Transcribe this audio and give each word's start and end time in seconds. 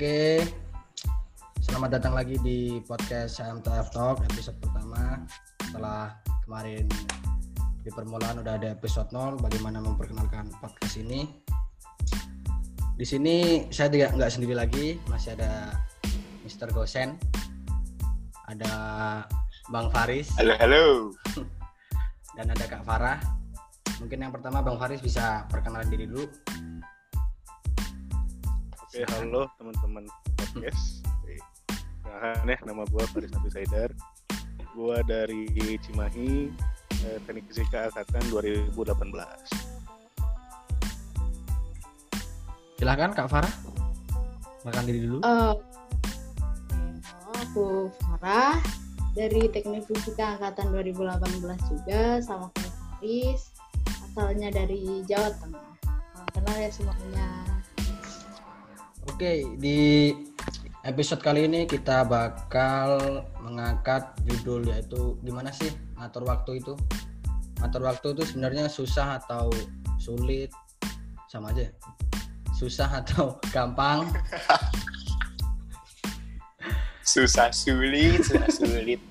Oke, 0.00 0.40
selamat 1.60 2.00
datang 2.00 2.16
lagi 2.16 2.40
di 2.40 2.80
podcast 2.88 3.36
MTF 3.36 3.92
Talk 3.92 4.24
episode 4.32 4.56
pertama. 4.56 5.28
Setelah 5.60 6.16
kemarin 6.48 6.88
di 7.84 7.92
permulaan 7.92 8.40
udah 8.40 8.56
ada 8.56 8.72
episode 8.72 9.12
0, 9.12 9.36
bagaimana 9.44 9.76
memperkenalkan 9.84 10.56
podcast 10.56 10.96
ini. 11.04 11.28
Di 12.96 13.04
sini 13.04 13.68
saya 13.68 13.92
tidak 13.92 14.16
nggak 14.16 14.32
sendiri 14.32 14.56
lagi, 14.56 14.96
masih 15.12 15.36
ada 15.36 15.76
Mr. 16.48 16.72
Gosen, 16.72 17.20
ada 18.48 18.72
Bang 19.68 19.92
Faris, 19.92 20.32
Halo, 20.40 20.56
halo. 20.64 21.12
dan 22.40 22.48
ada 22.48 22.64
Kak 22.64 22.88
Farah. 22.88 23.20
Mungkin 24.00 24.16
yang 24.16 24.32
pertama 24.32 24.64
Bang 24.64 24.80
Faris 24.80 25.04
bisa 25.04 25.44
perkenalan 25.52 25.92
diri 25.92 26.08
dulu. 26.08 26.24
Oke, 29.00 29.16
halo 29.16 29.48
teman-teman 29.56 30.04
podcast. 30.36 31.00
Nah, 32.04 32.36
nih 32.44 32.60
nama 32.68 32.84
gua 32.92 33.00
Faris 33.08 33.32
Nabi 33.32 33.48
Saidar. 33.48 33.88
Gua 34.76 35.00
dari 35.00 35.48
Cimahi, 35.80 36.52
eh, 37.08 37.16
Teknik 37.24 37.48
Fisika 37.48 37.88
angkatan 37.88 38.20
2018. 38.28 39.48
Silahkan 42.76 43.16
Kak 43.16 43.32
Farah, 43.32 43.48
perkenalkan 44.60 44.84
diri 44.84 45.00
dulu. 45.08 45.24
Eh, 45.24 45.54
halo, 47.08 47.32
aku 47.40 47.66
Farah 48.04 48.60
dari 49.16 49.48
Teknik 49.48 49.88
Fisika 49.88 50.36
Angkatan 50.36 50.76
2018 50.76 51.56
juga 51.72 52.20
sama 52.20 52.52
Faris 52.52 53.48
asalnya 54.12 54.52
dari 54.52 55.00
Jawa 55.08 55.32
Tengah 55.40 55.72
kenal 56.36 56.56
ya 56.60 56.68
semuanya 56.68 57.49
Oke, 59.20 59.44
di 59.60 60.16
episode 60.80 61.20
kali 61.20 61.44
ini 61.44 61.68
kita 61.68 62.08
bakal 62.08 63.20
mengangkat 63.44 64.16
judul 64.24 64.64
yaitu 64.64 65.20
gimana 65.20 65.52
sih 65.52 65.68
ngatur 66.00 66.24
waktu 66.24 66.56
itu? 66.56 66.72
Ngatur 67.60 67.84
waktu 67.84 68.16
itu 68.16 68.22
sebenarnya 68.24 68.72
susah 68.72 69.20
atau 69.20 69.52
sulit? 70.00 70.48
Sama 71.28 71.52
aja. 71.52 71.68
Susah 72.56 72.88
atau 72.88 73.36
gampang? 73.52 74.08
Susah 77.04 77.52
sulit, 77.52 78.24
susah 78.24 78.48
sulit. 78.48 79.04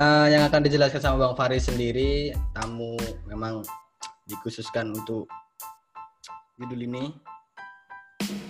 Eh, 0.00 0.26
yang 0.32 0.48
akan 0.48 0.64
dijelaskan 0.64 1.04
sama 1.04 1.28
Bang 1.28 1.36
Faris 1.36 1.68
sendiri, 1.68 2.32
tamu 2.56 2.96
memang 3.28 3.60
dikhususkan 4.24 4.88
untuk 4.88 5.28
judul 6.56 6.80
ini. 6.80 7.31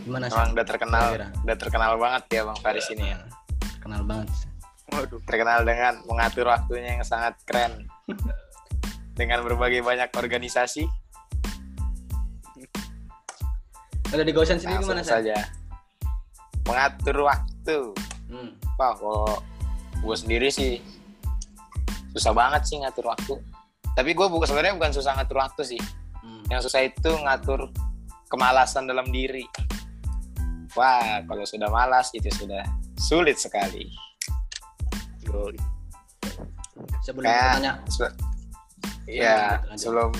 Gimana 0.03 0.27
sih? 0.27 0.35
Emang 0.35 0.51
udah 0.53 0.67
terkenal, 0.67 1.07
kira-kira? 1.15 1.29
udah 1.47 1.57
terkenal 1.59 1.93
banget 1.97 2.23
ya 2.31 2.43
Bang 2.47 2.59
Faris 2.59 2.87
ini 2.91 3.05
ya. 3.11 3.19
Kenal 3.79 4.03
banget. 4.03 4.29
Waduh, 4.93 5.21
Terkenal 5.25 5.65
dengan 5.65 6.03
mengatur 6.05 6.47
waktunya 6.51 6.99
yang 6.99 7.05
sangat 7.07 7.39
keren. 7.47 7.87
dengan 9.19 9.45
berbagai 9.45 9.85
banyak 9.85 10.09
organisasi, 10.13 10.89
Ada 14.13 14.29
di 14.29 14.33
Gosen 14.37 14.61
sendiri 14.61 14.85
gimana 14.85 15.01
sih? 15.01 15.09
saja. 15.09 15.33
Mengatur 16.69 17.25
waktu. 17.25 17.77
Hmm. 18.29 18.53
Wah, 18.77 18.93
kalau 18.93 19.41
gue 20.05 20.17
sendiri 20.17 20.53
sih 20.53 20.85
susah 22.13 22.37
banget 22.37 22.69
sih 22.69 22.77
ngatur 22.85 23.09
waktu. 23.09 23.41
Tapi 23.97 24.13
gue 24.13 24.27
bukan 24.29 24.45
sebenarnya 24.45 24.77
bukan 24.77 24.93
susah 24.93 25.17
ngatur 25.17 25.41
waktu 25.41 25.63
sih. 25.65 25.81
hmm. 26.21 26.45
Yang 26.53 26.69
susah 26.69 26.85
itu 26.85 27.09
ngatur 27.25 27.73
kemalasan 28.29 28.85
dalam 28.85 29.09
diri. 29.09 29.49
Wah, 30.73 31.21
kalau 31.29 31.45
sudah 31.45 31.69
malas 31.69 32.09
itu 32.17 32.33
sudah 32.33 32.65
sulit 32.97 33.37
sekali. 33.37 33.93
yoi. 35.23 35.57
Sebelum 37.03 37.25
Kayak- 37.27 37.45
bertanya, 37.61 37.73
Se- 37.87 38.17
ya 39.07 39.37
lanjut, 39.63 39.69
lanjut. 39.69 39.79
sebelum 39.79 40.11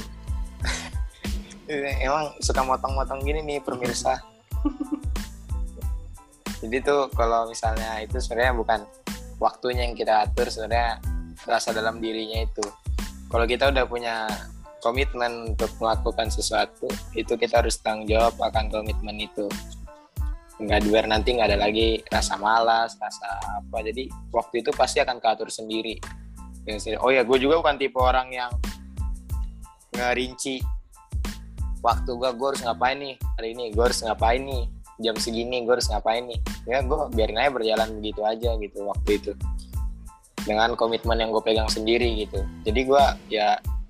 emang 2.07 2.25
suka 2.39 2.61
motong-motong 2.63 3.21
gini 3.23 3.41
nih 3.43 3.59
pemirsa. 3.63 4.19
Jadi 6.63 6.77
tuh 6.79 7.11
kalau 7.11 7.51
misalnya 7.51 7.99
itu 7.99 8.23
sebenarnya 8.23 8.55
bukan 8.55 8.81
waktunya 9.43 9.83
yang 9.91 9.99
kita 9.99 10.23
atur 10.23 10.47
sebenarnya 10.47 11.03
rasa 11.43 11.75
dalam 11.75 11.99
dirinya 11.99 12.47
itu. 12.47 12.63
Kalau 13.27 13.49
kita 13.49 13.75
udah 13.75 13.83
punya 13.89 14.31
komitmen 14.79 15.55
untuk 15.55 15.71
melakukan 15.83 16.31
sesuatu, 16.31 16.87
itu 17.19 17.35
kita 17.35 17.63
harus 17.63 17.79
tanggung 17.83 18.07
jawab 18.07 18.39
akan 18.39 18.71
komitmen 18.71 19.19
itu. 19.19 19.51
Nggak 20.63 20.81
biar 20.87 21.05
nanti 21.11 21.35
nggak 21.35 21.49
ada 21.51 21.59
lagi 21.59 21.99
rasa 22.07 22.39
malas, 22.39 22.95
rasa 22.97 23.27
apa. 23.59 23.83
Jadi 23.83 24.07
waktu 24.31 24.63
itu 24.63 24.71
pasti 24.71 25.03
akan 25.03 25.19
keatur 25.19 25.51
sendiri. 25.51 25.99
Sendiri. 26.63 27.03
Oh 27.03 27.11
ya, 27.11 27.27
gue 27.27 27.39
juga 27.43 27.59
bukan 27.59 27.75
tipe 27.75 27.99
orang 27.99 28.31
yang 28.31 28.53
ngerinci 29.93 30.63
waktu 31.83 32.11
gue 32.15 32.31
gue 32.39 32.49
harus 32.55 32.63
ngapain 32.63 32.97
nih 32.97 33.15
hari 33.37 33.49
ini 33.53 33.65
gue 33.75 33.85
harus 33.85 34.01
ngapain 34.07 34.41
nih 34.41 34.65
jam 35.03 35.17
segini 35.19 35.67
gue 35.67 35.75
harus 35.75 35.91
ngapain 35.91 36.23
nih 36.25 36.39
ya 36.65 36.79
gue 36.81 36.99
biarin 37.13 37.39
aja 37.43 37.51
berjalan 37.51 37.89
begitu 37.99 38.21
aja 38.23 38.51
gitu 38.57 38.79
waktu 38.87 39.11
itu 39.19 39.33
dengan 40.47 40.75
komitmen 40.79 41.19
yang 41.19 41.31
gue 41.35 41.43
pegang 41.43 41.67
sendiri 41.67 42.25
gitu 42.25 42.41
jadi 42.63 42.81
gue 42.87 43.05
ya 43.35 43.49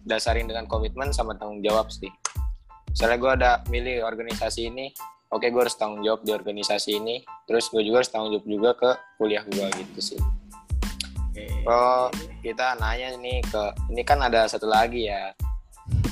dasarin 0.09 0.49
dengan 0.49 0.65
komitmen 0.67 1.13
sama 1.13 1.37
tanggung 1.37 1.61
jawab 1.61 1.93
sih 1.93 2.11
misalnya 2.89 3.19
gue 3.21 3.31
ada 3.39 3.51
milih 3.69 4.09
organisasi 4.09 4.73
ini 4.73 4.91
oke 5.33 5.47
gue 5.49 5.61
harus 5.61 5.75
tanggung 5.75 6.05
jawab 6.05 6.21
di 6.23 6.31
organisasi 6.31 7.01
ini 7.01 7.25
terus 7.49 7.73
gue 7.73 7.83
juga 7.83 8.05
harus 8.05 8.13
tanggung 8.13 8.31
jawab 8.31 8.47
juga 8.47 8.71
ke 8.77 8.91
kuliah 9.17 9.45
gue 9.49 9.67
gitu 9.81 10.01
sih 10.15 10.21
Oke. 11.33 11.49
Oh, 11.65 12.13
kita 12.45 12.77
nanya 12.77 13.17
nih 13.17 13.41
ke 13.41 13.65
ini 13.89 14.05
kan 14.05 14.21
ada 14.21 14.45
satu 14.45 14.69
lagi 14.69 15.09
ya 15.09 15.33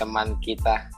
teman 0.01 0.33
kita 0.41 0.89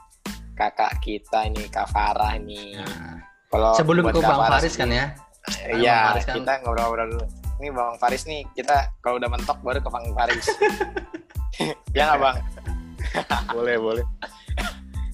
kakak 0.55 0.95
kita 1.03 1.43
ini 1.51 1.67
Kak 1.67 1.91
Farah 1.91 2.31
ini. 2.39 2.79
Nah, 2.79 3.19
Kalau 3.51 3.75
sebelum 3.75 4.07
ke 4.07 4.23
Kak 4.23 4.31
Bang 4.31 4.39
Farah 4.47 4.63
Faris 4.63 4.73
kan 4.79 4.87
ya. 4.87 5.05
Iya, 5.67 5.91
Bang 5.91 6.07
Faris 6.15 6.23
kan- 6.23 6.35
kita 6.39 6.51
ngobrol-ngobrol 6.63 7.07
dulu. 7.11 7.25
Ini 7.59 7.67
Bang 7.75 7.95
Faris 7.99 8.23
nih, 8.23 8.41
kita 8.55 8.75
kalau 9.03 9.19
udah 9.19 9.27
mentok 9.27 9.59
baru 9.59 9.83
ke 9.83 9.89
Bang 9.91 10.05
Faris. 10.15 10.45
ya 11.97 12.01
nggak 12.07 12.19
Bang? 12.23 12.37
boleh, 13.51 13.75
boleh. 13.75 14.05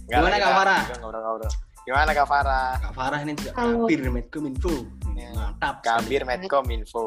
Gimana, 0.06 0.38
Kak 0.38 0.54
Farah? 0.54 0.82
Ngobrol-ngobrol. 1.02 1.52
Gimana 1.90 2.14
Kak 2.14 2.30
Farah? 2.30 2.78
Kak 2.78 2.94
Farah 2.94 3.20
ini 3.26 3.34
juga 3.34 3.58
Halo. 3.58 3.90
kabir 3.90 4.14
Medcominfo. 4.14 4.86
Ya. 5.18 5.34
Mantap. 5.34 5.82
sekali. 5.82 6.06
Kabir 6.06 6.22
Medcom 6.22 6.66
Info. 6.70 7.06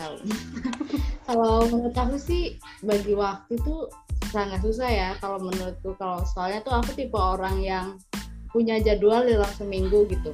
Kalau 1.28 1.68
menurut 1.68 1.92
aku 1.92 2.16
sih 2.16 2.56
bagi 2.80 3.12
waktu 3.12 3.60
itu 3.60 3.84
sangat 4.32 4.64
susah 4.64 4.88
ya 4.88 5.10
kalau 5.18 5.42
menurutku 5.42 5.92
kalau 5.98 6.22
soalnya 6.22 6.62
tuh 6.62 6.72
aku 6.72 6.94
tipe 6.94 7.18
orang 7.18 7.58
yang 7.60 7.98
punya 8.54 8.78
jadwal 8.78 9.26
dalam 9.26 9.50
seminggu 9.58 10.06
gitu 10.06 10.32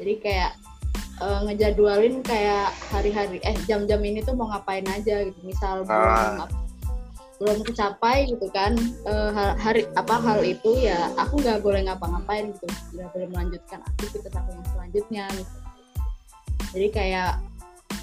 jadi 0.00 0.14
kayak 0.24 0.52
eh, 1.20 1.40
ngejadwalin 1.44 2.24
kayak 2.24 2.72
hari-hari 2.88 3.36
eh 3.44 3.52
jam-jam 3.68 4.00
ini 4.00 4.24
tuh 4.24 4.32
mau 4.32 4.48
ngapain 4.48 4.88
aja 4.88 5.28
gitu 5.28 5.40
misal 5.44 5.84
belum 5.84 6.48
belum 7.40 7.64
kecapai 7.64 8.28
gitu 8.28 8.46
kan. 8.52 8.76
Eh, 9.08 9.30
hal- 9.32 9.56
hari 9.56 9.82
apa 9.96 10.20
hal 10.20 10.44
itu 10.44 10.76
ya 10.76 11.08
aku 11.16 11.40
nggak 11.40 11.64
boleh 11.64 11.88
ngapa-ngapain 11.88 12.52
gitu. 12.52 12.68
Nggak 12.92 13.08
boleh 13.16 13.28
melanjutkan 13.32 13.80
aktivitas 13.96 14.32
aku 14.36 14.48
yang 14.52 14.66
selanjutnya 14.76 15.24
gitu. 15.32 15.54
Jadi 16.76 16.88
kayak 16.92 17.32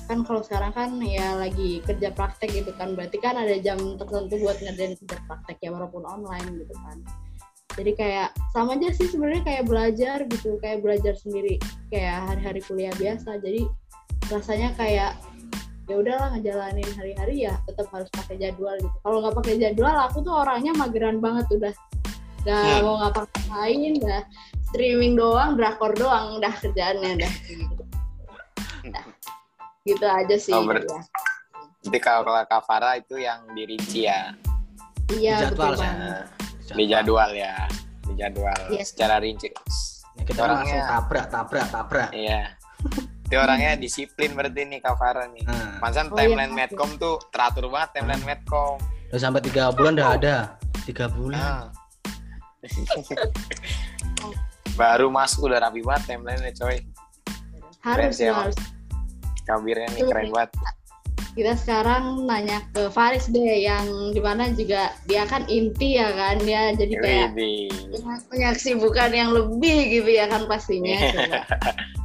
kan 0.07 0.23
kalau 0.23 0.41
sekarang 0.41 0.71
kan 0.73 0.89
ya 1.03 1.37
lagi 1.37 1.85
kerja 1.85 2.09
praktek 2.09 2.49
gitu 2.49 2.73
kan. 2.73 2.97
Berarti 2.97 3.21
kan 3.21 3.37
ada 3.37 3.53
jam 3.61 3.77
tertentu 3.77 4.41
buat 4.41 4.57
ngerjain 4.57 4.97
kerja 4.97 5.17
praktek 5.29 5.57
ya 5.61 5.69
walaupun 5.69 6.01
online 6.01 6.65
gitu 6.65 6.73
kan. 6.73 6.97
Jadi 7.77 7.93
kayak 7.93 8.33
sama 8.57 8.73
aja 8.73 8.89
sih 8.89 9.05
sebenarnya 9.05 9.45
kayak 9.45 9.63
belajar 9.69 10.17
gitu. 10.25 10.57
Kayak 10.57 10.81
belajar 10.81 11.13
sendiri. 11.13 11.61
Kayak 11.93 12.25
hari-hari 12.33 12.61
kuliah 12.65 12.95
biasa. 12.97 13.37
Jadi 13.37 13.69
rasanya 14.33 14.73
kayak 14.73 15.13
ya 15.87 15.95
udahlah 15.95 16.35
ngejalanin 16.35 16.89
hari-hari 16.93 17.35
ya 17.43 17.55
tetap 17.63 17.87
harus 17.89 18.11
pakai 18.11 18.35
jadwal 18.37 18.75
gitu 18.75 18.91
kalau 19.01 19.17
nggak 19.19 19.35
pakai 19.35 19.55
jadwal 19.57 19.95
aku 19.97 20.19
tuh 20.19 20.35
orangnya 20.35 20.75
mageran 20.75 21.17
banget 21.17 21.47
udah 21.49 21.73
nggak 22.43 22.59
Hmm. 22.59 22.83
mau 22.83 22.95
ngapa-ngapain 23.01 23.91
udah 23.97 24.21
streaming 24.65 25.13
doang 25.15 25.55
drakor 25.55 25.91
doang 25.93 26.37
udah 26.37 26.53
kerjaannya 26.53 27.09
udah 27.17 27.31
gitu. 27.43 27.83
Udah. 28.83 29.03
gitu 29.83 30.03
aja 30.05 30.35
sih 30.35 30.51
Oh, 30.51 30.63
ber- 30.63 30.83
ya. 30.83 30.99
Jadi 31.83 31.97
kalau 31.97 32.27
Farah 32.61 32.99
itu 32.99 33.15
yang 33.15 33.47
dirinci 33.55 34.03
ya, 34.03 34.35
iya 35.15 35.39
Jadwal, 35.47 35.71
betul 35.71 35.87
banget 35.87 36.25
di 36.67 36.83
jadwal 36.83 37.31
ya, 37.31 37.55
di 38.03 38.13
jadwal 38.13 38.59
Iya. 38.67 38.83
secara 38.83 39.15
rinci. 39.17 39.47
Ya, 40.19 40.23
kita 40.27 40.41
Orangnya- 40.43 40.67
langsung 40.67 40.81
tabrak, 40.83 41.25
tabrak, 41.31 41.67
tabrak. 41.71 42.09
Iya. 42.11 42.59
Itu 43.27 43.35
orangnya 43.35 43.75
disiplin 43.75 44.31
berarti 44.33 44.63
nih 44.63 44.79
Kak 44.79 44.95
Farah 44.95 45.27
nih. 45.27 45.43
Nah, 45.43 45.83
Pansan 45.83 46.07
Oh, 46.07 46.15
iya, 46.15 46.31
timeline 46.31 46.51
maaf 46.55 46.57
ya. 46.57 46.67
Medcom 46.71 46.91
tuh 46.95 47.15
teratur 47.29 47.67
banget 47.67 47.89
timeline 47.99 48.23
Medcom. 48.23 48.79
udah 49.07 49.19
sampai 49.19 49.39
tiga 49.43 49.71
bulan 49.71 49.95
udah 49.99 50.09
ada. 50.15 50.35
Tiga 50.83 51.05
bulan. 51.11 51.39
Nah. 51.39 51.67
baru 54.77 55.09
masuk 55.09 55.49
udah 55.49 55.59
rapi 55.67 55.81
banget 55.81 56.13
timeline 56.13 56.53
coy 56.53 56.77
harus 57.81 58.13
sih 58.13 58.29
emang. 58.29 58.45
harus 58.45 58.57
kabirnya 59.49 59.89
nih 59.97 60.01
Tuh, 60.05 60.09
keren 60.13 60.29
banget 60.29 60.49
kita 61.33 61.53
sekarang 61.53 62.25
nanya 62.25 62.65
ke 62.73 62.89
Faris 62.89 63.29
deh 63.29 63.61
yang 63.61 63.85
di 64.09 64.17
mana 64.17 64.49
juga 64.53 64.89
dia 65.05 65.21
kan 65.29 65.45
inti 65.45 65.97
ya 66.01 66.09
kan 66.13 66.41
dia 66.41 66.73
jadi 66.73 66.93
kayak 66.97 67.29
punya- 67.37 68.21
punya 68.25 68.49
kesibukan 68.57 69.09
yang 69.13 69.29
lebih 69.29 70.01
gitu 70.01 70.09
ya 70.09 70.25
kan 70.25 70.49
pastinya. 70.49 70.97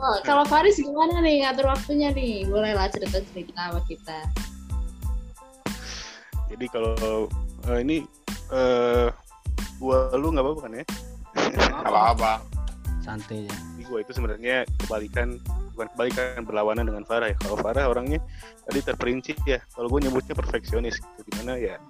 Oh, 0.00 0.16
kalau 0.24 0.48
Faris 0.48 0.80
gimana 0.80 1.20
nih 1.20 1.44
ngatur 1.44 1.68
waktunya 1.68 2.08
nih 2.08 2.48
bolehlah 2.48 2.88
cerita 2.88 3.20
cerita 3.20 3.68
sama 3.68 3.80
kita 3.84 4.18
Jadi 6.48 6.66
kalau 6.72 7.28
eh, 7.68 7.78
ini 7.84 7.96
eh 8.48 9.12
gua 9.76 10.08
lu 10.16 10.32
nggak 10.32 10.44
apa-apa 10.44 10.60
kan 10.64 10.72
ya? 10.80 10.84
apa-apa 11.84 12.32
santai 13.04 13.44
ya 13.44 13.56
Jadi 13.76 13.82
gua 13.92 13.98
itu 14.00 14.12
sebenarnya 14.16 14.64
kebalikan 14.80 15.36
bukan 15.76 15.86
kebalikan 15.96 16.44
berlawanan 16.44 16.84
dengan 16.88 17.04
Farah 17.04 17.32
ya. 17.32 17.36
Kalau 17.40 17.56
Farah 17.60 17.88
orangnya 17.88 18.20
tadi 18.68 18.80
terperinci 18.84 19.32
ya. 19.48 19.64
Kalau 19.72 19.88
gue 19.88 20.04
nyebutnya 20.04 20.36
perfeksionis 20.36 21.00
gitu. 21.00 21.20
Di 21.24 21.32
mana 21.40 21.56
ya 21.56 21.80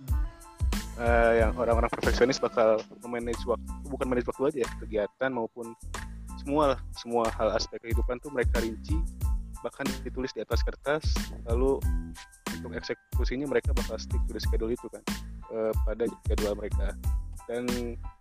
eh, 1.00 1.32
yang 1.42 1.56
orang-orang 1.56 1.90
perfeksionis 1.90 2.38
bakal 2.38 2.78
memanage 3.02 3.42
waktu 3.48 3.66
bukan 3.88 4.06
manage 4.06 4.28
waktu 4.30 4.42
aja 4.50 4.58
ya, 4.62 4.68
kegiatan 4.78 5.30
maupun 5.34 5.74
semua 6.40 6.74
lah 6.74 6.80
semua 6.96 7.24
hal 7.36 7.52
aspek 7.52 7.78
kehidupan 7.84 8.16
tuh 8.24 8.32
mereka 8.32 8.64
rinci 8.64 8.96
bahkan 9.60 9.84
ditulis 10.00 10.32
di 10.32 10.40
atas 10.40 10.64
kertas 10.64 11.04
lalu 11.44 11.76
untuk 12.60 12.76
eksekusinya 12.76 13.48
mereka 13.48 13.72
bakal 13.76 13.96
stick 13.96 14.20
to 14.28 14.32
the 14.36 14.42
schedule 14.42 14.72
itu 14.72 14.84
kan 14.92 15.00
eh, 15.52 15.72
pada 15.84 16.04
jadwal 16.28 16.54
mereka. 16.56 16.92
Dan 17.48 17.66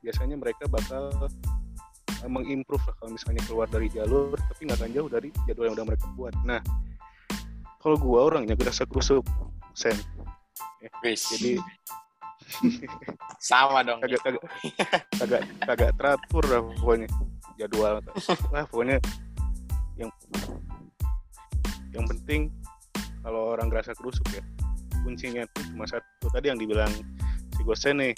biasanya 0.01 0.39
mereka 0.39 0.65
bakal 0.71 1.11
eh, 2.23 2.29
mengimprove 2.29 2.83
lah 2.87 2.95
kalau 2.99 3.11
misalnya 3.15 3.43
keluar 3.47 3.67
dari 3.67 3.87
jalur 3.91 4.35
tapi 4.35 4.61
nggak 4.67 4.79
akan 4.79 4.91
jauh 4.95 5.09
dari 5.11 5.29
jadwal 5.47 5.65
yang 5.71 5.75
udah 5.75 5.87
mereka 5.87 6.05
buat. 6.15 6.33
Nah 6.47 6.61
kalau 7.79 7.95
gua 7.99 8.31
orangnya 8.31 8.55
gerasa 8.55 8.87
kerusuk 8.87 9.23
sen. 9.75 9.95
Wis. 11.03 11.27
jadi 11.35 11.59
sama 13.39 13.83
dong. 13.83 13.99
Kagak 14.03 14.21
kagak 14.23 14.43
kagak 15.19 15.41
kagak 15.67 15.91
teratur 15.99 16.43
lah 16.47 16.61
pokoknya 16.79 17.07
jadwal. 17.59 17.99
Lah 18.49 18.63
pokoknya 18.71 18.97
yang 19.99 20.07
yang 21.91 22.05
penting 22.07 22.47
kalau 23.19 23.51
orang 23.51 23.67
gerasa 23.67 23.91
kerusuk 23.97 24.23
ya 24.31 24.39
kuncinya 25.03 25.43
tuh 25.51 25.63
cuma 25.73 25.83
satu 25.83 26.27
tadi 26.31 26.51
yang 26.51 26.59
dibilang 26.59 26.91
si 27.55 27.61
Gosen 27.63 27.99
nih 27.99 28.13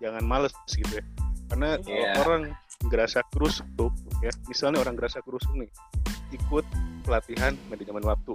jangan 0.00 0.24
males 0.24 0.52
gitu 0.68 0.88
ya. 0.96 1.04
Karena 1.46 1.76
kalau 1.78 1.92
Iya. 1.92 2.12
orang 2.24 2.42
gerasa 2.88 3.20
kerusuk 3.32 3.66
ya 4.24 4.32
misalnya 4.48 4.80
orang 4.80 4.96
gerasa 4.96 5.20
kerusuk 5.22 5.52
nih 5.54 5.68
ikut 6.32 6.64
pelatihan 7.04 7.54
manajemen 7.68 8.02
waktu 8.02 8.32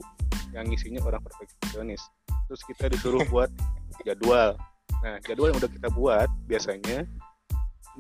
yang 0.54 0.68
isinya 0.70 1.02
orang 1.04 1.22
perfeksionis. 1.24 2.02
Terus 2.48 2.62
kita 2.68 2.92
disuruh 2.92 3.24
buat 3.34 3.50
jadwal. 4.04 4.56
Nah 5.02 5.18
jadwal 5.26 5.50
yang 5.54 5.60
udah 5.60 5.72
kita 5.72 5.90
buat 5.92 6.30
biasanya 6.46 7.06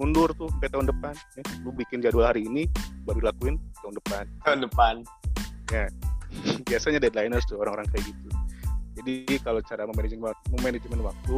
mundur 0.01 0.33
tuh 0.33 0.49
sampai 0.49 0.69
tahun 0.73 0.89
depan 0.89 1.13
ya. 1.13 1.43
lu 1.61 1.69
bikin 1.77 2.01
jadwal 2.01 2.25
hari 2.25 2.49
ini 2.49 2.65
baru 3.05 3.29
lakuin 3.29 3.61
tahun 3.85 3.93
depan 4.01 4.23
tahun 4.41 4.59
depan 4.65 4.95
biasanya 6.69 6.97
deadlineers 6.97 7.45
tuh 7.45 7.61
orang-orang 7.61 7.85
kayak 7.93 8.09
gitu 8.09 8.29
jadi 8.97 9.39
kalau 9.45 9.61
cara 9.61 9.85
memanajemen 9.85 10.25
waktu, 10.33 10.45
memanajemen 10.57 11.01
waktu 11.05 11.37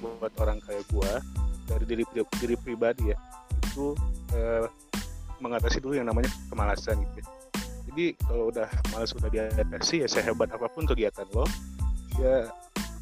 buat 0.00 0.32
orang 0.40 0.64
kayak 0.64 0.84
gua 0.88 1.20
dari 1.68 1.84
diri 1.84 2.04
diri 2.40 2.56
pribadi 2.56 3.12
ya 3.12 3.16
itu 3.68 3.92
eh, 4.32 4.64
mengatasi 5.44 5.84
dulu 5.84 6.00
yang 6.00 6.08
namanya 6.08 6.32
kemalasan 6.48 7.04
gitu 7.04 7.20
ya. 7.20 7.26
jadi 7.92 8.04
kalau 8.24 8.48
udah 8.48 8.68
malas 8.96 9.12
udah 9.12 9.28
diatasi 9.28 10.04
ya 10.04 10.08
sehebat 10.08 10.48
apa 10.56 10.72
pun 10.72 10.88
kegiatan 10.88 11.28
lo 11.36 11.44
ya 12.16 12.48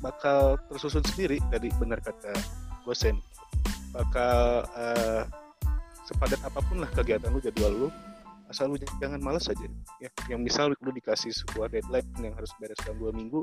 bakal 0.03 0.59
tersusun 0.67 1.07
sendiri 1.07 1.39
tadi 1.55 1.71
benar 1.79 2.03
kata 2.03 2.35
Gosen 2.83 3.23
bakal 3.93 4.65
eh, 4.75 5.23
sepadat 6.09 6.41
apa 6.43 6.59
pun 6.67 6.83
lah 6.83 6.91
kegiatan 6.91 7.31
lu 7.31 7.39
jadwal 7.39 7.73
lu 7.87 7.89
asal 8.51 8.69
lu 8.69 8.77
jangan 9.01 9.17
malas 9.21 9.49
aja 9.49 9.65
ya. 10.01 10.11
Yang 10.29 10.41
misal 10.45 10.65
lu 10.77 10.91
dikasih 10.93 11.33
sebuah 11.33 11.73
deadline 11.73 12.05
yang 12.21 12.37
harus 12.37 12.53
beres 12.61 12.77
dalam 12.85 13.01
dua 13.01 13.13
minggu 13.13 13.41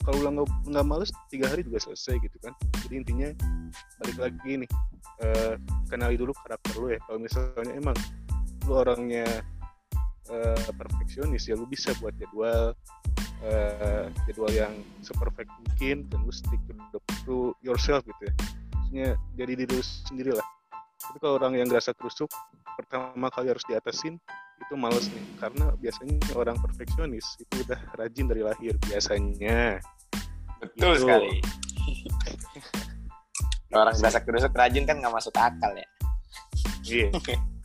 kalau 0.00 0.22
lu 0.22 0.28
nggak 0.32 0.48
nggak 0.72 0.86
males 0.86 1.10
tiga 1.28 1.50
hari 1.52 1.60
juga 1.64 1.80
selesai 1.82 2.16
gitu 2.24 2.36
kan. 2.40 2.52
Jadi 2.84 2.94
intinya 3.04 3.28
balik 4.00 4.16
lagi 4.16 4.52
nih 4.64 4.70
eh, 5.24 5.54
kenali 5.92 6.16
dulu 6.16 6.32
karakter 6.40 6.72
lu 6.80 6.88
ya. 6.92 7.00
Kalau 7.04 7.18
misalnya 7.20 7.72
emang 7.76 7.96
lu 8.64 8.72
orangnya 8.80 9.28
eh, 10.32 10.70
perfeksionis 10.72 11.48
ya 11.48 11.54
lu 11.56 11.68
bisa 11.68 11.92
buat 12.00 12.16
jadwal 12.16 12.72
eh, 13.44 14.08
jadwal 14.24 14.52
yang 14.52 14.72
seperfect 15.04 15.52
mungkin 15.52 16.08
dan 16.08 16.18
lu 16.24 16.32
stick 16.32 16.60
to, 16.64 16.72
the- 16.96 17.04
to 17.28 17.36
yourself 17.60 18.00
gitu 18.08 18.32
ya 18.32 18.34
maksudnya 18.86 19.18
jadi 19.34 19.52
diri 19.58 19.72
lu 19.74 19.82
sendiri 19.82 20.30
lah. 20.30 20.46
Tapi 21.10 21.18
kalau 21.18 21.34
orang 21.42 21.58
yang 21.58 21.66
gerasa 21.66 21.90
kerusuk 21.90 22.30
pertama 22.78 23.26
kali 23.34 23.50
harus 23.50 23.66
diatasin 23.66 24.14
itu 24.62 24.74
males 24.78 25.10
nih. 25.10 25.26
Karena 25.42 25.74
biasanya 25.74 26.14
orang 26.38 26.54
perfeksionis 26.62 27.26
itu 27.42 27.66
udah 27.66 27.82
rajin 27.98 28.30
dari 28.30 28.46
lahir 28.46 28.78
biasanya. 28.86 29.82
Betul 30.62 30.94
Gitu. 30.94 31.02
sekali. 31.02 31.30
Orang 33.74 33.98
berasa 33.98 34.20
kerusuk 34.22 34.54
rajin 34.54 34.86
kan 34.86 35.02
nggak 35.02 35.12
masuk 35.18 35.34
akal 35.34 35.74
ya. 35.74 35.88
Iya. 36.86 37.10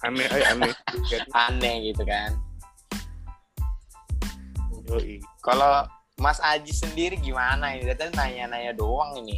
Aneh 0.01 0.25
ay 0.33 0.43
aneh. 0.49 0.73
Aneh 1.45 1.75
gitu 1.93 2.01
kan. 2.01 2.33
Kalau 5.45 5.85
Mas 6.17 6.41
Aji 6.41 6.73
sendiri 6.73 7.15
gimana 7.21 7.77
ini? 7.77 7.85
Dia 7.85 7.95
tadi 7.95 8.11
nanya-nanya 8.17 8.73
doang 8.73 9.13
ini. 9.21 9.37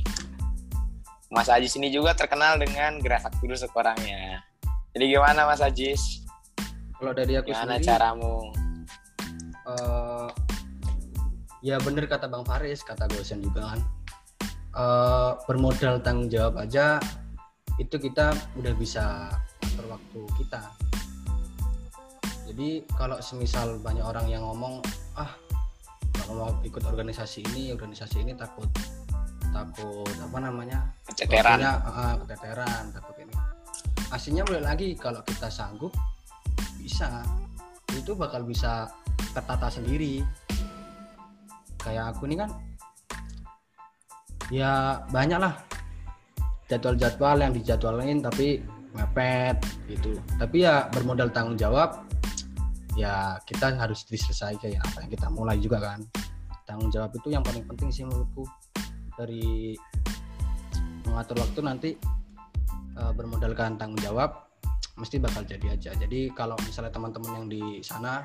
Mas 1.34 1.50
Aji 1.50 1.66
sini 1.66 1.90
juga 1.90 2.14
terkenal 2.14 2.62
dengan 2.62 3.02
gerasak 3.02 3.34
kerusuk 3.42 3.74
orangnya. 3.74 4.46
Jadi 4.94 5.18
gimana 5.18 5.50
Mas 5.50 5.60
Ajis? 5.60 6.22
kalau 6.94 7.12
dari 7.12 7.36
aku 7.36 7.52
Gimana 7.52 7.76
sendiri 7.76 7.90
caramu? 7.90 8.36
eh, 9.68 10.30
ya 11.60 11.76
bener 11.84 12.08
kata 12.08 12.32
Bang 12.32 12.48
Faris 12.48 12.80
kata 12.80 13.12
Gosen 13.12 13.44
juga 13.44 13.76
kan 13.76 13.82
Eh, 14.74 15.32
bermodal 15.46 16.02
tanggung 16.02 16.34
jawab 16.34 16.58
aja 16.58 16.98
itu 17.78 17.94
kita 17.94 18.34
udah 18.58 18.74
bisa 18.74 19.30
atur 19.62 19.86
waktu 19.86 20.20
kita 20.42 20.66
jadi 22.50 22.82
kalau 22.98 23.22
semisal 23.22 23.78
banyak 23.86 24.02
orang 24.02 24.26
yang 24.34 24.42
ngomong 24.42 24.82
ah 25.14 25.30
kalau 26.18 26.34
mau 26.42 26.52
ikut 26.66 26.82
organisasi 26.82 27.46
ini 27.54 27.70
organisasi 27.70 28.26
ini 28.26 28.34
takut 28.34 28.66
takut 29.54 30.10
apa 30.18 30.38
namanya 30.42 30.94
Keceteran. 31.14 31.62
Waktunya, 31.62 31.74
ah, 31.86 32.14
keteteran 32.26 32.84
takut 32.90 33.16
ini. 33.22 33.36
Aslinya 34.10 34.44
mulai 34.50 34.64
lagi 34.66 34.98
kalau 34.98 35.22
kita 35.22 35.48
sanggup 35.48 35.94
bisa. 36.82 37.22
Itu 37.94 38.18
bakal 38.18 38.42
bisa 38.50 38.90
tertata 39.38 39.70
sendiri. 39.70 40.26
Kayak 41.78 42.18
aku 42.18 42.26
ini 42.26 42.42
kan 42.42 42.50
ya 44.50 45.02
banyak 45.14 45.40
lah 45.40 45.54
jadwal-jadwal 46.68 47.38
yang 47.38 47.54
dijadwalin 47.54 48.26
tapi 48.26 48.66
mepet 48.98 49.62
gitu. 49.86 50.18
Tapi 50.42 50.66
ya 50.66 50.90
bermodal 50.90 51.30
tanggung 51.30 51.60
jawab 51.60 52.02
ya 52.98 53.38
kita 53.46 53.74
harus 53.78 54.06
diselesaikan 54.10 54.58
kayak 54.62 54.82
apa 54.82 54.98
yang 55.06 55.12
kita 55.14 55.28
mulai 55.30 55.58
juga 55.62 55.78
kan. 55.94 56.02
Tanggung 56.66 56.90
jawab 56.90 57.14
itu 57.14 57.30
yang 57.30 57.46
paling 57.46 57.68
penting 57.70 57.94
sih 57.94 58.08
menurutku 58.08 58.48
dari 59.18 59.78
mengatur 61.08 61.38
waktu 61.42 61.60
nanti 61.62 61.90
eh, 62.98 63.12
bermodalkan 63.14 63.78
tanggung 63.78 64.02
jawab 64.02 64.50
mesti 64.98 65.18
bakal 65.18 65.42
jadi 65.46 65.74
aja 65.74 65.92
jadi 65.98 66.30
kalau 66.38 66.54
misalnya 66.62 66.94
teman-teman 66.94 67.32
yang 67.44 67.48
di 67.50 67.82
sana 67.82 68.22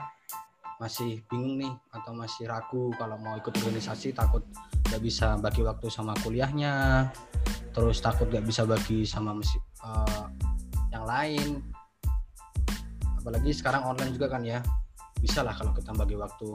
masih 0.78 1.25
bingung 1.26 1.59
nih 1.59 1.73
atau 1.90 2.14
masih 2.14 2.47
ragu 2.47 2.95
kalau 2.95 3.18
mau 3.18 3.35
ikut 3.35 3.50
organisasi 3.50 4.14
takut 4.14 4.45
nggak 4.88 5.02
bisa 5.02 5.35
bagi 5.40 5.64
waktu 5.64 5.90
sama 5.90 6.14
kuliahnya 6.23 7.09
terus 7.75 7.99
takut 7.99 8.30
nggak 8.30 8.47
bisa 8.47 8.62
bagi 8.68 9.02
sama 9.09 9.35
mesi- 9.35 9.64
eh, 9.83 10.25
yang 10.92 11.04
lain 11.09 11.61
apalagi 13.18 13.50
sekarang 13.52 13.85
online 13.85 14.14
juga 14.14 14.28
kan 14.30 14.45
ya 14.47 14.62
bisa 15.18 15.42
lah 15.42 15.52
kalau 15.52 15.75
kita 15.75 15.90
bagi 15.99 16.14
waktu 16.14 16.54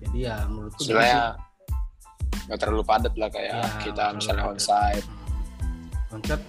jadi 0.00 0.18
ya 0.32 0.36
menurutku 0.48 0.84
gitu 0.84 0.90
sih. 0.90 0.96
Sebenarnya 0.96 1.49
nggak 2.50 2.58
terlalu 2.58 2.82
padat 2.82 3.14
lah 3.14 3.30
kayak 3.30 3.54
Ya, 3.54 3.62
kita 3.78 4.04
misalnya 4.10 4.42
padat. 4.42 4.54
onsite. 4.58 5.06
konsep 6.10 6.40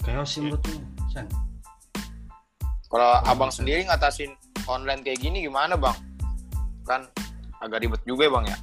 kayak 0.00 0.24
sih 0.24 0.40
menurutku 0.40 0.72
Sen. 1.12 1.28
Kalau 2.88 3.10
abang 3.22 3.52
sendiri 3.52 3.84
ngatasin 3.84 4.32
online 4.64 5.04
kayak 5.04 5.20
gini 5.20 5.44
gimana 5.44 5.76
bang? 5.76 5.92
Kan 6.88 7.04
agak 7.60 7.84
ribet 7.84 8.00
juga 8.02 8.24
ya 8.24 8.32
bang 8.32 8.44
ya. 8.48 8.58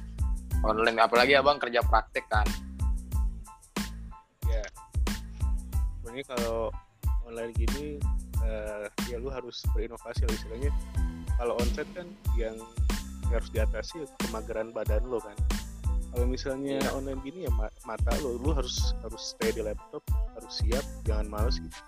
Online 0.66 0.98
apalagi 0.98 1.32
abang 1.38 1.56
kerja 1.56 1.78
praktek 1.80 2.26
kan. 2.26 2.42
ya 4.44 4.64
sebenarnya 6.00 6.24
kalau 6.34 6.72
online 7.22 7.52
gini 7.52 8.00
eh, 8.42 8.84
ya 9.06 9.20
lu 9.20 9.28
harus 9.28 9.60
berinovasi 9.70 10.24
lah 10.24 10.34
istilahnya 10.34 10.72
kalau 11.36 11.54
onsite 11.60 11.86
kan 11.92 12.08
yang 12.34 12.56
harus 13.28 13.52
diatasi 13.52 14.08
kemageran 14.24 14.72
badan 14.72 15.04
lo 15.04 15.20
kan 15.20 15.36
kalau 16.08 16.26
misalnya 16.26 16.80
Iya. 16.80 16.90
online 16.92 17.20
gini 17.22 17.38
ya 17.44 17.52
ma- 17.52 17.74
mata 17.84 18.10
lo 18.20 18.36
lu 18.36 18.50
harus 18.50 18.92
harus 19.00 19.22
stay 19.32 19.52
di 19.52 19.60
laptop 19.60 20.00
harus 20.34 20.52
siap 20.58 20.84
jangan 21.04 21.26
males 21.28 21.60
gitu. 21.60 21.78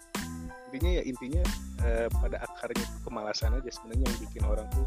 Intinya 0.71 0.91
ya 0.97 1.03
intinya 1.03 1.43
eh, 1.83 2.07
pada 2.13 2.37
akarnya 2.41 2.85
tuh 2.85 3.01
kemalasan 3.05 3.57
aja 3.57 3.71
sebenarnya 3.71 4.07
yang 4.07 4.19
bikin 4.23 4.43
orang 4.45 4.67
tuh 4.71 4.87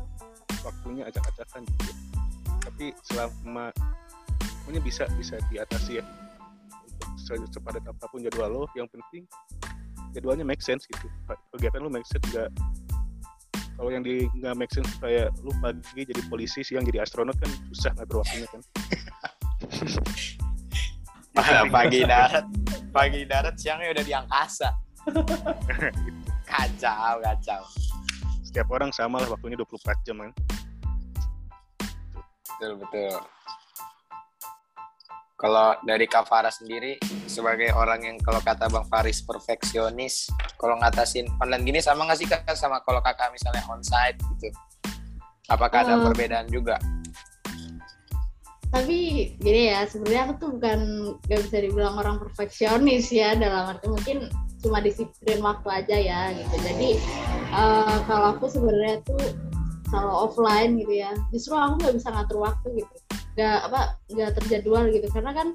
waktunya 0.64 1.04
acak-acakan 1.08 1.66
gitu. 1.66 1.92
Tapi 2.64 2.86
selama 3.04 3.66
pokoknya 4.64 4.82
bisa 4.82 5.04
bisa 5.18 5.36
diatasi 5.50 6.00
ya. 6.00 6.06
Untuk 6.88 7.10
se- 7.20 7.52
sepadat 7.52 7.84
apa 7.84 8.06
pun 8.08 8.24
jadwal 8.24 8.48
lo 8.48 8.64
yang 8.74 8.88
penting 8.88 9.28
jadwalnya 10.14 10.46
make 10.46 10.62
sense 10.62 10.86
gitu. 10.88 11.08
Kegiatan 11.52 11.82
lo 11.82 11.90
make 11.90 12.06
sense 12.06 12.24
nggak 12.30 12.48
kalau 13.78 13.90
yang 13.90 14.04
di 14.06 14.30
nggak 14.38 14.54
make 14.58 14.72
sense 14.74 14.90
kayak 15.02 15.34
lu 15.42 15.50
pagi 15.60 16.06
jadi 16.06 16.22
polisi 16.30 16.62
siang 16.62 16.86
jadi 16.86 17.02
astronot 17.02 17.38
kan 17.42 17.50
susah 17.74 17.92
ngatur 17.98 18.22
waktunya 18.22 18.48
kan? 18.50 18.62
Pagi 21.74 22.06
darat. 22.06 22.46
Pagi 22.94 23.26
darat 23.26 23.58
siangnya 23.58 23.90
udah 23.98 24.04
di 24.06 24.14
angkasa. 24.14 24.70
Kacau 26.50 27.18
kacau. 27.26 27.62
Setiap 28.46 28.70
orang 28.70 28.94
sama 28.94 29.18
lah 29.18 29.34
waktunya 29.34 29.58
24 29.58 30.06
jam 30.06 30.22
kan? 30.22 30.32
Betul 32.46 32.78
betul 32.78 33.18
kalau 35.44 35.76
dari 35.84 36.08
Kak 36.08 36.32
Farah 36.32 36.56
sendiri 36.56 36.96
sebagai 37.28 37.76
orang 37.76 38.00
yang 38.08 38.16
kalau 38.24 38.40
kata 38.40 38.72
Bang 38.72 38.88
Faris 38.88 39.20
perfeksionis 39.28 40.32
kalau 40.56 40.80
ngatasin 40.80 41.28
online 41.44 41.68
gini 41.68 41.80
sama 41.84 42.08
nggak 42.08 42.16
sih 42.24 42.28
kak? 42.32 42.48
Sama 42.56 42.80
kalau 42.88 43.04
kakak 43.04 43.36
misalnya 43.36 43.60
onsite 43.68 44.16
gitu. 44.40 44.48
Apakah 45.52 45.84
ada 45.84 46.00
Eh. 46.00 46.04
perbedaan 46.08 46.48
juga? 46.48 46.80
Tapi 48.72 48.98
gini 49.36 49.68
ya 49.68 49.84
sebenarnya 49.84 50.32
aku 50.32 50.34
tuh 50.40 50.50
bukan 50.56 50.80
gak 51.28 51.42
bisa 51.46 51.58
dibilang 51.60 52.00
orang 52.00 52.18
perfeksionis 52.24 53.12
ya 53.12 53.36
dalam 53.36 53.76
arti 53.76 53.92
mungkin 53.92 54.32
cuma 54.64 54.80
disiplin 54.80 55.44
waktu 55.44 55.68
aja 55.68 55.98
ya 56.00 56.22
gitu. 56.40 56.56
Jadi 56.56 56.90
eh, 57.52 57.98
kalau 58.08 58.40
aku 58.40 58.48
sebenarnya 58.48 59.04
tuh 59.04 59.20
kalau 59.92 60.32
offline 60.32 60.80
gitu 60.80 61.04
ya 61.04 61.12
justru 61.36 61.54
aku 61.54 61.84
nggak 61.84 61.96
bisa 62.00 62.10
ngatur 62.16 62.40
waktu 62.42 62.68
gitu 62.82 62.98
nggak 63.34 63.58
apa 63.70 63.82
nggak 64.10 64.32
terjadwal 64.42 64.86
gitu. 64.90 65.08
Karena 65.10 65.32
kan 65.34 65.48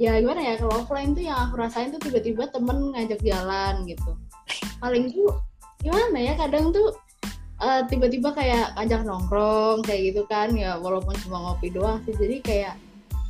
ya 0.00 0.18
gimana 0.18 0.40
ya 0.42 0.54
kalau 0.58 0.82
offline 0.82 1.14
tuh 1.14 1.22
yang 1.22 1.38
aku 1.48 1.54
rasain 1.60 1.94
tuh 1.94 2.02
tiba-tiba 2.02 2.50
temen 2.50 2.94
ngajak 2.94 3.20
jalan 3.22 3.86
gitu. 3.86 4.12
Paling 4.82 5.12
tuh 5.12 5.38
gimana 5.82 6.18
ya 6.18 6.34
kadang 6.38 6.70
tuh 6.70 6.94
eh, 7.62 7.82
tiba-tiba 7.90 8.34
kayak 8.34 8.74
ajak 8.78 9.06
nongkrong 9.06 9.82
kayak 9.86 10.14
gitu 10.14 10.22
kan. 10.26 10.54
Ya 10.54 10.78
walaupun 10.78 11.14
cuma 11.26 11.50
ngopi 11.50 11.70
doang 11.70 12.02
sih. 12.06 12.14
Jadi 12.14 12.42
kayak 12.42 12.74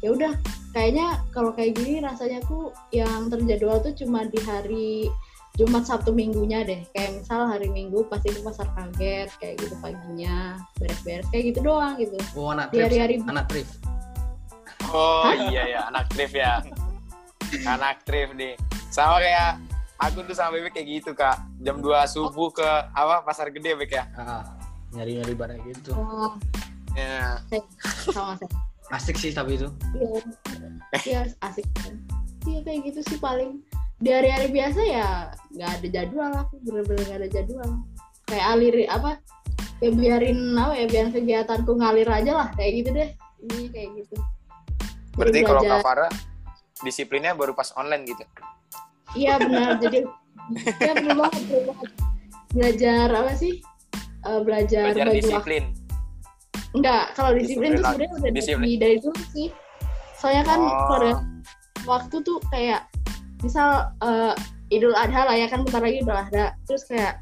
ya 0.03 0.11
udah 0.11 0.33
kayaknya 0.75 1.21
kalau 1.31 1.55
kayak 1.55 1.79
gini 1.79 2.03
rasanya 2.03 2.43
tuh 2.49 2.75
yang 2.91 3.31
terjadwal 3.31 3.79
tuh 3.79 3.95
cuma 3.95 4.27
di 4.27 4.41
hari 4.43 4.91
Jumat 5.53 5.85
Sabtu 5.85 6.11
Minggunya 6.11 6.65
deh. 6.65 6.81
Kayak 6.91 7.21
misal 7.21 7.45
hari 7.45 7.69
Minggu 7.69 8.09
pasti 8.09 8.33
ke 8.33 8.41
pasar 8.41 8.73
kaget 8.73 9.29
kayak 9.37 9.55
gitu 9.61 9.75
paginya 9.79 10.57
beres-beres 10.81 11.29
kayak 11.29 11.53
gitu 11.53 11.61
doang 11.63 11.95
gitu. 11.97 12.17
Oh, 12.33 12.51
anak 12.51 12.73
Di 12.73 12.81
trip. 12.81 12.85
hari-hari- 12.89 13.21
Anak 13.23 13.47
trip. 13.47 13.69
oh 14.91 15.29
iya 15.49 15.63
ya 15.69 15.81
anak 15.89 16.09
trip 16.09 16.33
ya. 16.33 16.65
Anak 17.67 18.01
trip 18.03 18.33
nih. 18.33 18.57
Sama 18.89 19.21
kayak 19.21 19.61
aku 19.99 20.25
tuh 20.25 20.33
sama 20.33 20.57
bebek 20.57 20.73
kayak 20.75 20.89
gitu 20.91 21.11
kak. 21.13 21.37
Jam 21.61 21.79
2 21.79 21.89
subuh 22.07 22.49
ke 22.49 22.65
apa 22.91 23.21
pasar 23.23 23.49
gede 23.49 23.73
bebek 23.75 23.93
ya? 23.95 24.05
Ah, 24.15 24.43
nyari-nyari 24.91 25.33
barang 25.33 25.61
gitu. 25.65 25.93
oh, 25.93 26.33
ya 26.93 27.37
sama 28.09 28.37
saya 28.37 28.49
Asik 28.91 29.17
sih 29.17 29.33
tapi 29.33 29.57
itu. 29.57 29.69
Iya, 29.95 30.21
iya 31.03 31.21
asik. 31.41 31.65
Iya 32.45 32.61
kayak 32.61 32.81
gitu 32.89 33.01
sih 33.07 33.17
paling 33.17 33.65
di 34.03 34.11
hari-hari 34.11 34.49
biasa 34.51 34.81
ya 34.83 35.31
nggak 35.55 35.71
ada 35.79 35.87
jadwal 35.95 36.33
aku 36.35 36.55
bener-bener 36.67 37.03
nggak 37.07 37.19
ada 37.23 37.29
jadwal. 37.31 37.71
Kayak 38.27 38.47
alir 38.51 38.75
apa? 38.91 39.11
Ya 39.79 39.91
biarin 39.95 40.39
apa 40.59 40.75
ya 40.75 40.87
biarin 40.91 41.11
kegiatanku 41.15 41.71
ngalir 41.79 42.09
aja 42.11 42.33
lah 42.35 42.49
kayak 42.59 42.83
gitu 42.83 42.91
deh. 42.99 43.09
Ini 43.47 43.65
kayak 43.71 43.89
gitu. 44.03 44.17
berarti 45.13 45.45
Jadi 45.45 45.47
kalau. 45.47 45.63
Kak 45.63 45.85
Farah 45.85 46.11
disiplinnya 46.83 47.33
baru 47.39 47.53
pas 47.55 47.71
online 47.79 48.03
gitu 48.09 48.25
Iya 49.15 49.39
benar. 49.39 49.79
Jadi 49.79 49.99
ya 50.83 50.93
bener 50.99 51.15
banget, 51.15 51.43
bener 51.47 51.63
banget. 51.71 51.91
Belajar 52.53 53.07
apa 53.13 53.33
sih? 53.39 53.55
Eh, 54.23 54.41
belajar, 54.43 54.83
belajar 54.91 55.07
waktu. 55.11 55.19
disiplin 55.19 55.65
Enggak, 56.73 57.05
kalau 57.13 57.31
disiplin 57.37 57.77
tuh 57.77 57.85
Disiplin 57.85 57.85
sebenarnya 57.85 58.11
udah 58.17 58.31
disiplin. 58.33 58.67
dari, 58.81 58.97
dulu 58.99 59.21
sih. 59.37 59.49
Soalnya 60.17 60.43
kan 60.49 60.61
Oh. 60.65 60.71
kalau 60.89 60.97
ada 61.05 61.13
waktu 61.85 62.17
tuh 62.25 62.39
kayak 62.49 62.81
misal 63.43 63.91
eh, 64.03 64.35
Idul 64.73 64.97
Adha 64.97 65.29
lah 65.29 65.37
ya 65.37 65.47
kan 65.53 65.67
bentar 65.67 65.83
lagi 65.85 66.01
Idul 66.01 66.17
Adha. 66.17 66.57
Terus 66.65 66.89
kayak 66.89 67.21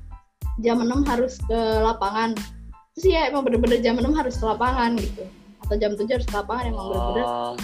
jam 0.63 0.79
6 0.79 1.03
harus 1.09 1.41
ke 1.43 1.61
lapangan. 1.83 2.37
Terus 2.95 3.05
ya 3.11 3.27
emang 3.33 3.43
bener-bener 3.49 3.81
jam 3.83 3.99
6 3.99 4.07
harus 4.15 4.39
ke 4.39 4.45
lapangan 4.47 4.95
gitu. 5.01 5.25
Atau 5.67 5.75
jam 5.81 5.93
7 5.99 6.07
harus 6.07 6.29
ke 6.29 6.37
lapangan 6.37 6.65
emang 6.71 6.87
bener-bener 6.93 7.27
Oh, 7.27 7.55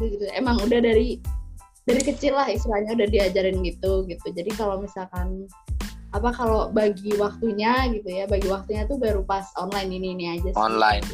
gitu. 0.00 0.24
Emang 0.32 0.56
udah 0.64 0.80
dari 0.80 1.20
dari 1.84 2.00
kecil 2.00 2.32
lah 2.38 2.48
istilahnya 2.48 2.96
udah 2.96 3.08
diajarin 3.10 3.60
gitu 3.66 4.08
gitu. 4.08 4.26
Jadi 4.32 4.50
kalau 4.56 4.80
misalkan 4.80 5.44
apa 6.10 6.34
kalau 6.34 6.72
bagi 6.74 7.14
waktunya 7.18 7.86
gitu 7.94 8.08
ya, 8.10 8.24
bagi 8.26 8.50
waktunya 8.50 8.82
tuh 8.88 8.98
baru 8.98 9.22
pas 9.22 9.46
online 9.54 9.90
ini 9.94 10.08
ini 10.16 10.24
aja 10.38 10.50
sih. 10.50 10.58
online. 10.58 11.04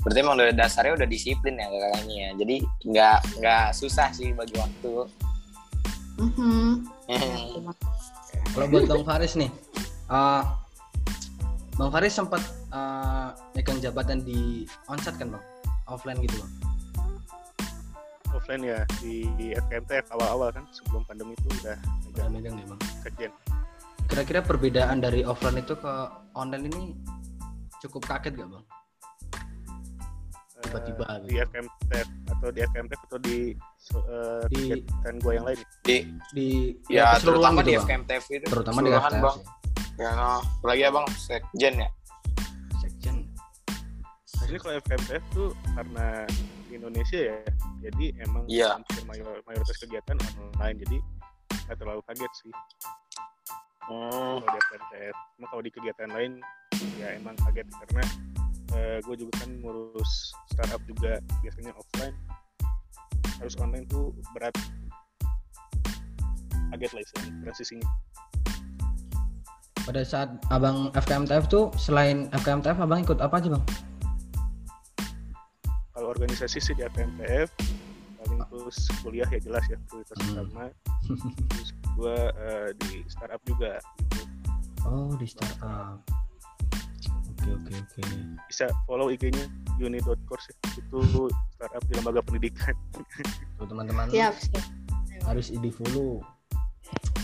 Berarti 0.00 0.18
emang 0.20 0.34
udah 0.36 0.52
dasarnya 0.52 0.96
udah 0.96 1.08
disiplin 1.08 1.54
ya 1.54 1.66
kakaknya 1.68 2.14
ya 2.16 2.30
jadi 2.40 2.56
nggak 2.88 3.18
nggak 3.38 3.66
susah 3.72 4.08
sih 4.10 4.32
bagi 4.32 4.56
waktu 4.56 5.08
Mhm. 6.20 6.84
Hmm. 7.08 7.72
Kalau 8.52 8.66
buat 8.68 8.84
Bang 8.84 9.04
Faris 9.08 9.40
nih, 9.40 9.48
eh, 10.12 10.42
Bang 11.74 11.88
Faris 11.88 12.12
sempat 12.12 12.44
eh, 12.68 13.28
megang 13.56 13.80
jabatan 13.80 14.20
di 14.20 14.62
onsite 14.84 15.16
kan 15.16 15.32
bang, 15.32 15.44
offline 15.88 16.20
gitu 16.20 16.38
bang. 16.38 16.52
offline 18.30 18.62
ya 18.62 18.78
di 19.00 19.26
FKMTF 19.56 20.12
awal-awal 20.12 20.54
kan 20.54 20.62
sebelum 20.70 21.02
pandemi 21.02 21.34
itu 21.34 21.48
udah 21.64 21.74
Udah 22.06 22.24
megang 22.30 22.54
megang 22.54 22.54
ya 22.60 22.66
bang. 22.68 22.80
sekjen 23.00 23.32
Kira-kira 24.06 24.40
perbedaan 24.44 25.00
dari 25.00 25.24
offline 25.24 25.58
itu 25.58 25.74
ke 25.74 25.92
online 26.36 26.64
ini 26.68 26.82
cukup 27.80 28.06
kaget 28.06 28.38
gak 28.38 28.48
bang? 28.50 28.64
Tiba-tiba 30.70 31.04
di 31.20 31.28
gitu. 31.28 31.44
FKMTF 31.44 32.08
atau 32.30 32.48
di 32.48 32.60
FKMTF 32.62 33.00
atau 33.04 33.18
di 33.18 33.36
eh, 33.90 34.42
Di- 34.46 34.56
kegiatan 34.70 35.14
gue 35.18 35.32
yang 35.34 35.44
lain 35.44 35.58
di 35.82 35.96
Di 36.30 36.48
ya, 36.88 37.04
keseluruhan 37.12 37.20
terutama 37.20 37.58
gitu, 37.58 37.66
di. 37.66 37.74
FKMTF 37.76 38.24
itu 38.30 38.46
Terutama 38.46 38.78
di 38.78 38.88
FKMTF 38.88 39.18
bang 39.20 39.36
sih. 39.36 39.44
ya 39.98 40.10
no. 40.12 40.30
apalagi 40.56 40.82
abang 40.84 41.06
sekjen 41.12 41.74
ya 41.76 41.88
Sekjen. 42.78 43.16
Jadi 44.40 44.56
kalau 44.56 44.74
FKMTF 44.80 45.24
tuh 45.30 45.48
karena 45.70 46.06
di 46.64 46.72
Indonesia 46.72 47.18
ya, 47.20 47.38
jadi 47.82 48.06
emang 48.20 48.44
hampir 48.48 49.02
mayor- 49.04 49.42
mayoritas 49.44 49.76
kegiatan 49.76 50.16
online, 50.38 50.76
jadi 50.80 50.96
nggak 51.66 51.76
terlalu 51.76 52.00
kaget 52.04 52.32
sih 52.36 52.52
Hmm. 53.82 54.38
kalau 54.38 54.54
di 54.54 55.10
kalau 55.42 55.62
di 55.62 55.70
kegiatan 55.70 56.08
lain 56.08 56.32
ya 56.96 57.10
emang 57.12 57.34
kaget 57.36 57.66
karena 57.74 58.04
gue 59.00 59.16
juga 59.16 59.32
kan 59.42 59.50
ngurus 59.60 60.30
startup 60.54 60.82
juga 60.86 61.18
biasanya 61.42 61.72
offline, 61.74 62.14
harus 63.42 63.54
online 63.58 63.86
tuh 63.90 64.14
berat. 64.36 64.54
Kaget 66.70 66.90
lah 66.94 67.02
istilahnya 67.02 67.32
transisinya. 67.42 67.88
Pada 69.80 70.02
saat 70.06 70.30
abang 70.54 70.94
FKMTF 70.94 71.50
tuh 71.50 71.74
selain 71.74 72.30
FKMTF 72.30 72.78
abang 72.78 73.02
ikut 73.02 73.18
apa 73.18 73.42
aja 73.42 73.48
bang? 73.50 73.64
Kalau 75.96 76.14
organisasi 76.14 76.62
sih 76.62 76.74
di 76.78 76.86
FKMTF 76.86 77.48
paling 78.20 78.40
terus 78.52 78.76
kuliah 79.02 79.26
ya 79.32 79.40
jelas 79.40 79.64
ya 79.66 79.76
prioritas 79.88 80.16
Hmm. 80.20 80.30
utama. 80.30 80.64
Terus 81.50 81.70
gue 81.98 82.18
di 82.86 83.02
startup 83.10 83.42
juga 83.48 83.82
gitu. 83.98 84.22
Oh 84.86 85.10
di 85.18 85.26
startup. 85.26 85.98
Oke 87.40 87.50
oke 87.56 87.72
oke. 87.72 88.02
bisa 88.46 88.68
follow 88.84 89.08
IG-nya 89.08 89.48
uni.course 89.80 90.52
ya. 90.52 90.54
itu 90.76 91.00
startup 91.56 91.82
di 91.88 91.92
lembaga 91.96 92.20
pendidikan 92.20 92.76
Tuh 93.56 93.64
teman-teman 93.64 94.12
Siap, 94.12 94.34
siap. 94.36 94.64
harus 95.24 95.48
di 95.48 95.70
follow 95.72 96.20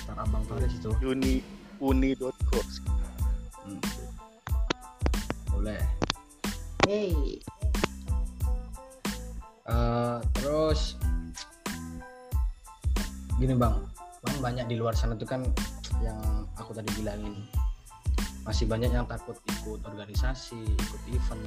startup 0.00 0.24
bang 0.26 0.44
Faris 0.48 0.72
itu. 0.72 0.90
uni 1.02 1.34
uni.course 1.78 2.80
Hmm. 3.66 3.82
Boleh. 5.50 5.82
Hey. 6.86 7.42
Eh, 9.66 10.18
terus 10.38 10.94
gini 13.34 13.52
bang, 13.52 13.74
bang 14.22 14.36
banyak 14.38 14.66
di 14.70 14.78
luar 14.78 14.94
sana 14.94 15.18
tuh 15.18 15.26
kan 15.26 15.42
yang 15.98 16.14
aku 16.54 16.70
tadi 16.72 16.86
bilangin 16.94 17.42
masih 18.46 18.70
banyak 18.70 18.94
yang 18.94 19.10
takut 19.10 19.34
ikut 19.42 19.82
organisasi 19.82 20.62
ikut 20.62 21.02
event 21.10 21.44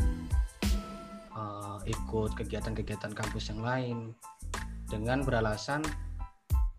uh, 1.32 1.80
ikut 1.88 2.36
kegiatan-kegiatan 2.36 3.16
kampus 3.16 3.50
yang 3.50 3.64
lain. 3.64 3.98
Dengan 4.90 5.22
beralasan 5.22 5.86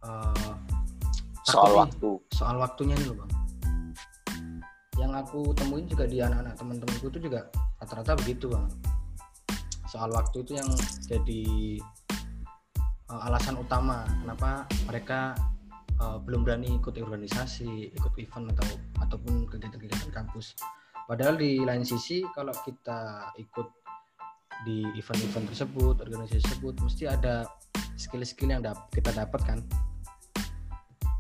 uh, 0.03 0.55
soal 1.47 1.73
nih, 1.73 1.79
waktu. 1.87 2.11
soal 2.35 2.57
waktunya 2.59 2.95
nih 2.99 3.07
loh 3.07 3.17
bang. 3.23 3.33
Yang 5.01 5.13
aku 5.25 5.41
temuin 5.57 5.87
juga 5.89 6.05
di 6.05 6.19
anak-anak 6.21 6.55
teman-temanku 6.59 7.07
itu 7.09 7.19
juga 7.31 7.49
rata-rata 7.81 8.19
begitu 8.21 8.51
bang. 8.51 8.67
Soal 9.89 10.11
waktu 10.11 10.43
itu 10.43 10.53
yang 10.59 10.71
jadi 11.07 11.43
uh, 13.15 13.27
alasan 13.31 13.57
utama 13.63 14.03
kenapa 14.27 14.67
mereka 14.91 15.39
uh, 16.01 16.19
belum 16.25 16.43
berani 16.43 16.81
ikut 16.81 16.97
organisasi 16.97 17.93
ikut 17.95 18.13
event 18.17 18.51
atau 18.57 18.67
ataupun 19.05 19.47
kegiatan-kegiatan 19.47 20.11
kampus. 20.11 20.57
Padahal 21.05 21.37
di 21.37 21.61
lain 21.61 21.85
sisi 21.85 22.25
kalau 22.33 22.55
kita 22.65 23.31
ikut 23.37 23.69
di 24.65 24.85
event-event 24.97 25.49
tersebut 25.53 26.05
organisasi 26.05 26.45
tersebut 26.45 26.75
mesti 26.85 27.05
ada 27.09 27.49
skill-skill 27.97 28.53
yang 28.53 28.63
dap 28.65 28.89
kita 28.93 29.13
dapat 29.13 29.41
kan? 29.45 29.59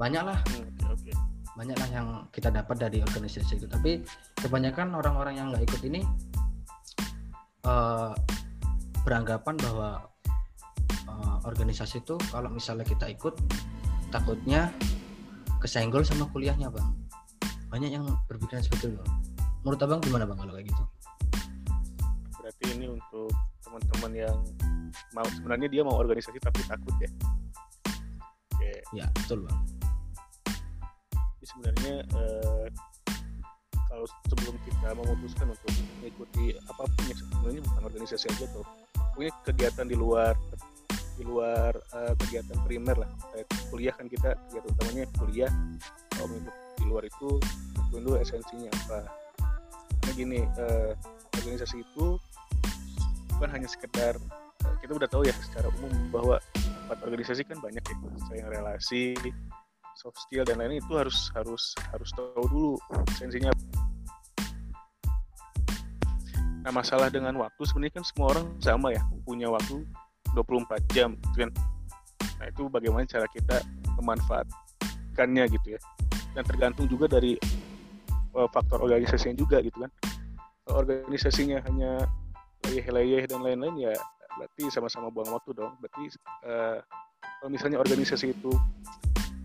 Banyak 0.00 0.22
lah 0.24 0.38
Hmm, 0.48 0.64
oke 0.88 0.96
oke. 0.96 1.12
Banyak 1.58 1.76
lah 1.76 1.90
yang 1.92 2.08
kita 2.32 2.48
dapat 2.48 2.76
dari 2.80 3.04
organisasi 3.04 3.60
itu. 3.60 3.68
Tapi 3.68 4.00
kebanyakan 4.40 4.96
orang-orang 4.96 5.34
yang 5.36 5.46
nggak 5.52 5.68
ikut 5.68 5.82
ini 5.84 6.00
eh, 7.68 8.12
beranggapan 9.04 9.54
bahwa 9.60 10.08
eh, 11.04 11.36
organisasi 11.44 12.00
itu 12.00 12.16
kalau 12.32 12.48
misalnya 12.48 12.86
kita 12.88 13.12
ikut 13.12 13.36
takutnya 14.10 14.74
kesenggol 15.62 16.02
sama 16.02 16.26
kuliahnya 16.34 16.68
bang. 16.68 16.90
Banyak 17.70 17.90
yang 17.94 18.04
berpikiran 18.26 18.66
seperti 18.66 18.90
itu 18.90 19.02
menurut 19.62 19.80
abang 19.84 20.00
gimana 20.02 20.24
bang 20.26 20.38
kalau 20.40 20.52
kayak 20.56 20.66
gitu? 20.66 20.84
Berarti 22.40 22.64
ini 22.74 22.86
untuk 22.90 23.30
teman-teman 23.62 24.12
yang 24.16 24.36
mau 25.14 25.26
sebenarnya 25.30 25.68
dia 25.70 25.82
mau 25.86 25.96
organisasi 26.00 26.38
tapi 26.42 26.60
takut 26.66 26.94
ya? 26.98 27.10
Oke. 28.56 28.72
Ya 28.96 29.06
betul 29.14 29.46
bang. 29.46 29.60
Jadi 31.38 31.46
sebenarnya 31.46 31.94
eh, 32.04 32.66
kalau 33.90 34.06
sebelum 34.30 34.54
kita 34.64 34.88
memutuskan 34.96 35.46
untuk 35.50 35.70
mengikuti 36.00 36.56
apa 36.66 36.82
pun 36.86 37.02
ya 37.06 37.14
sebenarnya 37.14 37.60
bukan 37.66 37.82
organisasi 37.90 38.26
aja 38.32 38.46
tuh 38.54 38.64
punya 39.18 39.30
kegiatan 39.44 39.86
di 39.86 39.96
luar 39.98 40.32
di 41.20 41.28
luar 41.28 41.76
eh, 41.76 42.12
kegiatan 42.16 42.56
primer 42.64 42.96
lah. 43.04 43.10
Kayak 43.28 43.46
kuliah 43.68 43.92
kan 43.92 44.08
kita 44.08 44.32
kegiatan 44.48 44.68
utamanya 44.72 45.04
kuliah. 45.20 45.52
Kalau 46.16 46.26
mengikut 46.32 46.56
di 46.80 46.84
luar 46.88 47.04
itu 47.04 47.30
dulu 47.92 48.10
esensinya 48.16 48.72
apa. 48.72 49.04
Karena 50.00 50.12
gini 50.16 50.40
eh, 50.40 50.96
organisasi 51.36 51.84
itu 51.84 52.16
bukan 53.36 53.50
hanya 53.52 53.68
sekedar 53.68 54.16
eh, 54.64 54.74
kita 54.80 54.96
udah 54.96 55.08
tahu 55.12 55.28
ya 55.28 55.36
secara 55.44 55.68
umum 55.76 55.92
bahwa 56.08 56.40
tempat 56.56 56.98
organisasi 57.04 57.44
kan 57.44 57.60
banyak 57.60 57.84
ya. 57.84 57.96
Saya 58.32 58.44
relasi 58.48 59.12
soft 60.00 60.16
skill 60.24 60.48
dan 60.48 60.56
lain-lain 60.56 60.80
itu 60.80 60.96
harus 60.96 61.28
harus 61.36 61.76
harus 61.92 62.08
tahu 62.16 62.44
dulu 62.48 62.72
esensinya. 63.12 63.52
Nah 66.64 66.72
masalah 66.72 67.12
dengan 67.12 67.36
waktu 67.36 67.60
sebenarnya 67.68 68.00
kan 68.00 68.04
semua 68.08 68.26
orang 68.32 68.46
sama 68.56 68.96
ya 68.96 69.04
punya 69.28 69.52
waktu 69.52 69.84
24 70.32 70.94
jam 70.94 71.16
gitu 71.16 71.46
kan. 71.46 71.50
Nah 72.40 72.46
itu 72.48 72.62
bagaimana 72.72 73.04
cara 73.04 73.26
kita 73.30 73.60
memanfaatkannya 74.00 75.44
gitu 75.54 75.76
ya. 75.76 75.80
Dan 76.32 76.42
tergantung 76.46 76.86
juga 76.86 77.10
dari 77.10 77.34
uh, 78.36 78.48
faktor 78.48 78.80
organisasinya 78.84 79.36
juga 79.36 79.58
gitu 79.60 79.84
kan. 79.84 79.90
Kalau 80.66 80.76
organisasinya 80.86 81.58
hanya 81.66 82.06
leyeh-leyeh 82.68 83.26
dan 83.26 83.42
lain-lain 83.42 83.90
ya 83.90 83.94
berarti 84.38 84.70
sama-sama 84.70 85.10
buang 85.10 85.34
waktu 85.34 85.52
dong. 85.56 85.74
Berarti 85.82 86.14
uh, 86.46 86.78
kalau 87.40 87.50
misalnya 87.50 87.80
organisasi 87.80 88.36
itu 88.36 88.52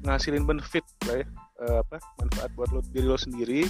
ngasilin 0.06 0.46
benefit 0.46 0.86
lah 1.10 1.24
ya 1.24 1.28
eh, 1.66 1.78
apa 1.82 1.98
manfaat 2.22 2.52
buat 2.54 2.70
lo 2.70 2.82
diri 2.94 3.08
lo 3.10 3.18
sendiri 3.18 3.66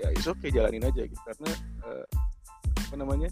ya 0.00 0.08
is 0.14 0.24
oke 0.24 0.46
jalanin 0.48 0.88
aja 0.88 1.04
gitu 1.04 1.20
karena 1.20 1.50
eh, 1.84 2.04
apa 2.88 2.94
namanya 2.96 3.28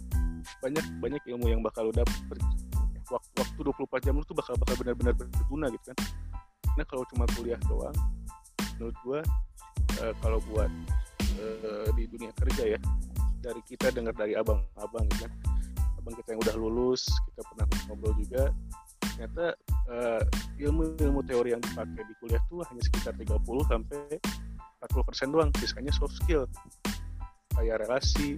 banyak 0.61 0.85
banyak 1.01 1.21
ilmu 1.33 1.49
yang 1.49 1.65
bakal 1.65 1.89
lo 1.89 1.93
dapet 1.93 2.37
waktu, 3.09 3.31
waktu 3.41 3.59
24 3.65 4.05
jam 4.05 4.13
lo 4.13 4.23
tuh 4.23 4.37
bakal 4.37 4.53
bakal 4.61 4.77
benar-benar 4.77 5.17
berguna 5.17 5.73
gitu 5.73 5.89
kan. 5.89 5.97
Karena 6.61 6.83
kalau 6.85 7.03
cuma 7.09 7.25
kuliah 7.33 7.57
doang 7.65 7.97
menurut 8.77 8.97
gua 9.01 9.19
eh, 10.05 10.13
kalau 10.21 10.37
buat 10.53 10.69
eh, 11.41 11.89
di 11.97 12.05
dunia 12.05 12.29
kerja 12.37 12.77
ya 12.77 12.79
dari 13.41 13.61
kita 13.65 13.89
dengar 13.89 14.13
dari 14.13 14.37
abang-abang 14.37 15.09
gitu 15.09 15.25
kan 15.25 15.33
abang 15.97 16.13
kita 16.21 16.37
yang 16.37 16.41
udah 16.45 16.55
lulus 16.61 17.09
kita 17.33 17.41
pernah 17.49 17.65
ngobrol 17.89 18.13
juga 18.21 18.53
ternyata 19.01 19.57
eh, 19.89 20.21
ilmu-ilmu 20.61 21.25
teori 21.25 21.57
yang 21.57 21.61
dipakai 21.65 22.05
di 22.05 22.13
kuliah 22.21 22.41
tuh 22.45 22.61
hanya 22.69 22.81
sekitar 22.85 23.17
30 23.17 23.41
sampai 23.65 24.21
40 24.77 25.07
persen 25.09 25.27
doang 25.33 25.49
sisanya 25.57 25.89
soft 25.89 26.13
skill. 26.21 26.45
Kayak 27.57 27.89
relasi 27.89 28.37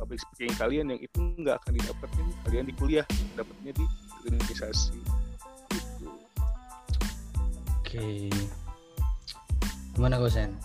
public 0.00 0.20
speaking 0.24 0.52
kalian 0.56 0.96
yang 0.96 1.00
itu 1.04 1.20
nggak 1.36 1.60
akan 1.60 1.72
didapetin 1.76 2.26
kalian 2.48 2.64
di 2.64 2.74
kuliah 2.74 3.06
dapetnya 3.36 3.72
di 3.76 3.84
organisasi. 4.24 4.96
Gitu. 5.68 6.08
Oke. 7.84 8.32
Gimana 9.92 10.16
Gosen? 10.16 10.56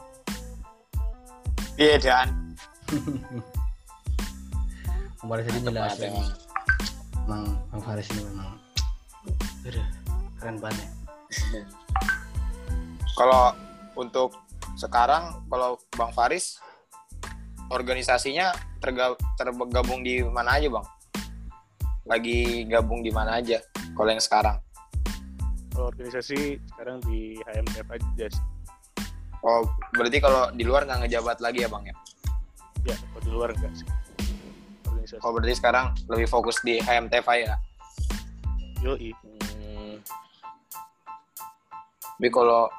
Iya 1.75 1.99
dan 1.99 2.55
Bang 5.19 5.27
Faris 5.27 5.43
tadi 5.43 5.59
Mantap 5.59 5.73
jelasin 5.75 6.11
banget, 7.27 7.55
Bang 7.67 7.81
Faris 7.83 8.07
ini 8.15 8.21
memang 8.31 8.49
keren 10.39 10.55
banget 10.63 10.89
kalau 13.19 13.51
untuk 13.99 14.39
sekarang 14.79 15.35
kalau 15.51 15.75
Bang 15.99 16.15
Faris 16.15 16.63
organisasinya 17.67 18.55
tergabung 19.35 20.05
di 20.05 20.21
mana 20.21 20.61
aja 20.61 20.69
Bang? 20.69 20.85
Lagi 22.05 22.69
gabung 22.69 23.01
di 23.01 23.09
mana 23.09 23.41
aja 23.41 23.57
kalau 23.97 24.13
yang 24.13 24.21
sekarang? 24.21 24.61
kalau 25.75 25.91
organisasi 25.91 26.55
sekarang 26.71 27.03
di 27.03 27.35
HMTF 27.43 27.87
aja 27.91 28.25
sih. 28.31 28.43
Oh, 29.43 29.67
berarti 29.91 30.17
kalau 30.23 30.47
di 30.55 30.63
luar 30.63 30.87
nggak 30.87 31.05
ngejabat 31.05 31.37
lagi 31.43 31.67
ya 31.67 31.69
Bang 31.69 31.83
ya? 31.83 31.95
ya 32.87 32.95
kalau 33.11 33.21
di 33.21 33.31
luar 33.33 33.49
enggak 33.53 33.73
sih 33.75 33.87
organisasi 34.87 35.21
Oh, 35.21 35.33
berarti 35.35 35.53
sekarang 35.57 35.93
lebih 36.09 36.25
fokus 36.31 36.57
di 36.63 36.79
HMTF 36.79 37.27
ya? 37.35 37.59
yoi 38.81 39.11
Hmm. 39.11 39.97
Tapi 42.15 42.29
kalau 42.31 42.71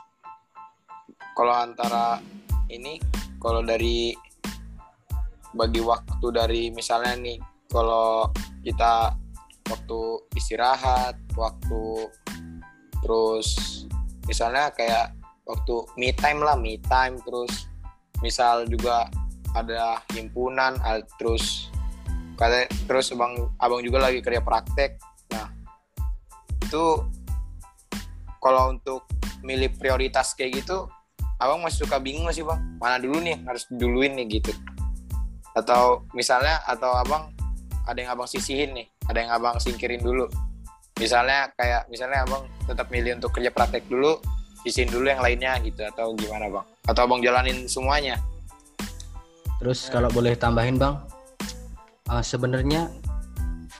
kalau 1.36 1.54
antara 1.54 2.18
ini 2.72 2.98
kalau 3.38 3.60
dari 3.60 4.16
bagi 5.56 5.80
waktu 5.80 6.26
dari 6.30 6.62
misalnya 6.68 7.16
nih 7.16 7.40
kalau 7.72 8.28
kita 8.60 9.16
waktu 9.66 10.00
istirahat, 10.38 11.18
waktu 11.34 11.82
terus 13.02 13.48
misalnya 14.28 14.70
kayak 14.76 15.16
waktu 15.48 15.74
me 15.98 16.14
time 16.14 16.44
lah, 16.44 16.54
me 16.54 16.78
time 16.86 17.18
terus 17.24 17.66
misal 18.22 18.68
juga 18.68 19.08
ada 19.56 20.04
himpunan 20.12 20.76
terus 21.16 21.72
kata 22.36 22.68
terus 22.84 23.10
abang 23.16 23.48
abang 23.56 23.80
juga 23.80 24.06
lagi 24.06 24.20
kerja 24.20 24.44
praktek. 24.44 25.00
Nah 25.32 25.48
itu 26.60 27.00
kalau 28.38 28.76
untuk 28.76 29.08
milih 29.40 29.72
prioritas 29.80 30.36
kayak 30.36 30.60
gitu 30.64 30.86
abang 31.40 31.60
masih 31.64 31.88
suka 31.88 31.96
bingung 31.96 32.28
sih 32.30 32.44
bang. 32.44 32.60
Mana 32.76 33.00
dulu 33.00 33.18
nih 33.24 33.40
harus 33.48 33.64
duluin 33.72 34.12
nih 34.16 34.40
gitu 34.40 34.52
atau 35.56 36.04
misalnya 36.12 36.60
atau 36.68 36.92
abang 37.00 37.32
ada 37.88 37.96
yang 37.96 38.12
abang 38.12 38.28
sisihin 38.28 38.76
nih 38.76 38.86
ada 39.08 39.18
yang 39.24 39.32
abang 39.32 39.56
singkirin 39.56 40.04
dulu 40.04 40.28
misalnya 41.00 41.48
kayak 41.56 41.88
misalnya 41.88 42.28
abang 42.28 42.44
tetap 42.68 42.92
milih 42.92 43.16
untuk 43.16 43.32
kerja 43.32 43.48
praktek 43.48 43.88
dulu 43.88 44.20
sisihin 44.62 44.92
dulu 44.92 45.08
yang 45.08 45.24
lainnya 45.24 45.56
gitu 45.64 45.80
atau 45.88 46.12
gimana 46.12 46.52
bang 46.52 46.66
atau 46.86 47.00
abang 47.08 47.24
jalanin 47.24 47.64
semuanya 47.64 48.20
Terus 49.56 49.88
kalau 49.88 50.12
boleh 50.12 50.36
tambahin 50.36 50.76
bang, 50.76 51.00
eh, 52.12 52.20
sebenarnya 52.24 52.92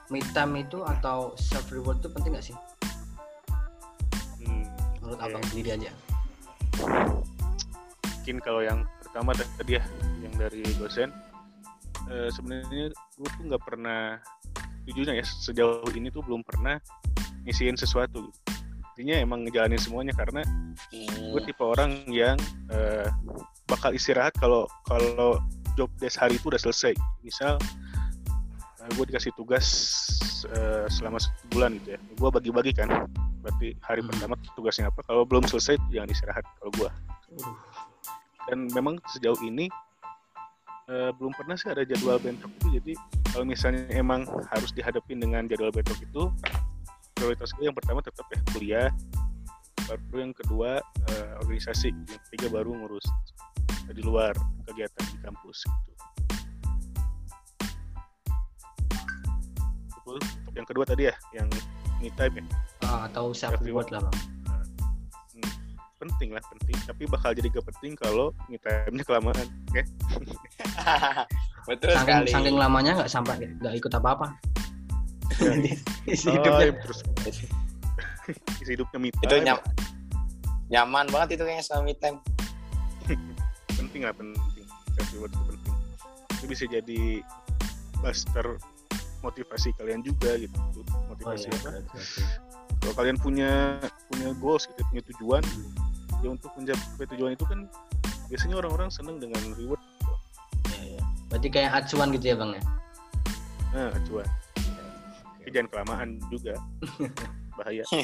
me 0.09 0.25
time 0.33 0.65
itu 0.65 0.81
atau 0.81 1.37
self 1.37 1.69
reward 1.69 2.01
itu 2.01 2.09
penting 2.09 2.33
nggak 2.33 2.47
sih? 2.49 2.57
Hmm, 4.41 4.65
Menurut 5.05 5.21
Oke. 5.21 5.27
abang 5.29 5.45
sendiri 5.53 5.71
aja. 5.77 5.91
mungkin 8.27 8.43
kalau 8.43 8.59
yang 8.59 8.83
pertama 8.99 9.31
tadi 9.39 9.79
ya 9.79 9.85
yang 10.19 10.35
dari 10.35 10.67
dosen 10.83 11.15
eh, 12.09 12.29
sebenarnya 12.31 12.91
gue 12.93 13.29
tuh 13.37 13.43
nggak 13.47 13.63
pernah 13.63 14.19
jujurnya 14.87 15.19
ya 15.19 15.25
sejauh 15.27 15.91
ini 15.93 16.09
tuh 16.09 16.23
belum 16.23 16.47
pernah 16.47 16.79
ngisiin 17.43 17.75
sesuatu 17.75 18.23
gitu. 18.23 18.39
intinya 18.97 19.17
emang 19.21 19.45
ngejalanin 19.45 19.77
semuanya 19.77 20.15
karena 20.15 20.41
Hmm. 20.93 21.33
gue 21.33 21.41
tipe 21.43 21.65
orang 21.65 22.05
yang 22.07 22.37
eh, 22.69 23.09
bakal 23.65 23.91
istirahat 23.91 24.37
kalau 24.37 24.69
kalau 24.85 25.41
job 25.73 25.89
desk 25.97 26.21
hari 26.21 26.37
itu 26.37 26.49
udah 26.49 26.61
selesai 26.61 26.93
misal 27.21 27.57
gue 28.87 29.05
dikasih 29.09 29.33
tugas 29.35 29.67
eh, 30.47 30.87
selama 30.87 31.17
sebulan 31.19 31.81
gitu 31.81 31.97
ya 31.97 31.99
gue 31.99 32.29
bagi-bagi 32.31 32.73
kan 32.73 32.89
berarti 33.41 33.73
hari 33.83 34.01
Hmm. 34.05 34.13
pertama 34.13 34.35
tugasnya 34.53 34.89
apa 34.89 35.01
kalau 35.03 35.25
belum 35.25 35.45
selesai 35.45 35.81
jangan 35.89 36.09
istirahat 36.09 36.45
kalau 36.61 36.71
gue 36.77 36.91
dan 38.47 38.71
memang 38.71 39.01
sejauh 39.11 39.39
ini 39.43 39.67
eh, 40.87 41.11
belum 41.19 41.33
pernah 41.35 41.59
sih 41.59 41.71
ada 41.71 41.83
jadwal 41.83 42.19
bentrok 42.23 42.51
itu 42.63 42.79
jadi 42.79 42.93
kalau 43.35 43.45
misalnya 43.45 43.87
emang 43.91 44.23
harus 44.55 44.71
dihadapin 44.73 45.19
dengan 45.19 45.51
jadwal 45.51 45.75
bentrok 45.75 45.99
itu 45.99 46.31
prioritas 47.17 47.51
gue 47.57 47.67
yang 47.67 47.77
pertama 47.77 48.01
tetap 48.03 48.27
ya 48.31 48.39
kuliah 48.55 48.89
baru 49.87 50.17
yang 50.31 50.35
kedua 50.35 50.83
eh, 51.11 51.31
organisasi 51.43 51.91
yang 51.95 52.21
ketiga 52.31 52.47
baru 52.63 52.75
ngurus 52.75 53.07
di 53.87 54.03
luar 54.03 54.35
kegiatan 54.67 55.05
di 55.15 55.19
kampus 55.23 55.63
gitu. 55.63 55.93
Untuk 60.07 60.55
yang 60.55 60.67
kedua 60.67 60.87
tadi 60.87 61.11
ya 61.11 61.15
yang 61.35 61.51
me 62.03 62.11
time 62.15 62.43
ya. 62.43 62.45
Ah, 62.87 63.11
atau 63.11 63.35
self 63.35 63.59
reward 63.63 63.91
lah 63.91 64.03
bang 64.03 64.36
penting 65.97 66.29
lah 66.33 66.43
penting. 66.53 66.77
Tapi 66.85 67.03
bakal 67.09 67.33
jadi 67.33 67.49
gak 67.49 67.67
penting 67.75 67.93
kalau 67.97 68.33
time-nya 68.49 69.05
kelamaan 69.05 69.47
oke? 69.73 69.83
Betul 71.69 71.91
saking 71.93 72.23
sekali. 72.23 72.31
saking 72.31 72.57
lamanya 72.57 72.93
nggak 73.03 73.11
sampai 73.11 73.43
nggak 73.59 73.75
ikut 73.75 73.91
apa 73.99 74.09
apa 74.15 74.27
isi 76.07 76.31
Oh, 76.31 76.39
hidupnya. 76.39 76.71
iya, 76.71 76.73
terus. 76.79 76.99
Isi 78.63 78.71
hidupnya 78.79 78.99
me 79.03 79.11
itu 79.11 79.35
nyam 79.43 79.59
nyaman 80.71 81.07
banget 81.11 81.39
itu 81.39 81.43
kayaknya 81.47 81.63
sama 81.67 81.83
me 81.87 81.95
time. 81.99 82.19
penting 83.77 84.03
lah 84.07 84.15
penting. 84.15 84.67
Self 84.97 85.09
reward 85.15 85.31
itu 85.35 85.45
penting. 85.51 85.75
Itu 86.39 86.45
bisa 86.47 86.65
jadi 86.71 87.03
booster 88.01 88.47
motivasi 89.23 89.75
kalian 89.77 90.01
juga 90.07 90.39
gitu. 90.39 90.55
Oh, 90.55 91.15
motivasi 91.15 91.51
iya, 91.51 91.59
apa 91.59 91.69
oke, 91.83 91.99
oke. 91.99 92.23
kalau 92.83 92.95
kalian 92.95 93.19
punya 93.19 93.51
punya 94.11 94.29
goals 94.39 94.71
gitu 94.71 94.83
punya 94.91 95.03
tujuan 95.15 95.43
ya 96.25 96.29
untuk 96.33 96.51
mencapai 96.57 97.07
tujuan 97.13 97.37
itu 97.37 97.45
kan 97.45 97.69
biasanya 98.27 98.57
orang-orang 98.61 98.91
seneng 98.91 99.23
dengan 99.23 99.41
reward. 99.55 99.83
Iya, 100.73 100.97
iya. 100.97 101.01
berarti 101.31 101.49
kayak 101.53 101.71
acuan 101.85 102.09
gitu 102.15 102.27
ya 102.33 102.37
bang 102.39 102.51
ya? 102.57 102.63
Nah 103.75 103.91
acuan. 103.95 104.27
Tapi 105.39 105.49
jangan 105.53 105.69
kelamaan 105.71 106.09
juga. 106.33 106.55
Bahaya. 107.57 107.85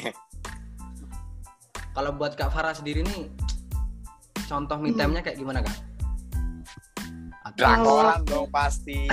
Kalau 1.93 2.09
buat 2.17 2.33
kak 2.33 2.49
Farah 2.49 2.73
sendiri 2.73 3.05
nih 3.05 3.29
contoh 4.49 4.81
me 4.81 4.97
time-nya 4.97 5.21
kayak 5.21 5.37
gimana 5.37 5.61
kak? 5.61 5.77
Drakoran 7.53 8.25
dong 8.25 8.49
pasti. 8.49 9.05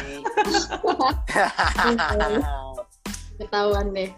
ketahuan 3.41 3.93
deh. 3.93 4.09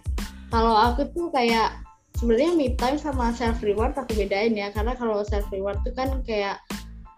Kalau 0.53 0.75
aku 0.79 1.03
tuh 1.11 1.27
kayak 1.35 1.75
sebenarnya 2.22 2.54
me 2.54 2.78
time 2.78 2.94
sama 3.02 3.35
self 3.35 3.58
reward 3.66 3.98
aku 3.98 4.14
bedain 4.14 4.54
ya 4.54 4.70
karena 4.70 4.94
kalau 4.94 5.26
self 5.26 5.42
reward 5.50 5.74
tuh 5.82 5.90
kan 5.90 6.22
kayak 6.22 6.62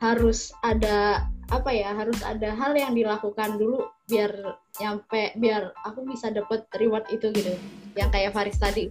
harus 0.01 0.49
ada 0.65 1.29
apa 1.53 1.69
ya 1.69 1.93
harus 1.93 2.25
ada 2.25 2.57
hal 2.57 2.73
yang 2.73 2.97
dilakukan 2.97 3.61
dulu 3.61 3.85
biar 4.09 4.33
nyampe 4.81 5.37
biar 5.37 5.77
aku 5.85 6.09
bisa 6.09 6.33
dapet 6.33 6.65
reward 6.81 7.05
itu 7.13 7.29
gitu. 7.37 7.53
Yang 8.01 8.11
kayak 8.17 8.33
Faris 8.33 8.57
tadi. 8.57 8.89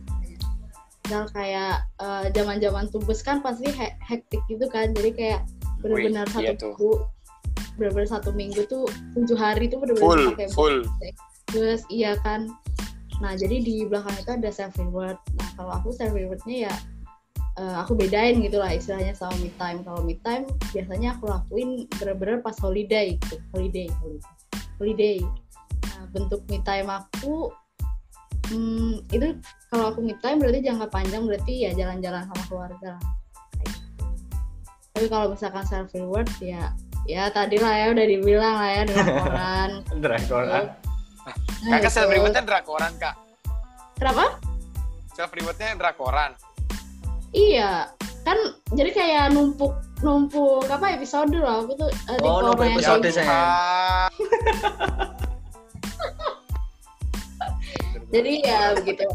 Misal 1.03 1.25
kayak 1.33 1.89
eh, 1.97 2.25
zaman-zaman 2.29 2.93
tugas 2.93 3.25
kan 3.25 3.41
pasti 3.41 3.73
he- 3.73 3.97
hektik 4.05 4.45
gitu 4.45 4.69
kan. 4.69 4.93
Jadi 4.93 5.17
kayak 5.17 5.41
benar-benar 5.81 6.29
satu 6.29 6.45
iya 6.45 6.53
minggu 6.53 6.91
benar-benar 7.73 8.07
satu 8.07 8.29
minggu 8.31 8.61
tuh 8.69 8.85
tujuh 9.17 9.35
hari 9.35 9.65
tuh 9.65 9.81
benar-benar 9.81 10.37
pakai 10.37 10.47
full. 10.53 10.85
terus 11.51 11.83
iya 11.89 12.15
kan 12.21 12.47
nah 13.21 13.37
jadi 13.37 13.61
di 13.61 13.85
belakang 13.85 14.15
itu 14.17 14.31
ada 14.33 14.49
self 14.49 14.73
reward 14.79 15.17
nah 15.37 15.47
kalau 15.57 15.71
aku 15.77 15.89
self 15.93 16.13
rewardnya 16.13 16.71
ya 16.71 16.73
eh, 17.61 17.75
aku 17.77 17.93
bedain 17.93 18.41
gitu 18.41 18.57
lah 18.57 18.73
istilahnya 18.73 19.13
sama 19.13 19.35
me 19.37 19.49
time 19.61 19.85
kalau 19.85 20.01
me 20.01 20.17
time 20.25 20.49
biasanya 20.73 21.13
aku 21.17 21.29
lakuin 21.29 21.85
bener-bener 22.01 22.41
pas 22.41 22.57
holiday 22.57 23.17
gitu 23.21 23.37
holiday 23.53 23.87
holiday, 24.01 24.29
holiday. 24.81 25.17
Nah, 25.83 26.03
bentuk 26.09 26.41
me 26.49 26.59
time 26.65 26.89
aku 26.89 27.53
hmm, 28.49 29.05
itu 29.13 29.37
kalau 29.69 29.93
aku 29.93 29.99
me 30.01 30.17
time 30.19 30.41
berarti 30.41 30.59
jangka 30.65 30.87
panjang 30.89 31.23
berarti 31.29 31.53
ya 31.69 31.71
jalan-jalan 31.77 32.25
sama 32.25 32.43
keluarga 32.49 32.89
lah. 32.97 33.05
Gitu. 33.63 33.79
tapi 34.93 35.05
kalau 35.09 35.25
misalkan 35.33 35.65
self 35.65 35.89
reward 35.93 36.29
ya 36.41 36.73
ya 37.03 37.27
tadi 37.29 37.59
lah 37.59 37.73
ya 37.75 37.85
udah 37.91 38.05
dibilang 38.07 38.55
lah 38.55 38.69
ya 38.71 38.81
dengan 38.87 39.07
koran 39.19 39.71
Drakoran. 40.03 40.49
Nah, 40.49 40.92
Kakak 41.63 41.91
self 41.91 42.07
itu. 42.07 42.15
rewardnya 42.19 42.43
drakoran 42.43 42.91
kak. 42.97 43.15
kenapa 43.95 44.25
Self 45.13 45.31
rewardnya 45.31 45.75
drakoran. 45.75 46.31
Iya, 47.29 47.89
kan 48.21 48.37
jadi 48.71 48.91
kayak 48.91 49.25
numpuk 49.31 49.73
numpuk 49.99 50.67
apa 50.67 50.93
episode 50.93 51.31
lah 51.33 51.63
aku 51.63 51.73
tuh 51.73 51.89
di 51.89 52.27
Oh, 52.27 52.43
numpuk 52.43 52.67
episode. 52.67 53.01
Ya 53.01 53.11
saya. 53.13 53.41
Jadi 58.13 58.33
ya 58.45 58.77
begitu. 58.77 59.05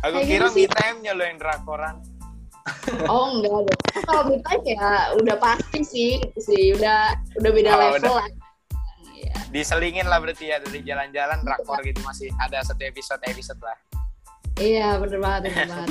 Aku 0.00 0.16
Kayak 0.16 0.26
kira 0.26 0.46
gitu 0.48 0.56
me 0.56 0.64
time-nya 0.66 1.12
lo 1.12 1.22
yang 1.22 1.38
drakoran. 1.38 1.94
Oh 3.06 3.36
enggak 3.36 3.52
ada. 3.52 3.74
Kalau 4.02 4.22
me 4.26 4.36
time 4.40 4.62
ya 4.66 4.86
udah 5.14 5.36
pasti 5.36 5.80
sih, 5.84 6.10
gitu 6.18 6.40
sih 6.40 6.64
udah 6.74 7.14
udah 7.38 7.50
beda 7.52 7.70
Oh, 7.70 7.78
level 7.78 7.98
udah. 8.00 8.12
lah. 8.18 8.28
Diselingin 9.50 10.06
lah 10.06 10.18
berarti 10.18 10.46
ya 10.46 10.62
dari 10.62 10.78
jalan-jalan 10.80 11.42
drakor 11.42 11.82
gitu 11.82 11.98
masih 12.00 12.30
ada 12.38 12.62
satu 12.62 12.82
episode 12.82 13.18
episode 13.24 13.58
lah. 13.58 13.74
Iya 14.56 14.98
bener 14.98 15.18
banget 15.18 15.50
bener 15.50 15.66
banget. 15.66 15.90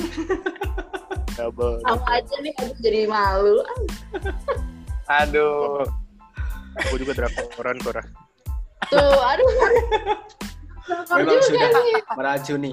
double 1.36 1.80
Sama 1.80 2.04
aja 2.10 2.36
nih 2.40 2.52
aku 2.56 2.72
jadi 2.80 3.00
malu. 3.04 3.60
Aduh. 5.06 5.84
gue 6.70 6.98
juga 7.02 7.12
drakoran 7.18 7.76
korah 7.82 8.06
Tuh, 8.86 9.18
aduh. 9.20 9.48
Drakor 10.86 11.16
Memang 11.18 11.34
juga 11.34 11.42
sudah 11.44 11.68
nih. 11.82 12.02
meracuni 12.14 12.72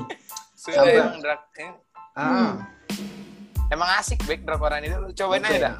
Sudah 0.53 0.77
Sampai- 0.79 0.95
emang 0.95 1.17
drak 1.19 1.41
eh, 1.57 1.71
ah 2.13 2.53
emang 3.67 3.89
asik 3.97 4.21
baik 4.23 4.45
drakoran 4.45 4.85
itu 4.85 4.95
cobain 5.17 5.41
Oke. 5.41 5.49
aja 5.49 5.59
dah. 5.65 5.73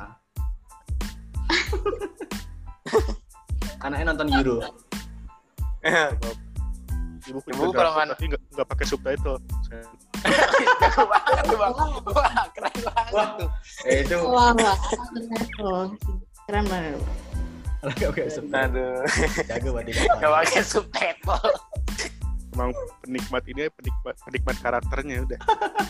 anaknya 3.79 4.05
nonton 4.07 4.27
Euro 4.31 4.57
ibu 7.27 7.39
Ibu 7.43 7.59
juga 7.61 7.77
kalau 7.77 7.91
man- 7.93 8.09
tapi 8.09 8.23
nggak 8.27 8.41
nggak 8.51 8.67
pakai 8.67 8.85
subtitle 8.85 9.37
Jago 10.79 11.03
banget 11.05 11.43
tuh 11.43 11.57
bang. 11.57 11.73
Wah 12.07 12.31
keren 12.49 12.75
banget 12.79 13.11
Wah. 13.11 13.27
tuh. 13.35 13.49
eh 13.83 13.97
itu 14.01 14.15
Wah. 14.17 14.51
Keren 16.45 16.65
banget. 16.65 16.99
oke 17.83 18.21
Aduh. 18.47 19.03
jago 19.43 19.69
berarti 19.71 19.91
Gak 19.93 20.31
pakai 20.33 20.61
subtitle. 20.61 21.51
emang 22.49 22.71
penikmat 23.03 23.43
ini 23.45 23.69
penikmat 23.69 24.15
penikmat 24.19 24.55
karakternya 24.57 25.15
udah 25.21 25.39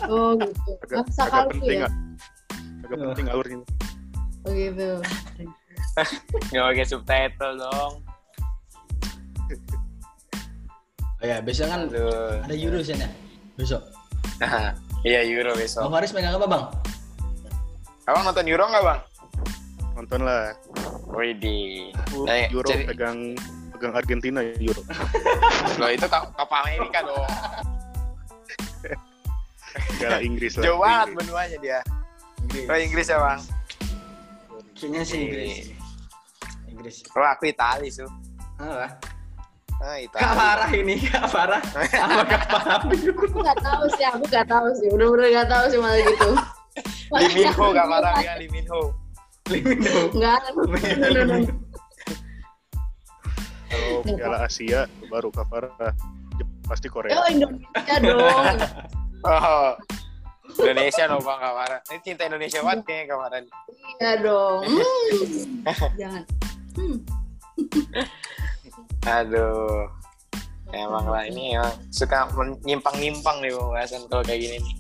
Oh 0.06 0.36
gitu. 0.36 0.72
agak 0.84 0.98
Maksa 1.00 1.22
agak 1.24 1.44
penting 1.54 1.70
ya. 1.72 1.80
nggak 1.80 1.94
agak 2.84 2.98
Oh. 2.98 3.08
penting 3.08 3.28
alurnya 3.30 3.58
Oh 4.44 4.52
gitu. 4.52 4.90
Gak 6.52 6.64
pakai 6.66 6.86
subtitle 6.86 7.54
dong. 7.60 7.94
oh 11.18 11.26
ya 11.26 11.38
besok 11.40 11.66
kan 11.66 11.82
Aduh. 11.88 12.46
ada 12.46 12.54
Euro 12.54 12.78
sih 12.80 12.94
ya 12.94 13.10
besok 13.56 13.82
Nah, 14.38 14.70
iya 15.02 15.26
Euro 15.26 15.50
Bang 15.52 15.60
besok. 15.60 15.90
Faris 15.90 16.14
megang 16.14 16.36
apa 16.36 16.46
bang 16.46 16.64
Abang 18.06 18.24
nonton 18.24 18.46
Euro 18.46 18.64
nggak 18.64 18.84
bang? 18.84 19.00
nonton 19.94 20.20
lah 20.22 20.54
Widih. 21.10 21.90
Aku 22.06 22.24
Nah, 22.24 22.46
Euro 22.48 22.68
jadi- 22.68 22.86
pegang 22.86 23.34
pegang 23.74 23.94
Argentina 23.94 24.40
ya 24.40 24.54
Euro 24.62 24.82
Loh 25.82 25.90
itu 25.90 26.06
Kap- 26.06 26.30
Copa 26.32 26.56
Amerika 26.62 27.02
dong. 27.02 27.26
Negara 29.90 30.18
Inggris 30.20 30.54
lah 30.54 30.64
Jauh 30.64 30.78
banget 30.78 31.08
Inggris. 31.08 31.18
benuanya 31.20 31.58
dia. 31.58 31.80
Oh 32.70 32.78
Inggris 32.78 33.08
ya 33.08 33.18
bang? 33.18 33.40
Kayaknya 34.78 35.02
sih 35.04 35.20
Inggris 35.26 35.54
Inggris 36.70 36.96
Oh 37.12 37.26
aku 37.26 37.50
Itali 37.50 37.90
su. 37.90 38.06
ah 38.62 38.86
Ah 38.88 38.90
Kak 39.78 39.98
Itali. 40.02 40.26
Farah 40.38 40.70
ini 40.74 40.96
Kak 41.06 41.26
Farah 41.30 41.62
apakah 41.78 42.42
paham 42.50 42.82
Aku 42.90 43.38
nggak 43.42 43.60
tahu 43.62 43.84
sih, 43.94 44.06
aku 44.10 44.24
nggak 44.26 44.48
tahu 44.50 44.68
sih. 44.74 44.88
Bener-bener 44.90 45.28
nggak 45.38 45.50
tahu 45.50 45.66
sih 45.70 45.78
malah 45.78 46.02
gitu. 46.02 46.30
Lee 47.14 47.30
Min 47.34 47.54
Ho 47.58 47.66
gak 47.74 47.88
marah 47.90 48.14
ya 48.22 48.34
Lee 48.38 48.50
Min 48.54 48.66
Ho. 48.70 48.94
Limino 49.48 50.12
Enggak. 50.12 50.40
kalau 53.68 54.00
Piala 54.04 54.38
Asia 54.44 54.88
baru 55.08 55.32
Kavara 55.32 55.72
pasti 56.68 56.88
Korea 56.92 57.16
Oh 57.16 57.28
Indonesia 57.32 57.96
dong. 58.04 58.58
Oh, 59.26 59.74
Indonesia 60.56 61.04
dong 61.12 61.24
bang 61.24 61.40
kemarin. 61.44 61.80
Ini 61.92 62.00
cinta 62.04 62.24
Indonesia 62.26 62.60
banget 62.64 62.82
kayaknya 62.88 63.06
kemarin. 63.12 63.44
Iya 64.00 64.12
dong. 64.24 64.62
Hmm. 64.64 65.94
Jangan. 66.00 66.24
Hmm. 66.78 66.98
Aduh. 69.20 69.84
Emang 70.76 71.08
lah 71.08 71.24
ini 71.24 71.56
emang 71.56 71.72
suka 71.96 72.28
menyimpang-nyimpang 72.36 73.40
nih 73.40 73.56
pembahasan 73.56 74.04
kalau 74.12 74.24
kayak 74.28 74.40
gini 74.44 74.58
nih. 74.60 74.76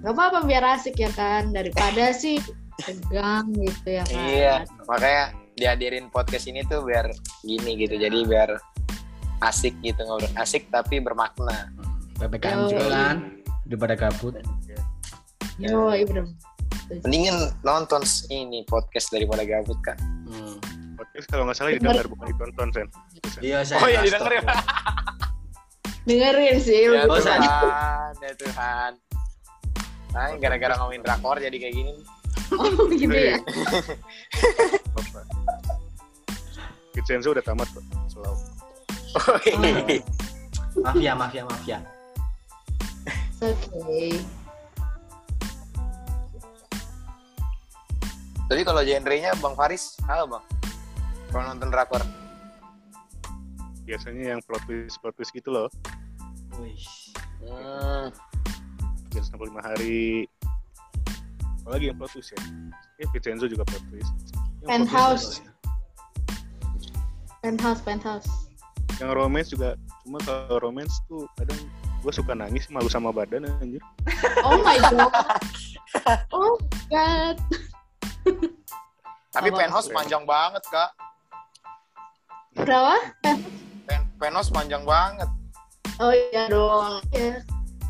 Gak 0.00 0.14
apa-apa 0.16 0.38
biar 0.48 0.64
asik 0.78 0.96
ya 0.96 1.12
kan 1.12 1.52
daripada 1.52 2.08
sih 2.16 2.40
tegang 2.80 3.52
gitu 3.52 3.88
ya 4.00 4.02
kan. 4.08 4.16
Iya, 4.16 4.54
makanya 4.88 5.24
dihadirin 5.58 6.08
podcast 6.08 6.48
ini 6.48 6.64
tuh 6.64 6.86
biar 6.88 7.12
gini 7.44 7.76
gitu. 7.76 8.00
Jadi 8.00 8.24
biar 8.24 8.56
asik 9.44 9.76
gitu 9.84 10.00
ngobrol. 10.08 10.32
Asik 10.40 10.72
tapi 10.72 11.04
bermakna. 11.04 11.68
PPKM 12.18 12.58
juga 12.66 12.86
kan 12.90 13.16
daripada 13.68 13.94
Yo, 15.58 15.90
iya. 15.90 16.06
Mendingan 17.02 17.50
nonton 17.66 18.00
ini 18.30 18.62
podcast 18.64 19.10
daripada 19.10 19.42
gabut 19.42 19.76
kan. 19.82 19.98
Hmm. 20.30 20.54
Podcast 20.94 21.26
kalau 21.26 21.50
nggak 21.50 21.56
salah 21.58 21.74
didengar 21.74 22.06
bukan 22.06 22.26
ditonton, 22.30 22.68
Sen. 22.70 22.86
iya 23.42 23.66
saya 23.66 23.82
Oh 23.82 23.88
iya 23.90 24.00
stop. 24.06 24.22
didengerin. 24.22 24.44
Dengerin 26.06 26.56
sih. 26.62 26.80
Ya 26.88 27.04
Oh, 27.04 27.18
Tuhan, 27.18 27.40
ya 28.22 28.32
Tuhan. 28.38 28.92
Nah, 30.14 30.32
gara-gara 30.40 30.74
ngomongin 30.80 31.02
drakor 31.02 31.36
jadi 31.42 31.56
kayak 31.58 31.74
gini. 31.74 31.94
Oh 32.48 32.88
gitu 32.88 33.12
ya. 33.12 33.36
Vincenzo 36.96 37.36
udah 37.36 37.44
tamat 37.44 37.68
kok. 37.68 37.84
Selalu. 38.08 38.36
Oh, 39.18 39.36
iya. 39.44 40.00
mafia 40.78 41.12
mafia 41.12 41.42
mafia 41.44 41.78
Oke. 43.40 44.20
Tapi 48.48 48.64
kalau 48.64 48.80
genrenya 48.80 49.36
Bang 49.38 49.52
Faris, 49.52 49.92
apa 50.08 50.24
Bang? 50.24 50.44
Kalau 51.28 51.44
nonton 51.52 51.68
drakor. 51.68 52.00
Biasanya 53.84 54.36
yang 54.36 54.40
plot 54.44 54.64
twist, 54.64 54.96
plot 55.00 55.12
twist 55.16 55.32
gitu 55.36 55.52
loh. 55.52 55.68
Wih. 56.56 56.80
Hmm, 57.44 58.08
365 59.12 59.60
hari. 59.60 60.24
Apalagi 61.64 61.92
yang 61.92 61.96
plot 62.00 62.10
twist 62.16 62.32
ya? 62.32 62.40
Ya 62.96 63.06
Vincenzo 63.12 63.44
juga 63.44 63.68
plot 63.68 63.84
twist. 63.92 64.12
Yang 64.64 64.68
Penthouse. 64.68 65.24
plot 65.44 65.44
twist- 65.44 65.56
Penthouse, 67.38 67.80
penthouse. 67.86 68.28
Yang 68.98 69.10
romance 69.14 69.48
juga. 69.54 69.78
Cuma 70.02 70.18
kalau 70.26 70.58
romance 70.58 70.98
tuh 71.06 71.22
kadang 71.38 71.60
gue 72.02 72.12
suka 72.12 72.34
nangis 72.34 72.66
malu 72.66 72.90
sama 72.90 73.14
badan 73.14 73.46
anjir. 73.62 73.78
Oh 74.42 74.58
my 74.64 74.74
god. 74.90 75.12
Oh 76.34 76.58
my 76.58 76.80
god. 76.90 77.36
Tapi 79.28 79.48
Apa? 79.50 79.58
penthouse 79.58 79.88
panjang 79.88 80.24
banget, 80.24 80.62
Kak. 80.68 80.90
Berapa? 82.54 82.96
Pen 83.22 83.38
penthouse 84.18 84.50
panjang 84.50 84.82
banget. 84.82 85.28
Oh 85.98 86.10
iya 86.10 86.46
dong. 86.46 87.02
Ya. 87.10 87.42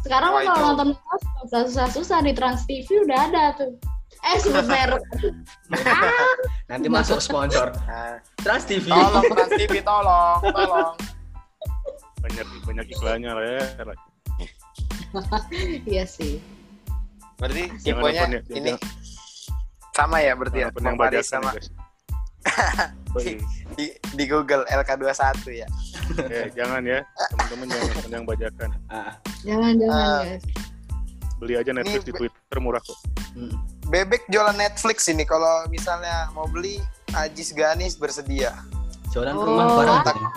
Sekarang 0.05 0.31
Wah, 0.33 0.41
mah 0.41 0.45
kalau 0.45 0.57
itu. 0.57 0.67
nonton 0.73 0.89
Penthouse 0.97 1.69
susah-susah 1.73 2.19
di 2.23 2.33
Trans 2.33 2.63
TV 2.65 2.87
udah 3.05 3.19
ada 3.29 3.45
tuh. 3.57 3.73
Eh 4.19 4.37
sebut 4.43 4.67
merek. 4.67 5.03
ah, 5.87 6.35
nanti 6.73 6.91
masuk 6.91 7.23
sponsor 7.23 7.71
Nah, 7.87 8.19
Trans 8.43 8.67
TV 8.67 8.91
tolong 8.91 9.25
Trans 9.31 9.53
TV, 9.55 9.75
tolong, 9.79 10.41
tolong. 10.43 10.91
Banyak 12.19 12.47
banyak 12.67 12.87
iklannya 12.91 13.31
lah 13.31 13.45
ya. 13.55 13.67
iya 15.87 16.05
sih. 16.05 16.43
Berarti 17.39 17.71
tipenya 17.79 18.25
ya, 18.27 18.41
ini 18.51 18.71
sama 19.99 20.17
ya 20.21 20.33
berarti 20.33 20.59
ya, 20.63 20.69
yang 20.71 20.95
bajakan 20.95 21.27
sama 21.27 21.51
ya, 21.51 21.55
guys. 21.55 21.69
Di, 23.75 23.87
di 24.11 24.25
Google 24.27 24.63
LK21 24.67 25.15
ya. 25.55 25.69
Ya, 26.27 26.45
jangan 26.59 26.83
ya, 26.83 26.99
teman-teman 27.31 27.67
jangan 27.69 28.11
yang 28.11 28.25
bajakan. 28.25 28.69
Ah, 28.87 29.15
Ah. 29.47 30.23
guys. 30.23 30.43
Beli 31.39 31.55
aja 31.55 31.71
Netflix 31.71 32.03
Ini 32.03 32.09
di 32.09 32.13
Twitter 32.13 32.59
murah 32.59 32.83
kok. 32.83 32.99
hmm. 33.33 33.55
Bebek 33.89 34.27
jualan 34.29 34.53
Netflix 34.53 35.07
ini 35.07 35.23
kalau 35.23 35.65
misalnya 35.69 36.29
mau 36.33 36.45
beli 36.45 36.83
Ajis 37.13 37.51
Ganis 37.53 37.95
bersedia. 37.95 38.55
jualan 39.09 39.33
Oh. 39.33 39.47
rumah 39.47 39.65
bareng 39.73 39.89
Kontak. 39.97 40.17
ya. 40.17 40.31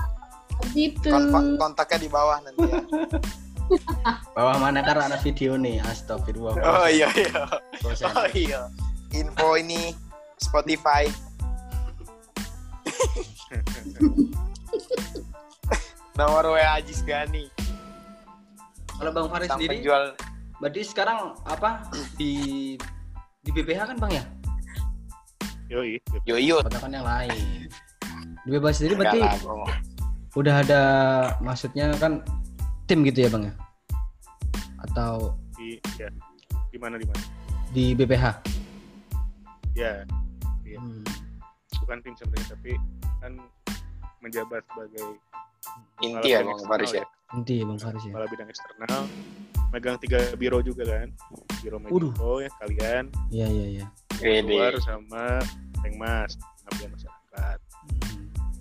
Gitu. 0.71 1.10
Kon- 1.10 1.58
kontaknya 1.58 1.97
di 1.97 2.10
bawah 2.10 2.38
nanti 2.39 2.62
ya. 2.63 2.78
bawah 4.32 4.56
mana 4.58 4.80
karena 4.80 5.08
ada 5.08 5.17
video 5.17 5.56
nih 5.56 5.82
astagfirullah 5.82 6.54
Oh 6.56 6.86
iya 6.86 7.10
iya. 7.12 7.43
Oh 7.82 8.28
iya. 8.32 8.69
Info 9.12 9.60
ini 9.60 9.91
Spotify. 10.39 11.08
Nomor 16.15 16.56
WA 16.56 16.80
Ajis 16.80 17.04
Gani. 17.04 17.47
kalau 19.02 19.12
bang 19.17 19.28
Faris 19.34 19.50
sendiri 19.50 19.82
penjual 19.82 20.04
berarti 20.62 20.82
sekarang 20.86 21.34
apa 21.50 21.89
di 22.21 22.78
di 23.41 23.50
BPH 23.50 23.89
kan 23.89 23.97
bang 23.97 24.21
ya 24.21 24.26
Yoi. 25.74 25.97
Yoyo. 26.30 26.62
katakan 26.62 26.93
yang 26.93 27.08
lain 27.10 27.65
di 28.45 28.50
BPH 28.54 28.74
sendiri 28.78 28.93
berarti 29.02 29.19
lah, 29.26 29.41
udah 30.38 30.56
ada 30.62 30.82
maksudnya 31.41 31.97
kan 31.97 32.21
tim 32.86 33.02
gitu 33.02 33.26
ya 33.26 33.30
bang 33.34 33.50
ya 33.50 33.54
atau 34.86 35.34
Di 35.58 35.82
ya. 35.97 36.10
Di 36.69 36.78
mana 36.78 37.02
di 37.02 37.10
mana? 37.10 37.21
di 37.74 37.97
BPH 37.97 38.26
Ya, 39.72 40.04
Iya. 40.62 40.78
Hmm. 40.80 41.04
bukan 41.82 41.98
tim 42.04 42.14
sebenarnya 42.14 42.48
tapi 42.52 42.72
kan 43.20 43.34
menjabat 44.20 44.62
sebagai 44.70 45.08
Inti 46.00 46.30
ya 46.30 46.42
Bang 46.42 46.62
Faris 46.64 46.92
ya. 46.92 47.04
eksternal 47.04 47.20
inti 47.32 47.56
bang 47.64 47.80
Faris 47.80 48.04
ya 48.04 48.12
Kepala 48.12 48.28
bidang 48.28 48.50
eksternal 48.50 49.02
megang 49.72 49.96
tiga 50.04 50.20
biro 50.36 50.60
juga 50.60 50.84
kan. 50.84 51.08
Biro 51.64 51.80
Waduh. 51.80 52.12
Mediko 52.12 52.32
ya 52.40 52.50
kalian, 52.60 53.04
iya 53.32 53.48
iya 53.48 53.66
iya 53.72 53.86
Gede. 54.20 54.52
luar 54.52 54.76
sama 54.84 55.40
Pengmas, 55.80 56.36
pengabdian 56.68 56.92
masyarakat. 56.92 57.58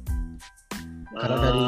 Hmm. 0.06 0.38
Kalau 1.10 1.36
dari 1.36 1.64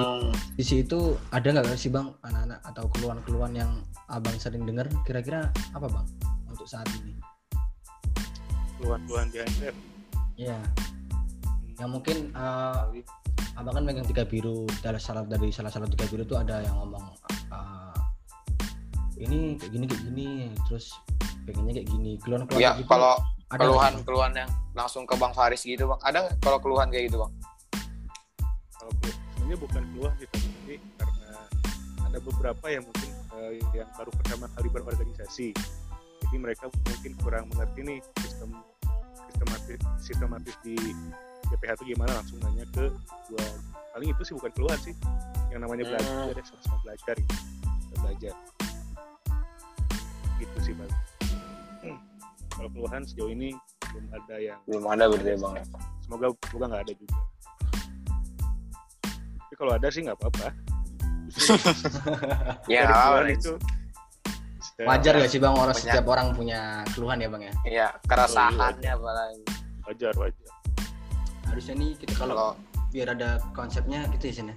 sisi 0.56 0.86
itu 0.86 1.18
ada 1.28 1.48
nggak 1.50 1.74
sih 1.74 1.90
bang 1.90 2.06
anak-anak 2.22 2.58
atau 2.62 2.84
keluhan-keluhan 2.94 3.52
yang 3.52 3.72
abang 4.06 4.38
sering 4.38 4.62
dengar 4.62 4.86
kira-kira 5.02 5.50
apa 5.74 5.90
bang 5.90 6.06
untuk 6.46 6.64
saat 6.64 6.86
ini? 7.02 7.18
Keluhan-keluhan 8.82 9.26
di 9.30 9.38
HNF. 9.38 9.76
Ya, 10.34 10.58
yang 11.78 11.90
mungkin 11.94 12.34
eh, 12.34 13.02
abang 13.54 13.74
kan 13.78 13.84
megang 13.84 14.06
tiga 14.08 14.24
biru 14.26 14.64
dari 14.80 14.98
salah 14.98 15.22
dari 15.28 15.52
salah 15.52 15.70
satu 15.70 15.86
tiga 15.92 16.08
biru 16.08 16.22
itu 16.24 16.34
ada 16.34 16.64
yang 16.64 16.74
ngomong 16.82 17.04
eh, 17.52 17.96
ini 19.22 19.54
kayak 19.60 19.70
gini 19.70 19.84
kayak 19.86 20.02
gini 20.08 20.28
terus 20.66 20.96
pengennya 21.44 21.82
kayak 21.82 21.88
gini 21.90 22.10
keluhan-keluhan 22.22 22.62
Ya 22.62 22.70
kayak 22.74 22.82
gitu 22.82 22.90
kalau 22.90 23.14
ada 23.52 23.62
keluhan-keluhan 23.68 24.32
yang 24.32 24.50
langsung 24.72 25.04
ke 25.04 25.14
Bang 25.20 25.36
Faris 25.36 25.62
gitu 25.66 25.84
Bang. 25.84 26.00
Ada 26.00 26.18
nggak 26.24 26.36
kalau 26.40 26.58
keluhan 26.62 26.88
kayak 26.88 27.12
gitu 27.12 27.20
Bang? 27.20 27.32
Kalau 28.72 28.92
sebenarnya 29.04 29.58
bukan 29.60 29.82
keluhan 29.92 30.14
sih 30.16 30.28
tapi 30.32 30.74
karena 30.96 31.30
ada 32.08 32.18
beberapa 32.18 32.66
yang 32.72 32.84
mungkin 32.88 33.10
eh, 33.36 33.50
yang 33.76 33.90
baru 33.94 34.10
pertama 34.16 34.46
kali 34.56 34.68
berorganisasi. 34.72 35.48
Jadi 36.24 36.36
mereka 36.40 36.72
mungkin 36.72 37.12
kurang 37.20 37.44
mengerti 37.52 37.80
nih 37.84 37.98
sistem 38.24 38.56
sistematis 39.32 39.78
sistematis 39.98 40.54
di 40.60 40.76
BPH 41.48 41.72
itu 41.80 41.96
gimana? 41.96 42.12
Langsung 42.14 42.38
nanya 42.40 42.64
ke 42.70 42.84
gua. 43.28 43.46
Paling 43.92 44.08
itu 44.08 44.22
sih 44.24 44.34
bukan 44.36 44.50
keluhan 44.52 44.78
sih. 44.80 44.94
Yang 45.48 45.60
namanya 45.64 45.84
belajar 45.86 46.12
Hmm. 46.12 46.32
ya 46.32 46.44
sama-sama 46.44 46.76
belajar 46.82 47.14
gitu. 47.16 47.36
Belajar. 47.98 48.34
Gitu 50.36 50.56
sih 50.60 50.74
bang. 50.74 50.92
Kalau 52.52 52.68
keluhan 52.70 53.02
sejauh 53.02 53.30
ini 53.30 53.56
belum 53.92 54.06
ada 54.10 54.34
yang 54.36 54.58
Belum 54.64 54.84
ada 54.86 55.04
berarti 55.08 55.28
ya, 55.28 55.38
Bang. 55.38 55.54
semoga 56.00 56.26
semoga 56.46 56.64
nggak 56.68 56.82
ada 56.84 56.92
juga. 56.96 57.16
Tapi 59.42 59.54
kalau 59.58 59.72
ada 59.72 59.88
sih 59.88 60.00
nggak 60.04 60.16
apa-apa. 60.16 60.48
Ya, 62.72 62.84
dari 62.84 62.92
keluhan 62.92 63.28
itu 63.32 63.52
wajar 64.80 65.12
gak 65.16 65.30
sih 65.30 65.38
bang 65.38 65.52
orang 65.52 65.76
Banyak. 65.76 65.84
setiap 65.84 66.06
orang 66.08 66.26
punya 66.32 66.60
keluhan 66.92 67.18
ya 67.20 67.28
bang 67.28 67.42
ya 67.44 67.54
Iya, 67.64 67.86
keresahannya 68.08 68.90
apalagi. 68.90 69.42
wajar 69.84 70.14
wajar 70.16 70.50
harusnya 71.46 71.74
nih 71.76 71.90
kita 72.00 72.12
kalau 72.16 72.34
Kalau 72.34 72.52
biar 72.88 73.08
ada 73.12 73.40
konsepnya 73.52 74.04
gitu 74.16 74.24
ya 74.28 74.34
sini 74.40 74.54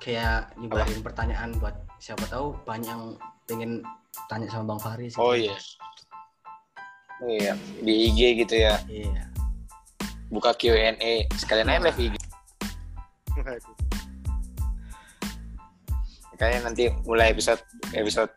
kayak 0.00 0.52
nyebarin 0.56 1.00
pertanyaan 1.04 1.52
buat 1.60 1.76
siapa 2.00 2.24
tahu 2.26 2.56
banyak 2.64 2.88
yang 2.88 3.16
pengen 3.44 3.84
tanya 4.28 4.48
sama 4.48 4.72
bang 4.72 4.80
Faris 4.80 5.12
gitu. 5.12 5.20
Oh 5.20 5.36
iya. 5.36 5.52
Iya, 7.20 7.52
di 7.84 8.08
IG 8.08 8.20
gitu 8.40 8.54
ya. 8.56 8.80
iya 8.88 9.28
Buka 10.32 10.56
Q&A. 10.56 11.28
Sekalian 11.36 11.68
aja 11.68 11.84
live 11.84 12.00
IG. 12.00 12.14
Kayaknya 16.32 16.60
nanti 16.64 16.84
mulai 17.04 17.36
episode 17.36 17.60
episode 17.92 18.32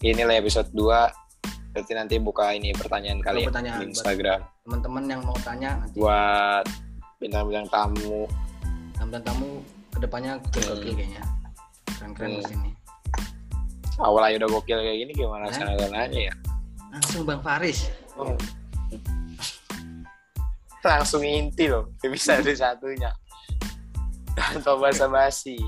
ini 0.00 0.22
lah 0.22 0.36
episode 0.36 0.68
2 0.72 0.86
Berarti 1.70 1.92
nanti 1.94 2.18
buka 2.18 2.50
ini 2.50 2.74
pertanyaan 2.74 3.22
kali 3.22 3.46
ya 3.46 3.48
pertanyaan 3.48 3.78
di 3.78 3.94
Instagram 3.94 4.40
teman-teman 4.66 5.04
yang 5.06 5.20
mau 5.22 5.38
tanya 5.38 5.78
nanti 5.78 5.96
buat 5.96 6.66
bintang-bintang 7.18 7.68
tamu. 7.70 8.26
tamu 8.98 9.10
tamu 9.22 9.48
ke 9.90 9.98
depannya 10.02 10.32
gokil 10.42 10.66
Hmm. 10.66 10.96
kayaknya 10.98 11.22
keren-keren 11.88 12.30
Hmm. 12.34 12.46
sini 12.46 12.70
Awal 14.00 14.32
aja 14.32 14.36
udah 14.42 14.50
gokil 14.50 14.78
kayak 14.80 14.98
gini 14.98 15.12
gimana 15.14 15.46
Hah? 15.46 15.54
cara 15.54 15.86
nanya 15.86 16.20
ya? 16.26 16.34
langsung 16.90 17.22
bang 17.22 17.40
Faris 17.40 17.86
Langsung 20.80 21.20
inti 21.20 21.68
loh, 21.68 21.92
bisa 22.00 22.40
ada 22.40 22.48
satunya. 22.56 23.12
Tanpa 24.32 24.80
basa-basi. 24.80 25.60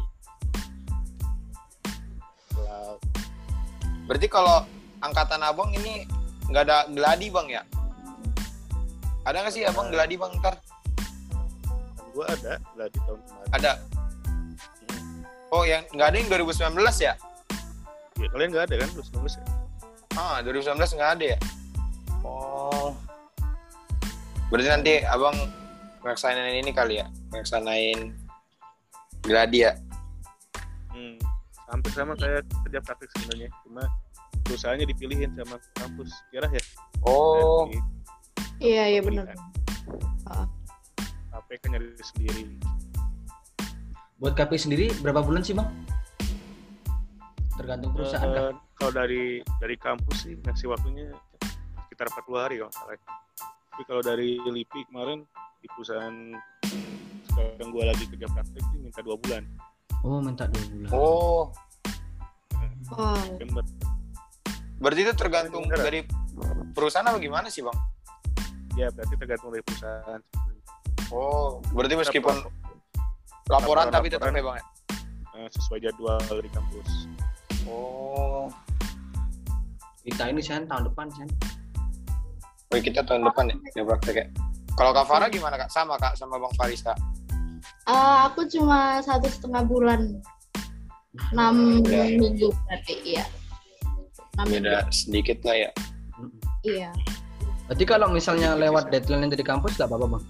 Berarti 4.07 4.27
kalau 4.27 4.67
angkatan 5.03 5.43
abang 5.43 5.71
ini 5.75 6.07
nggak 6.51 6.63
ada 6.67 6.79
geladi 6.91 7.27
bang 7.31 7.49
ya? 7.49 7.63
Ada 9.23 9.37
nggak 9.47 9.55
sih 9.55 9.63
abang 9.63 9.89
geladi 9.95 10.19
bang 10.19 10.33
ntar? 10.43 10.59
Gue 12.13 12.27
ada 12.29 12.61
lah 12.77 12.87
di 12.91 12.99
tahun 13.07 13.21
kemarin. 13.25 13.51
Ada. 13.57 13.73
Oh 15.53 15.63
yang 15.63 15.85
nggak 15.95 16.09
ada 16.13 16.17
yang 16.17 16.29
2019 16.29 16.75
ya? 16.99 17.15
Ya, 18.21 18.29
kalian 18.31 18.51
nggak 18.51 18.67
ada 18.69 18.75
kan 18.83 18.89
terus 18.93 19.09
nulis 19.15 19.35
ya? 19.39 19.45
Ah 20.19 20.45
2019 20.45 20.77
nggak 20.99 21.13
ada 21.19 21.25
ya? 21.37 21.39
Oh. 22.27 22.93
Berarti 24.53 24.69
nanti 24.69 24.93
abang 25.07 25.33
ngelaksanain 26.03 26.61
ini 26.61 26.71
kali 26.75 27.01
ya? 27.01 27.07
Ngelaksanain 27.33 28.13
geladi 29.25 29.71
ya? 29.71 29.73
Hmm. 30.91 31.22
Hampir 31.73 31.91
sama 31.97 32.13
kayak 32.21 32.45
kerja 32.69 32.79
praktik 32.85 33.09
sebenarnya, 33.17 33.49
cuma 33.65 33.83
perusahaannya 34.45 34.87
dipilihin 34.93 35.33
sama 35.33 35.57
kampus. 35.81 36.13
Kira 36.29 36.47
ya? 36.53 36.63
Oh. 37.03 37.65
Dari 37.67 37.81
Iya 38.63 38.85
iya 38.95 39.01
benar. 39.03 39.27
HP 41.33 41.49
kan 41.59 41.69
nyari 41.75 41.99
sendiri. 41.99 42.45
buat 44.23 44.39
KP 44.39 44.55
sendiri 44.55 44.87
berapa 45.03 45.19
bulan 45.19 45.43
sih 45.43 45.51
bang 45.51 45.67
tergantung 47.59 47.91
perusahaan 47.91 48.31
Eh, 48.31 48.35
kan 48.39 48.55
kalau 48.79 48.93
dari 48.95 49.43
dari 49.59 49.75
kampus 49.75 50.31
sih 50.31 50.39
ngasih 50.39 50.71
waktunya 50.71 51.11
sekitar 51.91 52.07
40 52.07 52.39
hari 52.39 52.55
kalau 52.63 52.71
salah. 52.71 52.95
Tapi 53.73 53.83
kalau 53.83 53.99
dari 53.99 54.39
LIPI 54.39 54.87
kemarin 54.95 55.27
di 55.59 55.67
perusahaan 55.75 56.39
sekarang 57.27 57.69
gue 57.75 57.83
lagi 57.83 58.05
kerja 58.15 58.27
praktik 58.31 58.63
sih 58.63 58.79
minta 58.79 59.03
dua 59.03 59.19
bulan. 59.19 59.43
Oh 60.03 60.19
minta 60.19 60.45
dua 60.47 60.63
bulan 60.69 60.91
Oh. 60.91 61.43
Wow. 62.91 63.17
September. 63.17 63.65
Berarti 64.77 65.01
itu 65.01 65.13
tergantung 65.15 65.65
Beneran. 65.65 65.81
dari 65.83 66.01
perusahaan 66.73 67.07
apa 67.07 67.17
gimana 67.17 67.49
sih 67.49 67.61
bang? 67.61 67.79
Ya 68.75 68.89
berarti 68.89 69.15
tergantung 69.15 69.49
dari 69.49 69.63
perusahaan. 69.63 70.21
Oh. 71.09 71.63
Berarti 71.71 71.95
meskipun 71.97 72.35
Lapor- 72.35 72.53
laporan, 73.49 73.61
laporan- 73.85 73.91
tapi 73.91 74.07
tetap 74.09 74.29
laporan. 74.29 74.37
ya 74.37 74.45
bang 74.45 74.57
ya? 74.57 74.65
eh, 75.35 75.49
sesuai 75.51 75.79
jadwal 75.81 76.19
dari 76.21 76.51
kampus. 76.51 76.91
Oh. 77.65 78.51
kita 80.03 80.27
ini 80.27 80.43
sen 80.43 80.67
tahun 80.67 80.83
depan 80.85 81.07
sen 81.11 81.31
Oh 82.67 82.77
kita 82.77 83.01
tahun 83.03 83.23
depan 83.23 83.45
ya 83.47 83.57
ya 83.73 83.83
praktek 83.87 84.17
ya. 84.17 84.27
Kalau 84.73 84.91
Kak 84.91 85.07
Farah 85.07 85.29
gimana 85.29 85.55
kak? 85.55 85.69
Sama 85.69 85.95
kak 85.95 86.13
sama 86.13 86.37
Bang 86.37 86.51
Faris 86.53 86.81
kak? 86.81 86.97
Eh, 87.83 88.19
aku 88.31 88.47
cuma 88.47 89.03
satu 89.03 89.27
setengah 89.27 89.67
bulan, 89.67 90.23
enam 91.35 91.83
Ya. 91.83 92.07
minggu 92.15 92.55
berarti 92.65 92.95
iya. 93.03 93.25
Minggu. 94.39 94.65
Beda 94.65 94.87
sedikit 94.89 95.43
lah 95.43 95.69
ya. 95.69 95.71
Iya. 96.63 96.91
berarti 97.67 97.85
kalau 97.85 98.07
misalnya 98.07 98.55
lewat 98.55 98.91
deadline 98.91 99.27
yang 99.27 99.33
dari 99.33 99.43
kampus 99.43 99.75
nggak 99.75 99.89
apa-apa 99.89 100.07
bang 100.15 100.25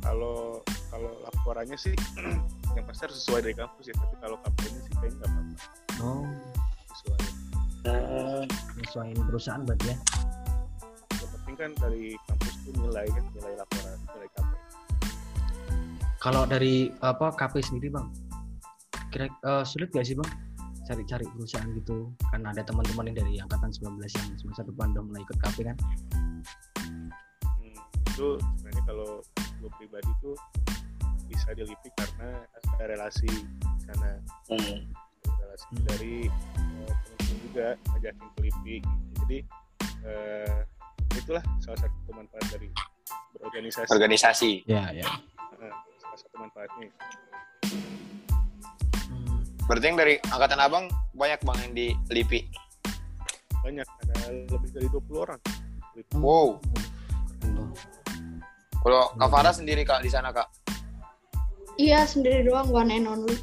Kalau 0.00 0.58
kalau 0.88 1.10
laporannya 1.22 1.76
sih 1.76 1.94
yang 2.74 2.84
pasti 2.86 3.02
harus 3.06 3.18
sesuai 3.20 3.40
dari 3.44 3.54
kampus 3.54 3.84
ya. 3.86 3.94
Tapi 3.94 4.14
kalau 4.18 4.36
kampusnya 4.42 4.80
sih 4.80 4.92
kayaknya 4.96 5.16
nggak 5.16 5.30
apa-apa 5.30 5.54
oh 6.00 6.24
sesuai. 6.90 7.20
sesuaiin 8.82 9.20
perusahaan 9.22 9.62
berarti 9.62 9.86
ya 9.86 9.96
Yang 11.12 11.28
penting 11.36 11.54
kan 11.56 11.70
dari 11.78 12.04
kampus 12.26 12.52
tuh 12.60 12.72
nilai 12.74 13.06
kan 13.06 13.24
nilai 13.30 13.52
laporan 13.54 13.96
nilai 14.08 14.28
KP. 14.32 14.50
Kalau 16.20 16.44
dari 16.44 16.92
apa 17.00 17.32
KP 17.32 17.64
sendiri 17.64 17.88
bang 17.90 18.06
kira 19.10 19.26
eh, 19.26 19.64
sulit 19.64 19.90
gak 19.90 20.04
sih 20.04 20.14
bang 20.14 20.30
cari-cari 20.84 21.22
perusahaan 21.30 21.70
gitu 21.72 22.10
kan 22.28 22.42
ada 22.42 22.60
teman-teman 22.60 23.10
yang 23.10 23.16
dari 23.22 23.34
angkatan 23.38 23.70
19 23.70 24.02
yang 24.04 24.26
semester 24.36 24.66
depan 24.66 24.90
udah 24.92 25.02
mulai 25.02 25.22
ikut 25.24 25.38
KP 25.40 25.56
kan 25.64 25.76
Hmm, 26.80 27.76
itu 28.10 28.26
sebenarnya 28.58 28.82
kalau 28.84 29.10
gue 29.60 29.70
pribadi 29.78 30.10
tuh 30.18 30.34
bisa 31.30 31.54
dilipik 31.54 31.92
karena 31.94 32.42
ada 32.42 32.84
relasi 32.90 33.30
sana 33.86 34.18
Hmm. 34.50 34.82
relasi 35.22 35.68
dari 35.86 36.14
eh, 36.26 36.90
teman-teman 36.90 37.36
juga 37.44 37.66
ngajakin 37.94 38.26
ke 38.34 38.38
LIPI 38.42 38.76
gitu. 38.82 39.12
jadi 39.24 39.38
eh, 40.04 40.58
itulah 41.16 41.44
salah 41.60 41.78
satu 41.78 42.10
manfaat 42.12 42.44
dari 42.50 42.68
berorganisasi 43.34 43.88
Organisasi. 43.88 44.50
ya 44.64 44.90
ya 44.90 45.06
Eh, 45.56 45.72
salah 45.98 46.18
satu 46.18 46.36
manfaatnya 46.38 46.88
Hmm. 49.10 49.38
Berarti 49.64 49.86
yang 49.86 49.98
dari 49.98 50.14
angkatan 50.24 50.58
abang 50.58 50.84
banyak 51.12 51.40
bang 51.40 51.58
yang 51.60 51.72
di 51.72 51.86
LIPI. 52.08 52.40
banyak 53.60 53.84
ada 53.84 54.16
lebih 54.48 54.70
dari 54.72 54.88
20 54.88 55.20
orang 55.20 55.40
LIPI. 55.92 56.16
Wow. 56.16 56.56
Kalau 58.80 59.12
Kak 59.12 59.28
Farah 59.28 59.52
sendiri 59.52 59.84
kak 59.84 60.00
di 60.00 60.08
sana 60.08 60.32
kak? 60.32 60.48
Iya 61.76 62.02
sendiri 62.02 62.40
doang 62.42 62.68
one 62.68 62.88
and 62.90 63.06
only. 63.06 63.36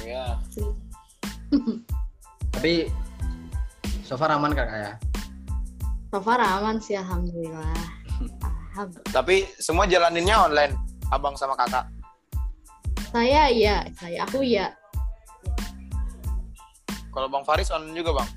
Iya. 0.00 0.38
tapi 2.52 2.86
so 4.02 4.14
far 4.14 4.30
aman 4.30 4.52
kakak 4.52 4.78
ya 4.78 4.92
So 6.08 6.22
far 6.22 6.38
aman 6.38 6.78
sih 6.78 6.94
alhamdulillah. 6.94 7.74
Tapi 9.08 9.46
semua 9.56 9.86
jalaninnya 9.86 10.34
online. 10.40 10.74
Abang 11.08 11.34
sama 11.34 11.54
kakak. 11.54 11.86
Saya 13.08 13.46
iya, 13.46 13.86
saya 13.94 14.26
aku 14.26 14.42
iya. 14.42 14.74
Kalau 17.08 17.30
Bang 17.30 17.46
Faris 17.46 17.70
online 17.70 17.94
juga 17.94 18.18
bang? 18.18 18.30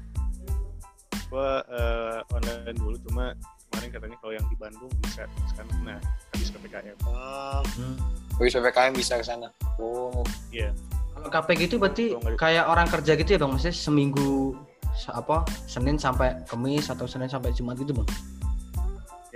gue 1.28 1.52
eh, 1.76 2.18
online 2.32 2.72
dulu 2.72 2.96
cuma 3.04 3.36
kemarin 3.68 3.90
katanya 3.92 4.16
kalau 4.24 4.32
yang 4.32 4.48
di 4.48 4.56
Bandung 4.56 4.88
bisa 5.04 5.28
sekarang 5.52 5.76
nah 5.84 6.00
habis 6.32 6.48
ppkm 6.48 6.96
Hmm. 7.04 7.68
Hmm. 7.76 7.96
Wis 8.40 8.54
PPKM 8.54 8.94
bisa 8.94 9.18
ke 9.18 9.26
sana. 9.26 9.50
Oh. 9.76 10.22
iya 10.54 10.70
Kalau 11.12 11.28
KP 11.28 11.48
gitu 11.58 11.76
berarti 11.82 12.14
kayak 12.38 12.70
orang 12.70 12.86
kerja 12.88 13.18
gitu 13.18 13.28
ya 13.34 13.40
bang, 13.42 13.50
maksudnya 13.50 13.74
seminggu 13.74 14.54
se- 14.94 15.10
apa 15.10 15.42
Senin 15.66 15.98
sampai 15.98 16.38
Kamis 16.46 16.88
atau 16.88 17.10
Senin 17.10 17.26
sampai 17.28 17.50
Jumat 17.52 17.76
gitu 17.76 17.92
bang? 17.92 18.08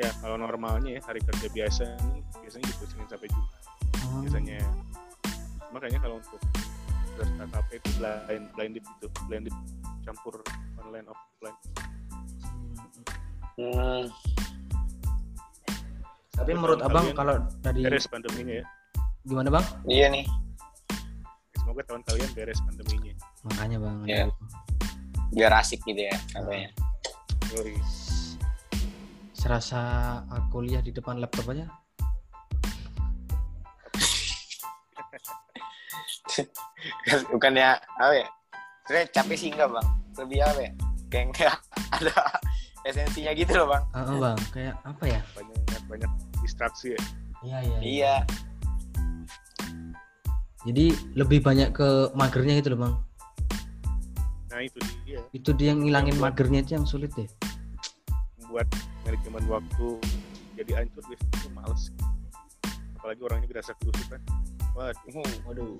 Ya 0.02 0.10
kalau 0.20 0.36
normalnya 0.36 0.98
ya 0.98 1.02
hari 1.06 1.22
kerja 1.22 1.48
biasa 1.48 1.84
nih 2.10 2.22
biasanya 2.42 2.66
gitu 2.74 2.84
Senin 2.90 3.08
sampai 3.08 3.30
Jumat 3.30 3.62
Oh. 4.02 4.20
biasanya 4.26 4.58
makanya 5.70 6.02
kalau 6.02 6.18
untuk 6.18 6.42
peserta 7.14 7.46
KP 7.48 7.70
itu 7.80 7.90
blind 8.02 8.46
blinded 8.58 8.84
gitu 8.84 9.08
blended 9.30 9.56
campur 10.04 10.42
online 10.82 11.08
offline 11.08 11.58
Hmm. 13.52 14.08
Tapi 16.34 16.52
menurut 16.56 16.80
tahun 16.82 16.90
abang 16.90 17.08
kalau 17.14 17.36
dari 17.62 17.84
beres 17.84 18.08
pandeminya 18.10 18.64
ya 18.64 18.66
gimana 19.22 19.54
bang? 19.54 19.66
Iya 19.86 20.08
nih. 20.10 20.26
semoga 21.62 21.84
tahun 21.86 22.02
kalian 22.10 22.32
beres 22.34 22.58
pandeminya 22.66 23.14
Makanya 23.46 23.78
bang. 23.84 23.98
Iya. 24.08 24.24
Biar 25.36 25.52
asik 25.62 25.84
gitu 25.86 26.00
ya 26.10 26.16
katanya. 26.34 26.70
Yoi. 27.54 27.76
Serasa 29.42 29.82
aku 30.30 30.62
kuliah 30.62 30.86
di 30.86 30.94
depan 30.94 31.18
laptop 31.18 31.50
aja. 31.50 31.66
Bukannya 37.34 37.74
apa 37.98 38.14
ya? 38.14 38.30
Sebenarnya 38.86 39.10
capek 39.10 39.38
sih 39.42 39.50
enggak 39.50 39.74
bang. 39.74 39.88
Lebih 40.22 40.46
apa 40.46 40.62
ya? 40.62 40.70
Kayak 41.10 41.26
nggak 41.34 41.58
ada 41.98 42.14
esensinya 42.86 43.34
gitu 43.34 43.58
loh 43.58 43.74
bang. 43.74 43.82
Ah, 43.98 44.06
ah, 44.06 44.18
bang, 44.22 44.38
kayak 44.54 44.78
apa 44.86 45.10
ya? 45.10 45.18
banyak 45.34 45.58
banyak 45.90 46.12
distraksi 46.46 46.94
ya 46.94 47.02
Iya 47.42 47.58
iya. 47.66 47.78
Iya. 47.82 48.22
Jadi 50.70 50.94
lebih 51.18 51.42
banyak 51.42 51.74
ke 51.74 52.14
magernya 52.14 52.62
gitu 52.62 52.78
loh 52.78 52.86
bang. 52.86 52.94
nah 54.54 54.62
itu 54.62 54.78
dia 55.10 55.26
Itu 55.34 55.50
dia 55.58 55.74
yang 55.74 55.82
ngilangin 55.82 56.22
magernya 56.22 56.62
itu 56.62 56.78
yang 56.78 56.86
sulit 56.86 57.10
deh. 57.18 57.26
Membuat 58.52 58.68
manajemen 59.08 59.44
waktu 59.48 59.88
jadi 60.60 60.72
hancur 60.84 61.04
biasanya 61.08 61.52
males. 61.56 61.88
Apalagi 63.00 63.22
orangnya 63.24 63.48
berasa 63.48 63.72
kerusukan 63.80 64.20
waduh. 64.76 64.92
Waduh. 65.48 65.80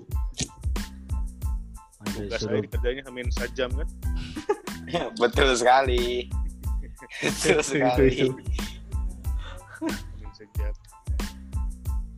tugas 2.16 2.40
saya 2.40 2.64
dikerjanya 2.64 3.04
hamin 3.04 3.28
sajam 3.28 3.68
kan. 3.76 3.88
Betul 5.20 5.52
sekali. 5.52 6.32
Betul 7.20 7.60
sekali. 7.60 8.32
Amin 9.84 10.30
sejak. 10.32 10.72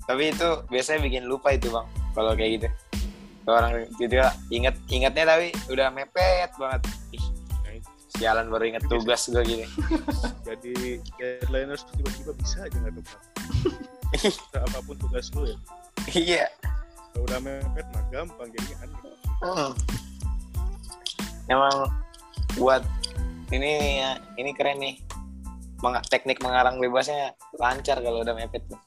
tapi 0.07 0.30
itu 0.30 0.48
biasanya 0.70 1.00
bikin 1.02 1.24
lupa 1.26 1.50
itu 1.50 1.66
bang 1.66 1.88
kalau 2.14 2.38
kayak 2.38 2.62
gitu. 2.62 2.68
Orang 3.50 3.90
gitu 3.98 4.14
ya 4.22 4.30
inget 4.55 4.78
ingetnya 4.86 5.34
tapi 5.34 5.50
udah 5.66 5.90
mepet 5.90 6.55
banget. 6.55 6.86
Ih, 7.11 7.24
Sialan 8.14 8.46
baru 8.46 8.64
inget 8.64 8.86
tugas 8.86 9.26
gue 9.26 9.42
gini 9.42 9.66
Jadi 10.48 11.02
deadlineers 11.18 11.82
tiba-tiba 11.90 12.30
bisa 12.34 12.62
aja 12.62 12.76
nggak 12.76 12.94
tepat. 12.94 13.18
Bisa 14.14 14.58
apa 14.60 14.78
pun 14.80 14.94
tugas 14.96 15.26
lu 15.34 15.42
ya. 15.44 15.56
iya 16.08 16.44
Kalau 17.10 17.26
udah 17.26 17.38
mepet 17.40 17.86
mah 17.90 18.04
gampang 18.08 18.48
jadinya 18.50 18.76
aneh. 18.82 18.98
Hmm. 19.36 19.72
emang 21.46 21.90
buat 22.54 22.80
ini 23.50 23.70
ya 23.98 24.10
ini 24.34 24.50
keren 24.52 24.78
nih 24.78 24.96
Meng- 25.78 26.00
teknik 26.06 26.40
mengarang 26.40 26.78
bebasnya 26.78 27.34
lancar 27.54 27.98
kalau 27.98 28.22
udah 28.22 28.32
mepet 28.32 28.62
tuh 28.64 28.78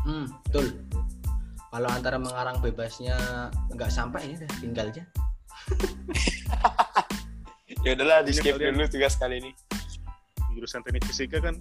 Hmm, 0.00 0.32
betul. 0.42 0.80
Kalau 1.68 1.86
antara 1.86 2.16
mengarang 2.16 2.56
bebasnya 2.58 3.20
nggak 3.68 3.92
sampai 3.92 4.32
ya 4.32 4.40
udah 4.40 4.50
tinggal 4.56 4.86
aja. 4.88 5.04
ya 7.86 7.90
udahlah 7.94 8.18
di 8.22 8.32
Ini 8.32 8.38
skip 8.38 8.54
kalian- 8.56 8.74
dulu 8.74 8.86
tugas 8.86 9.14
kali 9.16 9.34
ini 9.38 9.50
Di 10.36 10.52
jurusan 10.58 10.80
teknik 10.82 11.04
fisika 11.06 11.38
kan 11.38 11.54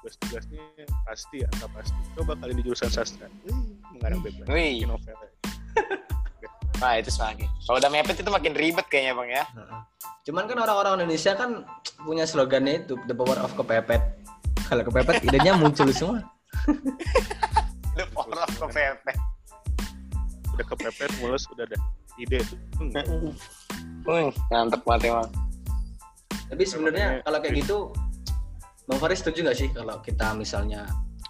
tugas-tugasnya 0.00 0.64
pasti 1.04 1.44
angka 1.44 1.66
pasti. 1.76 1.98
Coba 2.16 2.32
kali 2.34 2.56
di 2.56 2.62
jurusan 2.64 2.88
sastra. 2.88 3.28
Mengarang 3.92 4.24
bebas. 4.24 4.48
Wih. 4.48 4.88
Novel. 4.88 5.12
nah 6.80 6.96
itu 6.96 7.12
semakin 7.12 7.44
kalau 7.68 7.76
udah 7.76 7.92
mepet 7.92 8.16
itu 8.16 8.30
makin 8.32 8.56
ribet 8.56 8.88
kayaknya 8.88 9.12
bang 9.12 9.28
ya 9.30 9.44
Heeh. 9.52 9.80
Cuman 10.24 10.48
kan 10.48 10.56
orang-orang 10.58 10.92
Indonesia 10.98 11.36
kan 11.36 11.68
punya 12.00 12.24
slogannya 12.24 12.80
itu 12.80 12.96
the 13.04 13.12
power 13.12 13.36
of 13.36 13.52
kepepet. 13.52 14.00
Kalau 14.64 14.80
kepepet 14.82 15.20
idenya 15.28 15.60
muncul 15.60 15.92
semua. 15.92 16.24
the 17.92 18.04
power 18.10 18.40
of 18.40 18.52
kepepet 18.56 19.16
Udah 20.56 20.66
kepepet, 20.66 21.10
mulus, 21.20 21.44
udah 21.52 21.64
ada 21.64 21.76
ide 22.16 22.40
tuh. 22.44 22.58
Hmm. 22.80 23.32
Wih, 24.04 24.32
mantep 24.48 24.80
banget 24.82 25.12
emang 25.12 25.28
Tapi 26.50 26.62
sebenarnya 26.66 27.22
kalau 27.22 27.38
kayak 27.38 27.54
gitu 27.62 27.76
Bang 28.90 28.98
Faris 28.98 29.22
setuju 29.22 29.46
nggak 29.46 29.58
sih 29.58 29.68
kalau 29.70 30.02
kita 30.02 30.34
misalnya 30.34 30.82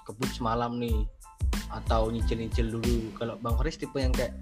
kebut 0.09 0.33
semalam 0.33 0.81
nih 0.81 1.05
atau 1.71 2.09
nyicil-nyicil 2.09 2.81
dulu? 2.81 3.13
Kalau 3.21 3.37
Bang 3.39 3.55
Faris 3.61 3.77
tipe 3.77 4.01
yang 4.01 4.17
kayak 4.17 4.33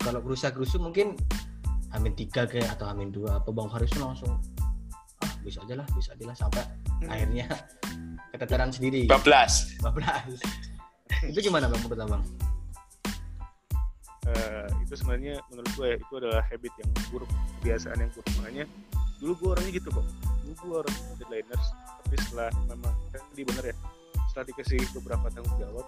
kalau 0.00 0.24
berusaha 0.24 0.48
kerusuh 0.54 0.80
mungkin 0.80 1.18
Amin 1.94 2.12
tiga 2.16 2.44
kayak 2.48 2.76
atau 2.76 2.88
Amin 2.88 3.12
dua 3.12 3.38
apa 3.40 3.52
Bang 3.52 3.68
Faris 3.68 3.92
langsung 4.00 4.40
ah 5.24 5.32
bisa 5.40 5.60
aja 5.64 5.80
lah 5.80 5.86
bisa 5.96 6.12
aja 6.12 6.24
lah 6.28 6.36
sampai 6.36 6.64
Hmm. 6.96 7.12
akhirnya 7.12 7.46
keteteran 8.32 8.72
sendiri. 8.72 9.04
Bablas. 9.04 9.76
Bablas. 9.84 10.40
Itu 11.30 11.44
gimana 11.44 11.68
bang 11.68 11.80
menurut 11.84 12.00
abang? 12.08 12.24
Eh, 14.26 14.66
itu 14.82 14.94
sebenarnya 14.98 15.38
menurut 15.48 15.70
gue 15.78 15.86
ya, 15.86 15.96
itu 16.02 16.12
adalah 16.18 16.42
habit 16.50 16.72
yang 16.82 16.90
buruk 17.14 17.30
kebiasaan 17.62 17.98
yang 18.02 18.10
buruk. 18.10 18.26
Makanya 18.42 18.64
dulu 19.20 19.32
gue 19.36 19.48
orangnya 19.56 19.72
gitu 19.78 19.88
kok. 19.92 20.06
Dulu 20.44 20.52
gue 20.54 20.74
orangnya 20.84 21.12
deadliners 21.20 21.66
tapi 22.06 22.14
setelah 22.22 22.50
memang 22.70 22.94
tadi 23.10 23.42
bener 23.42 23.64
ya 23.74 23.76
setelah 24.30 24.46
dikasih 24.52 24.78
beberapa 24.94 25.26
tanggung 25.34 25.58
jawab 25.58 25.86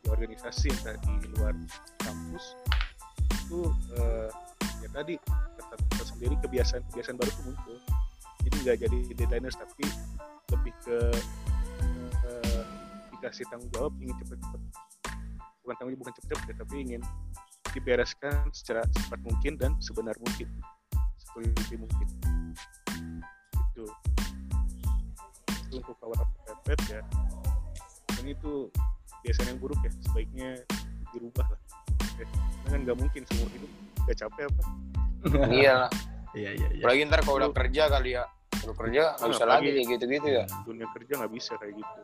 di 0.00 0.06
organisasi 0.08 0.72
entah 0.72 0.96
di 1.02 1.28
luar 1.36 1.52
kampus 2.00 2.56
itu 3.26 3.68
eh, 3.98 4.30
ya 4.80 4.88
tadi 4.94 5.14
kata 5.58 6.02
sendiri 6.06 6.40
kebiasaan 6.40 6.82
kebiasaan 6.88 7.20
baru 7.20 7.30
tuh 7.36 7.44
muncul. 7.52 7.76
Jadi 8.46 8.56
nggak 8.62 8.76
jadi 8.86 8.98
deadliners 9.18 9.58
tapi 9.58 9.84
lebih 10.54 10.74
ke 10.86 10.98
eh, 12.24 12.64
dikasih 13.18 13.44
tanggung 13.52 13.68
jawab 13.74 13.92
ingin 14.00 14.16
cepet-cepet. 14.22 14.60
Bukan 15.66 15.74
tanggung 15.76 15.92
jawab 15.92 16.02
bukan 16.06 16.14
cepet-cepet 16.16 16.46
ya, 16.48 16.54
tapi 16.62 16.74
ingin 16.80 17.02
dibereskan 17.74 18.48
secara 18.56 18.86
cepat 18.88 19.20
mungkin 19.20 19.58
dan 19.60 19.74
sebenar 19.82 20.16
mungkin. 20.22 20.48
Seteliti 21.18 21.76
mungkin 21.76 22.35
itu. 23.76 23.84
Untuk 25.76 25.96
up 26.00 26.28
pepet 26.64 26.80
ya. 26.88 27.02
Dan 28.16 28.24
itu 28.32 28.72
biasanya 29.20 29.52
yang 29.52 29.60
buruk 29.60 29.80
ya 29.84 29.92
sebaiknya 30.08 30.48
dirubah 31.12 31.44
lah. 31.52 31.60
Ya, 32.16 32.24
kan 32.72 32.80
nggak 32.88 32.96
mungkin 32.96 33.22
seumur 33.28 33.52
hidup 33.52 33.70
nggak 34.08 34.16
capek 34.16 34.42
apa. 34.48 34.62
Iya 35.60 35.72
lah. 35.84 35.90
Iya 36.32 36.50
iya 36.56 36.68
iya. 36.72 36.84
Apalagi 36.84 37.00
ntar 37.12 37.20
kalau 37.20 37.36
udah 37.44 37.50
kerja 37.52 37.82
kali 37.92 38.10
ya. 38.16 38.24
Kalau 38.56 38.74
kerja 38.74 39.02
nggak 39.20 39.30
bisa 39.36 39.44
lagi 39.44 39.68
kayak 39.76 39.88
gitu-gitu 39.92 40.28
ya. 40.32 40.44
Dunia 40.64 40.86
kerja 40.96 41.12
nggak 41.20 41.32
bisa 41.36 41.52
kayak 41.60 41.74
gitu. 41.76 42.00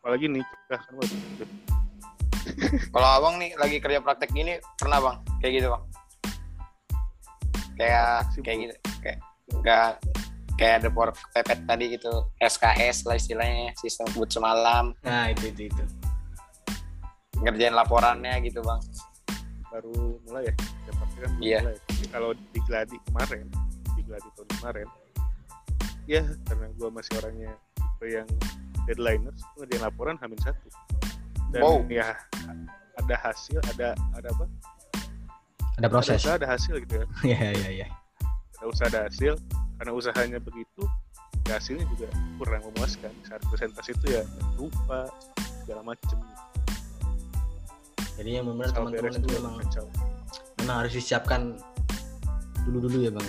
Apalagi 0.00 0.26
nikah 0.32 0.80
kan 0.80 0.96
kalau 2.92 3.08
abang 3.08 3.40
nih 3.40 3.56
lagi 3.56 3.80
kerja 3.80 4.04
praktek 4.04 4.32
gini 4.32 4.60
pernah 4.76 5.00
bang? 5.00 5.16
Kayak 5.40 5.52
gitu 5.60 5.68
bang? 5.72 5.84
Kayak 7.74 8.16
kayak 8.40 8.58
gitu 8.60 8.74
kayak 9.00 9.18
nggak 9.64 9.90
kayak 10.54 10.74
ada 10.82 10.88
power 10.90 11.10
pepet 11.32 11.58
tadi 11.66 11.84
gitu. 11.94 12.12
SKS 12.38 13.04
lah 13.04 13.16
istilahnya 13.16 13.74
sistem 13.74 14.06
kebut 14.10 14.30
semalam. 14.30 14.94
Nah 15.02 15.30
itu 15.30 15.50
itu 15.50 15.66
itu. 15.68 15.84
Ngerjain 17.42 17.74
laporannya 17.74 18.38
gitu 18.42 18.62
bang. 18.62 18.80
Baru 19.68 20.22
mulai 20.24 20.46
ya 20.48 20.54
ya 20.86 20.92
pasti 20.94 21.16
kan 21.18 21.30
Iya. 21.42 21.58
mulai. 21.66 21.76
Kalau 22.08 22.30
di 22.32 22.60
gladi 22.62 22.96
kemarin 23.10 23.44
di 23.94 24.02
gladi 24.02 24.28
tahun 24.34 24.48
kemarin 24.60 24.88
ya 26.06 26.22
karena 26.46 26.66
gua 26.76 26.88
masih 26.92 27.12
orangnya 27.18 27.52
yang 28.04 28.28
deadliners 28.86 29.40
gua 29.56 29.64
ngerjain 29.64 29.82
laporan 29.82 30.14
hamin 30.22 30.38
satu. 30.38 30.68
Dan 31.50 31.60
Wow. 31.62 31.82
ya 31.90 32.14
ada 32.94 33.16
hasil 33.18 33.58
ada 33.74 33.98
ada 34.14 34.28
apa? 34.30 34.46
Ada 35.74 35.86
proses. 35.90 36.22
Ada 36.22 36.38
ada 36.38 36.46
hasil 36.54 36.78
gitu 36.86 37.02
ya. 37.02 37.06
Iya 37.34 37.48
iya 37.58 37.70
iya 37.82 37.88
ada 38.64 38.72
usaha 38.72 38.88
ada 38.88 39.00
hasil. 39.12 39.36
Karena 39.76 39.92
usahanya 39.92 40.40
begitu 40.40 40.88
ya 41.44 41.60
hasilnya 41.60 41.84
juga 41.92 42.08
kurang 42.40 42.64
memuaskan. 42.72 43.12
Saat 43.28 43.44
presentasi 43.52 43.92
itu 43.92 44.06
ya 44.16 44.22
lupa 44.56 45.04
segala 45.60 45.92
macem. 45.92 46.16
Jadi 48.16 48.30
yang 48.40 48.48
benar 48.48 48.72
teman-teman 48.72 49.20
itu 49.20 49.28
memang 49.36 49.54
kacau. 49.60 49.86
memang 50.64 50.76
harus 50.80 50.96
disiapkan 50.96 51.60
dulu 52.64 52.88
dulu 52.88 52.96
ya 53.04 53.12
bang. 53.12 53.28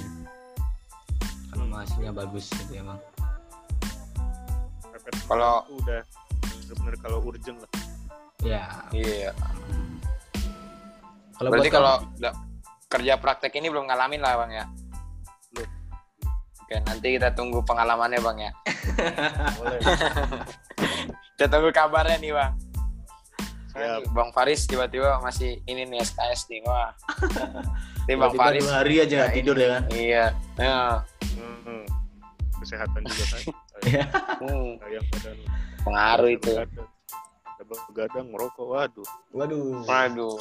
Kalau 1.51 1.63
mau 1.67 1.83
hasilnya 1.83 2.15
bagus 2.15 2.47
gitu 2.55 2.79
ya 2.79 2.83
bang. 2.87 2.99
Kalau- 5.27 5.67
udah 5.67 5.99
bener-bener 6.63 6.95
kalau 7.03 7.17
urgent 7.27 7.59
lah. 7.59 7.71
Ya 8.45 8.63
iya. 8.95 9.35
Hmm. 9.35 9.99
kalau 11.35 11.49
berarti 11.51 11.71
kalau 11.73 11.95
kerja 12.87 13.19
praktek 13.19 13.57
ini 13.59 13.67
belum 13.67 13.91
ngalamin 13.91 14.21
lah 14.23 14.39
bang 14.45 14.51
ya. 14.63 14.65
Oke 16.65 16.81
nanti 16.81 17.07
kita 17.13 17.29
tunggu 17.37 17.61
pengalamannya 17.61 18.17
bang 18.17 18.37
ya. 18.49 18.51
Boleh. 19.61 19.79
Kita 21.37 21.51
tunggu 21.51 21.69
kabarnya 21.69 22.17
nih 22.17 22.31
bang. 22.33 22.51
Siap. 23.75 24.01
Bang 24.15 24.31
Faris 24.31 24.65
tiba-tiba 24.65 25.19
masih 25.19 25.59
ini 25.69 25.83
nih 25.85 25.99
SKS 26.01 26.47
nih. 26.49 26.63
Wah. 26.65 26.95
Ini 28.07 28.15
Bang 28.15 28.33
Faris 28.33 28.63
dua 28.63 28.81
hari 28.81 29.03
aja 29.03 29.13
nggak 29.19 29.29
Nah, 29.29 29.35
tidur 29.35 29.55
ya 29.59 29.67
kan? 29.67 29.83
Iya. 29.91 30.25
Ya. 30.55 30.79
Hmm, 31.35 31.83
kesehatan 32.63 33.01
juga 33.03 33.25
kan 33.29 33.41
Iya. 33.85 34.05
Hmm, 34.41 34.69
sayang 34.79 35.05
badan. 35.11 35.37
Pengaruh 35.83 36.29
itu. 36.31 36.51
Double 37.61 37.79
begadang 37.91 38.25
merokok 38.31 38.65
waduh. 38.71 39.09
Waduh. 39.35 39.83
Waduh. 39.83 40.39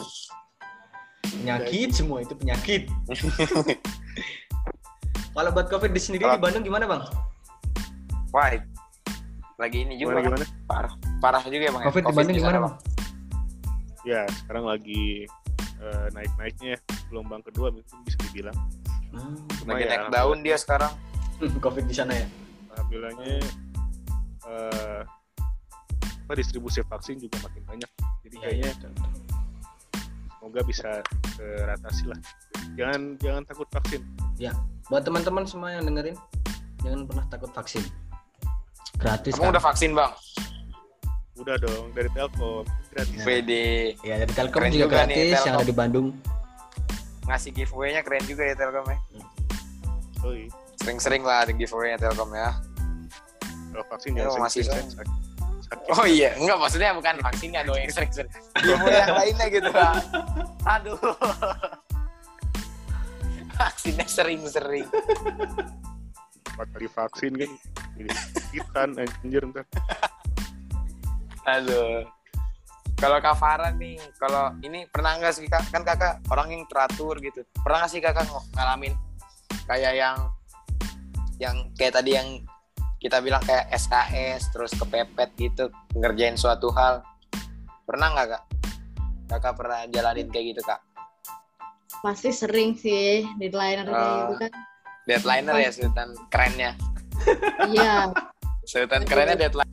Penyakit 1.25 1.91
semua 1.91 2.23
itu 2.23 2.39
penyakit 2.39 2.87
kalau 5.35 5.51
buat 5.51 5.67
covid 5.67 5.91
di 5.91 6.01
sendiri 6.01 6.25
di 6.25 6.39
Bandung 6.41 6.63
gimana 6.63 6.87
bang? 6.87 7.03
Wah 8.31 8.55
lagi 9.55 9.87
ini 9.87 9.95
juga 9.99 10.19
gimana 10.19 10.47
parah 10.67 10.95
parah 11.23 11.43
juga 11.47 11.71
ya 11.71 11.73
bang 11.75 11.83
ya? 11.83 11.87
covid 11.91 12.03
di 12.07 12.15
Bandung 12.15 12.37
gimana 12.39 12.59
bang? 12.63 12.75
Ya 14.07 14.23
sekarang 14.43 14.65
lagi 14.71 15.27
eh, 15.83 16.07
naik-naiknya 16.15 16.75
gelombang 17.11 17.43
kedua 17.43 17.75
mungkin 17.75 17.97
bisa 18.07 18.19
dibilang. 18.31 18.57
Hmm, 19.15 19.39
Cuma 19.63 19.79
lagi 19.79 19.87
ya, 19.87 19.91
naik 19.95 20.07
daun 20.11 20.39
dia 20.43 20.57
sekarang. 20.59 20.91
Covid 21.65 21.87
di 21.87 21.95
sana 21.95 22.15
ya? 22.15 22.27
Alhamdulillahnya 22.75 23.43
eh, 24.51 25.01
apa 26.25 26.33
distribusi 26.35 26.83
vaksin 26.83 27.21
juga 27.23 27.39
makin 27.47 27.63
banyak. 27.69 27.91
Jadi 28.27 28.35
Iya, 28.39 28.43
kayaknya 28.43 28.71
betul. 28.75 28.93
semoga 30.41 30.61
bisa 30.67 30.91
teratasi 31.39 32.05
lah. 32.11 32.21
Jangan 32.75 33.01
jangan 33.23 33.43
takut 33.47 33.69
vaksin 33.71 34.03
buat 34.87 35.03
teman-teman 35.03 35.45
semua 35.45 35.69
yang 35.71 35.85
dengerin 35.85 36.17
jangan 36.81 37.01
pernah 37.05 37.25
takut 37.27 37.51
vaksin 37.51 37.83
gratis 38.95 39.33
kamu 39.33 39.43
kan? 39.43 39.53
udah 39.53 39.63
vaksin 39.63 39.91
bang 39.93 40.13
udah 41.35 41.57
dong 41.59 41.85
dari 41.93 42.11
Telkom 42.11 42.63
gratis 42.91 43.17
Ya. 43.17 43.25
PD 43.25 43.51
ya 44.01 44.15
dari 44.19 44.33
Telkom 44.33 44.55
Keren 44.55 44.71
juga 44.71 44.85
juga 44.85 44.99
nih, 45.03 45.17
gratis 45.17 45.33
yang 45.33 45.41
Telkom. 45.41 45.59
ada 45.59 45.67
di 45.67 45.75
Bandung 45.75 46.09
ngasih 47.25 47.51
giveaway-nya 47.53 48.01
keren 48.01 48.25
juga 48.25 48.43
ya 48.45 48.55
Telkom 48.55 48.87
ya 48.87 48.99
Oi, 50.23 50.49
Sering-sering 50.79 51.21
lah 51.21 51.45
di 51.45 51.53
giveaway 51.55 51.97
Telkom 51.97 52.33
ya. 52.33 52.57
Kalau 53.69 53.85
vaksin 53.89 54.13
Ya, 54.15 54.25
jangan 54.25 54.41
masih 54.41 54.63
sering. 54.65 54.89
Oh 55.91 56.07
iya, 56.07 56.33
enggak 56.37 56.57
maksudnya 56.57 56.93
bukan 56.93 57.21
vaksinnya 57.21 57.61
dong 57.61 57.77
yang 57.77 57.93
sering-sering. 57.93 58.33
Giveaway 58.57 58.95
yang 58.95 59.13
lainnya 59.15 59.47
gitu. 59.49 59.71
Aduh. 60.65 60.97
Vaksinnya 63.55 64.07
sering-sering. 64.07 64.89
Empat 66.55 66.69
kali 66.75 66.89
vaksin 66.91 67.33
kan. 67.35 67.51
Jadi 67.95 68.11
sakitan 68.15 68.89
anjir 68.99 69.43
ntar. 69.51 69.65
Aduh. 71.47 72.07
Kalau 72.95 73.19
Kak 73.19 73.37
Farah 73.37 73.75
nih, 73.75 73.99
kalau 74.17 74.55
ini 74.63 74.87
pernah 74.87 75.19
nggak 75.19 75.35
sih 75.35 75.51
Kak? 75.51 75.67
Kan 75.75 75.83
Kakak 75.83 76.23
orang 76.31 76.55
yang 76.55 76.63
teratur 76.71 77.19
gitu. 77.19 77.43
Pernah 77.59 77.85
nggak 77.85 77.91
sih 77.91 78.01
Kakak 78.01 78.25
ng- 78.31 78.49
ngalamin 78.55 78.95
kayak 79.67 79.93
yang 79.99 80.19
yang 81.43 81.57
kayak 81.75 81.99
tadi 81.99 82.15
yang 82.15 82.29
kita 83.03 83.21
bilang 83.21 83.43
kayak 83.45 83.69
SKS 83.75 84.55
terus 84.55 84.73
kepepet 84.79 85.31
gitu 85.37 85.69
ngerjain 85.93 86.39
suatu 86.39 86.71
hal. 86.73 87.03
Pernah 87.85 88.15
nggak 88.15 88.29
Kak? 88.31 88.43
Kakak 89.35 89.55
pernah 89.59 89.81
jalanin 89.91 90.31
kayak 90.31 90.57
gitu 90.57 90.63
Kak? 90.65 90.81
Pasti 92.01 92.31
sering 92.31 92.75
sih 92.75 93.23
deadline 93.37 93.85
kayak 93.85 93.93
Ah. 93.93 94.17
gitu 94.25 94.35
kan. 94.41 94.53
Deadliner 95.05 95.55
ya 95.59 95.71
sultan 95.71 96.09
kerennya. 96.29 96.73
Iya. 97.67 98.09
Sultan 98.71 99.05
kerennya 99.05 99.37
deadline. 99.39 99.69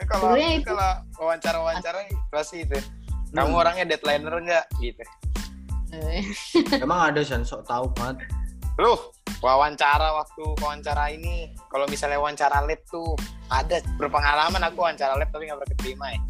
kalau 0.00 0.34
Sebenarnya 0.34 0.50
itu- 0.56 0.66
kalau 0.66 0.90
wawancara-wawancara 1.18 1.98
pasti 2.28 2.62
itu. 2.62 2.78
Kamu 3.30 3.46
Hmm. 3.48 3.60
orangnya 3.60 3.84
deadliner 3.86 4.34
enggak 4.36 4.64
gitu? 4.78 5.02
Eh, 5.92 6.22
Emang 6.82 7.10
ada 7.10 7.20
San 7.20 7.42
sok 7.42 7.62
tahu 7.64 7.90
banget. 7.92 8.26
Lu 8.76 8.94
wawancara 9.38 10.14
waktu 10.14 10.42
wawancara 10.56 11.10
ini 11.10 11.50
kalau 11.66 11.86
misalnya 11.86 12.18
wawancara 12.18 12.58
lab 12.60 12.78
tuh 12.86 13.14
ada 13.48 13.78
berpengalaman 13.96 14.62
aku 14.64 14.78
wawancara 14.80 15.14
lab 15.14 15.26
tapi 15.28 15.46
nggak 15.46 15.58
pernah 15.58 15.72
keterima 15.74 16.06
ya. 16.08 16.20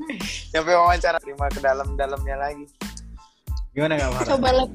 Sampai 0.50 0.74
wawancara 0.74 1.22
terima 1.22 1.46
ke 1.46 1.62
dalam-dalamnya 1.62 2.36
lagi. 2.36 2.66
Gimana 3.70 3.94
Kak 3.94 4.10
Farah? 4.18 4.28
Coba 4.34 4.48
lihat. 4.50 4.70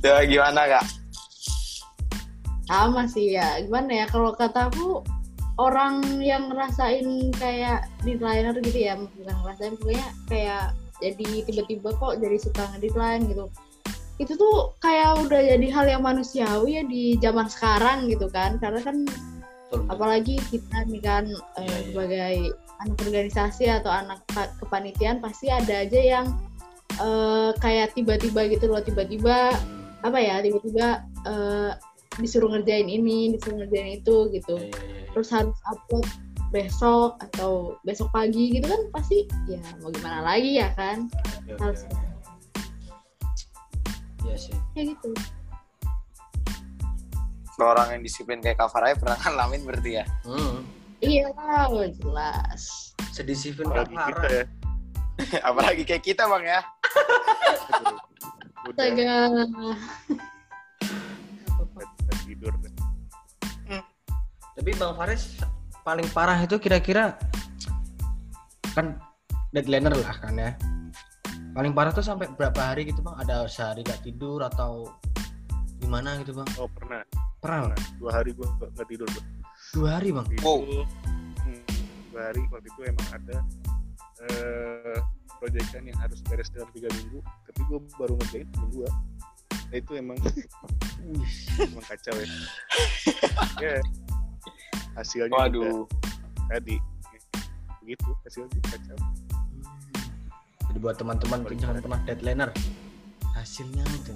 Coba 0.00 0.20
gimana 0.24 0.60
kak? 0.64 0.84
Sama 2.70 3.02
sih 3.04 3.36
ya. 3.36 3.60
Gimana 3.60 4.04
ya 4.04 4.06
kalau 4.08 4.32
kata 4.32 4.72
aku 4.72 5.04
orang 5.58 6.22
yang 6.22 6.48
ngerasain 6.48 7.34
kayak 7.36 7.90
deadliner 8.06 8.54
gitu 8.62 8.78
ya, 8.78 8.94
bukan 8.94 9.36
ngerasain 9.44 9.74
pokoknya 9.76 10.08
kayak 10.30 10.64
jadi 11.02 11.28
tiba-tiba 11.50 11.90
kok 11.98 12.14
jadi 12.22 12.36
suka 12.38 12.62
ngedeadline 12.72 13.26
gitu. 13.26 13.44
Itu 14.22 14.32
tuh 14.38 14.72
kayak 14.80 15.18
udah 15.26 15.40
jadi 15.58 15.66
hal 15.70 15.86
yang 15.90 16.02
manusiawi 16.06 16.78
ya 16.78 16.82
di 16.86 17.18
zaman 17.18 17.50
sekarang 17.50 18.06
gitu 18.06 18.30
kan. 18.30 18.56
Karena 18.62 18.80
kan 18.80 19.04
apalagi 19.90 20.38
kita 20.48 20.86
nih 20.86 21.02
kan 21.02 21.24
eh, 21.28 21.60
Iya, 21.60 21.66
iya. 21.66 21.78
sebagai 21.90 22.36
anak 22.82 22.96
organisasi 23.02 23.66
atau 23.70 23.90
anak 23.90 24.22
kepanitiaan 24.62 25.18
pasti 25.18 25.50
ada 25.50 25.82
aja 25.86 26.00
yang 26.00 26.26
eh, 26.98 27.50
kayak 27.58 27.94
tiba-tiba 27.94 28.46
gitu 28.50 28.70
loh 28.70 28.82
tiba-tiba 28.82 29.54
apa 30.02 30.18
ya 30.18 30.38
tiba-tiba 30.42 31.02
eh, 31.26 31.70
disuruh 32.18 32.50
ngerjain 32.54 32.86
ini 32.86 33.34
disuruh 33.34 33.62
ngerjain 33.62 34.02
itu 34.02 34.16
gitu 34.34 34.56
Iya, 34.58 34.70
iya, 34.70 34.82
iya. 35.06 35.08
terus 35.14 35.28
harus 35.30 35.58
upload 35.70 36.06
besok 36.48 37.20
atau 37.20 37.76
besok 37.84 38.08
pagi 38.08 38.56
gitu 38.56 38.66
kan 38.66 38.82
pasti 38.94 39.28
ya 39.46 39.60
mau 39.84 39.92
gimana 39.92 40.24
lagi 40.24 40.56
ya 40.56 40.72
kan 40.74 41.06
oke. 41.44 41.60
harus 41.60 41.82
Iya 44.24 44.36
sih. 44.36 44.56
kayak 44.76 44.96
gitu 44.96 45.12
orang 47.58 47.98
yang 47.98 48.02
disiplin 48.06 48.38
kayak 48.38 48.54
Kak 48.54 48.70
Farah 48.70 48.94
pernah 48.94 49.18
ngalamin 49.18 49.66
berarti 49.66 49.90
ya? 49.98 50.04
Hmm. 50.22 50.62
Iya 51.00 51.30
lah 51.34 51.70
jelas 51.98 52.94
Sedisiplin 53.14 53.66
Kak 53.70 53.90
Apalagi 53.90 54.14
kita 54.14 54.28
ya. 54.30 54.44
Apalagi 55.50 55.82
kayak 55.82 56.04
kita 56.06 56.22
bang 56.30 56.44
ya? 56.46 56.60
Astaga 58.68 59.14
tidur. 62.28 62.52
Tapi 64.58 64.70
Bang 64.74 64.94
Faris 64.98 65.38
paling 65.86 66.06
parah 66.12 66.38
itu 66.44 66.60
kira-kira 66.60 67.16
kan 68.76 68.98
deadliner 69.50 69.94
lah 69.96 70.14
kan 70.20 70.34
ya. 70.36 70.52
Paling 71.56 71.72
parah 71.74 71.90
tuh 71.90 72.04
sampai 72.04 72.30
berapa 72.30 72.58
hari 72.58 72.86
gitu 72.86 73.02
Bang? 73.02 73.18
Ada 73.18 73.48
sehari 73.50 73.82
gak 73.82 74.06
tidur 74.06 74.44
atau 74.46 74.94
gimana 75.82 76.18
gitu 76.22 76.36
Bang? 76.36 76.46
Oh 76.60 76.70
pernah. 76.70 77.02
Pernah 77.42 77.70
pernah. 77.70 77.80
Dua 77.98 78.10
hari 78.14 78.30
gua 78.34 78.46
nggak 78.58 78.70
nggak 78.76 78.86
tidur. 78.90 79.08
Bang. 79.10 79.26
Dua 79.74 79.88
hari 80.00 80.08
Bang. 80.14 80.26
Waktu 80.28 80.42
Wow. 80.44 80.58
itu, 80.64 80.80
hmm, 81.44 81.62
dua 82.12 82.22
hari 82.32 82.42
waktu 82.50 82.68
itu 82.72 82.80
emang 82.88 83.08
ada 83.12 83.36
eh 84.18 84.98
proyekan 85.38 85.86
yang 85.86 85.98
harus 86.02 86.18
beres 86.26 86.50
dalam 86.50 86.66
tiga 86.74 86.90
minggu 86.90 87.22
tapi 87.46 87.60
gue 87.70 87.78
baru 87.94 88.18
ngerjain 88.18 88.48
minggu 88.50 88.68
dua 88.74 88.90
nah, 89.70 89.76
itu 89.78 89.92
emang 89.94 90.18
emang 91.62 91.84
kacau 91.86 92.14
ya 92.18 92.26
ya 93.62 93.78
hasilnya 94.98 95.30
juga 95.46 95.70
Waduh. 95.70 95.86
tadi 96.50 96.76
begitu 97.86 98.10
hasilnya 98.26 98.58
kacau 98.66 98.98
Jadi 100.68 100.78
buat 100.84 101.00
teman-teman 101.00 101.48
jangan 101.56 101.80
pernah 101.80 102.00
deadliner. 102.04 102.52
Hasilnya 103.32 103.80
itu. 103.96 104.12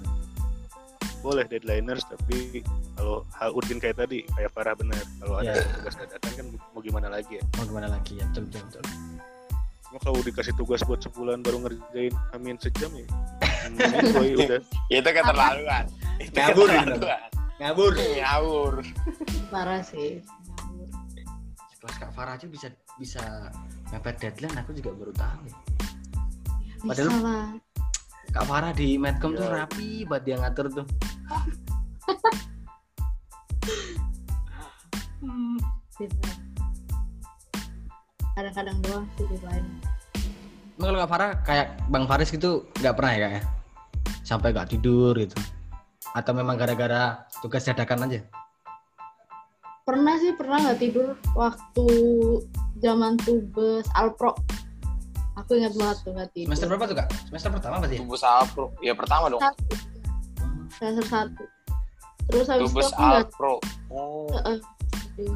Boleh 1.23 1.47
deadliners 1.47 2.03
tapi 2.03 2.59
kalau 2.93 3.23
hal 3.31 3.49
urgent 3.49 3.79
kayak 3.79 3.95
tadi 3.95 4.27
kayak 4.29 4.51
parah 4.51 4.75
benar 4.75 4.99
kalau 5.17 5.39
ada 5.39 5.55
Iya. 5.55 5.63
tugas 5.73 5.95
dadakan 5.95 6.31
kan 6.35 6.45
mau 6.69 6.81
gimana 6.81 7.07
lagi 7.07 7.39
ya 7.39 7.43
Mau 7.53 7.65
gimana 7.65 7.87
lagi 7.87 8.13
ya? 8.13 8.25
Betul 8.27 8.43
betul. 8.45 8.61
betul. 8.67 8.83
cuma 9.85 9.99
kalau 10.01 10.19
dikasih 10.21 10.53
tugas 10.53 10.81
buat 10.81 10.99
sebulan 10.99 11.39
baru 11.39 11.63
ngerjain 11.63 12.11
amin 12.33 12.57
sejam 12.57 12.91
ya 12.91 13.07
hmm, 13.63 13.77
boy, 14.11 14.29
udah 14.41 14.59
Itu 14.89 15.07
keterlaluan. 15.07 15.85
Itu 16.19 16.35
Ngabur, 16.35 16.67
keterlaluan. 16.67 17.19
Ngabur. 17.55 17.91
Ngawur. 17.95 18.73
parah 19.47 19.81
sih 19.81 20.19
Kelas 21.77 21.95
Kak 21.97 22.11
Farah 22.11 22.33
aja 22.33 22.47
bisa 22.47 22.67
bisa 22.95 23.23
mepet 23.89 24.15
deadline 24.17 24.55
aku 24.55 24.71
juga 24.71 24.91
baru 24.93 25.13
tahu. 25.13 25.43
bisa 26.79 26.87
Padahal- 27.03 27.21
lah 27.21 27.45
Kak 28.31 28.45
Farah 28.45 28.71
di 28.71 28.95
Medcom 28.95 29.31
tuh 29.31 29.45
Ya. 29.45 29.61
rapi 29.61 30.03
buat 30.03 30.23
dia 30.23 30.35
ngatur 30.37 30.71
tuh. 30.73 30.85
Bisa. 35.93 36.31
kadang-kadang 38.33 38.77
doang 38.81 39.05
sih 39.13 39.23
deadline 39.29 39.69
Emang 40.73 40.89
kalau 40.89 40.99
Kak 41.05 41.11
Farah 41.13 41.31
kayak 41.45 41.67
Bang 41.87 42.09
Faris 42.09 42.33
gitu 42.33 42.65
nggak 42.81 42.97
pernah 42.97 43.11
ya 43.13 43.19
Kak 43.21 43.31
ya? 43.31 43.41
Sampai 44.25 44.49
nggak 44.51 44.73
tidur 44.73 45.13
gitu. 45.15 45.37
Atau 46.17 46.33
memang 46.33 46.57
gara-gara 46.57 47.29
tugas 47.45 47.61
dadakan 47.61 48.09
aja? 48.09 48.25
pernah 49.83 50.15
sih 50.15 50.31
pernah 50.39 50.63
nggak 50.63 50.79
tidur 50.79 51.19
waktu 51.35 51.87
zaman 52.79 53.19
tubes 53.19 53.83
alpro 53.99 54.31
aku 55.35 55.59
ingat 55.59 55.75
banget 55.75 55.97
tuh 56.07 56.11
nggak 56.15 56.29
tidur 56.31 56.47
Semester 56.55 56.67
berapa 56.71 56.85
tuh 56.87 56.97
Kak? 57.03 57.07
Semester 57.27 57.49
pertama 57.51 57.75
berarti 57.83 57.95
ya? 57.97 58.01
Tubus 58.05 58.23
Alpro. 58.23 58.65
Ya 58.79 58.93
pertama 58.95 59.25
dong. 59.27 59.41
satu 59.41 59.92
semester 60.73 61.05
satu 61.05 61.43
terus 62.25 62.47
habis 62.47 62.71
itu 62.71 62.79
aku 62.79 63.01
nggak. 63.01 63.27
Oh. 63.89 64.27
Heeh. 64.31 64.57
Iya. 65.15 65.35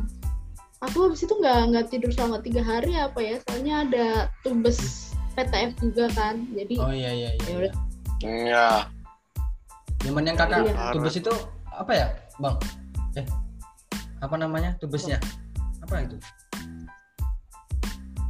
aku 0.80 0.98
habis 1.04 1.22
itu 1.22 1.34
nggak 1.34 1.60
nggak 1.68 1.86
tidur 1.88 2.10
selama 2.10 2.38
tiga 2.40 2.62
hari 2.62 2.96
apa 2.96 3.20
ya 3.20 3.36
soalnya 3.44 3.74
ada 3.84 4.08
tubes 4.42 5.12
PTF 5.34 5.72
juga 5.80 6.06
kan 6.12 6.48
jadi 6.52 6.74
Oh 6.78 6.90
iya 6.90 7.12
iya 7.12 7.30
iya. 7.32 7.46
Ya 7.46 7.56
udah. 7.60 7.74
Iya. 8.18 8.68
Zaman 10.00 10.24
yang 10.24 10.34
kakak 10.36 10.66
Iya. 10.66 10.92
tubes 10.92 11.16
itu 11.16 11.34
apa 11.68 11.92
ya 11.92 12.08
Bang? 12.38 12.56
Eh 13.14 13.26
apa 14.18 14.36
namanya 14.36 14.74
tubesnya? 14.78 15.22
Apa 15.80 16.02
itu? 16.02 16.18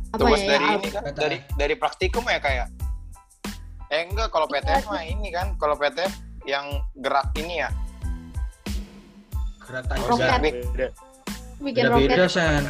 apa 0.10 0.24
Tubus 0.24 0.40
ya, 0.40 0.48
dari 0.50 0.66
ya, 0.66 0.74
ini 0.74 0.90
kan? 0.90 1.02
Kata- 1.06 1.22
Dari 1.22 1.38
dari 1.54 1.76
praktikum 1.76 2.24
ya 2.26 2.40
kayak? 2.40 2.68
Eh 3.88 4.04
enggak, 4.04 4.28
kalau 4.30 4.48
PTF 4.48 4.84
mah 4.86 5.00
ini 5.00 5.32
kan, 5.32 5.56
kalau 5.56 5.76
PTF 5.76 6.12
yang 6.48 6.80
gerak 6.96 7.28
ini 7.36 7.62
ya. 7.62 7.70
Gerak. 9.68 9.84
Roket. 10.08 10.40
beda 10.40 10.88
bikin 11.60 11.84
Beda-beda 11.84 12.16
roket 12.16 12.32
Sen. 12.32 12.64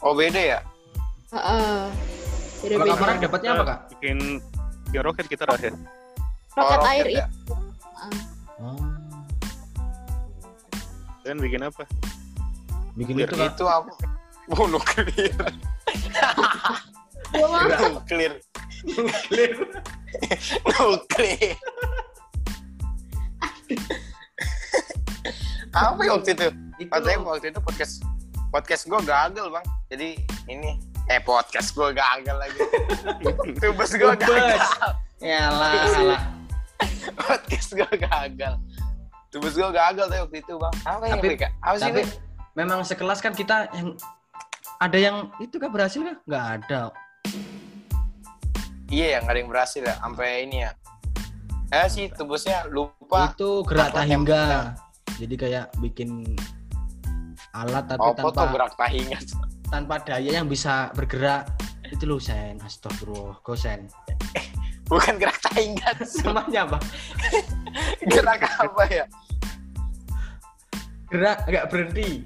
Oh 0.00 0.16
beda 0.16 0.40
ya? 0.40 0.58
Heeh. 1.28 1.78
Kak 2.64 2.96
Farah 2.96 3.16
dapatnya 3.20 3.50
apa 3.54 3.64
Kak? 3.68 3.78
bikin 3.92 4.18
bikin 4.88 5.00
roket 5.04 5.26
kita 5.28 5.44
lah 5.46 5.58
ya 5.60 5.70
roket 6.56 6.78
Oh, 6.80 6.90
air 6.90 7.06
ya? 7.06 7.24
itu 7.28 7.54
Oh. 8.58 8.74
dan 11.22 11.36
bikin 11.38 11.60
apa 11.62 11.84
Bikin 12.98 13.14
Biar 13.14 13.30
itu 13.30 13.36
Kak. 13.38 13.54
Itu 13.54 13.64
apa? 13.68 13.92
Oh 14.56 14.64
nuklir. 14.64 15.28
Mah 17.36 17.68
nuklir. 17.92 18.32
nuklir 20.64 21.52
apa 25.74 26.00
ya 26.04 26.10
waktu 26.16 26.30
itu? 26.34 26.48
Itu 26.78 26.90
katanya 26.90 27.18
waktu 27.26 27.46
itu 27.52 27.60
podcast 27.60 27.94
podcast 28.48 28.82
gue 28.88 29.00
gagal 29.04 29.46
bang. 29.52 29.66
Jadi 29.92 30.08
ini 30.48 30.70
eh 31.08 31.20
podcast 31.20 31.72
gue 31.76 31.90
gagal 31.92 32.36
lagi. 32.36 32.60
Tubes 33.60 33.92
gue 33.96 34.12
gagal. 34.16 34.58
Ya 35.20 35.50
lah. 35.52 36.22
podcast 37.16 37.68
gue 37.74 37.90
gagal. 37.98 38.54
Tubes 39.28 39.54
gue 39.56 39.70
gagal 39.70 40.06
tuh 40.08 40.18
waktu 40.24 40.36
itu 40.40 40.54
bang. 40.56 40.74
Apa 40.84 41.04
yang 41.08 41.20
Tapi- 41.20 41.38
apa 41.60 41.76
sih 41.76 41.90
Tapi 41.92 42.02
memang 42.56 42.80
sekelas 42.84 43.20
kan 43.20 43.32
kita 43.36 43.68
yang 43.76 43.94
ada 44.78 44.98
yang 44.98 45.16
itu 45.42 45.58
kan 45.58 45.70
berhasil 45.74 46.00
kan? 46.00 46.16
Nggak 46.24 46.44
ada. 46.62 46.82
iya 48.88 49.20
yang 49.20 49.28
ada 49.28 49.36
yang 49.36 49.50
berhasil 49.52 49.84
ya. 49.84 49.94
Sampai 50.00 50.48
ini 50.48 50.64
ya 50.64 50.72
eh 51.68 51.88
sih 51.88 52.08
tubusnya 52.12 52.64
lupa. 52.72 53.32
Itu 53.36 53.64
gerak 53.68 53.92
tahingga. 53.92 54.72
Jadi 55.20 55.34
kayak 55.36 55.66
bikin 55.80 56.36
alat 57.56 57.88
tapi 57.88 58.04
oh 58.04 58.14
foto 58.14 58.44
tanpa 58.44 58.52
gerak 58.54 58.72
tahingan 58.76 59.24
tanpa 59.72 59.94
daya 60.04 60.30
yang 60.40 60.48
bisa 60.48 60.92
bergerak. 60.96 61.48
Itu 61.88 62.04
loh 62.04 62.20
Sen, 62.20 62.60
astagfirullah, 62.60 63.40
go 63.40 63.56
Sen. 63.56 63.88
bukan 64.88 65.16
gerak 65.20 65.40
tahingan 65.40 65.96
Namanya 66.24 66.60
apa? 66.68 66.78
gerak 68.12 68.44
apa 68.44 68.82
ya? 68.88 69.04
Gerak 71.08 71.38
nggak 71.48 71.66
berhenti. 71.72 72.24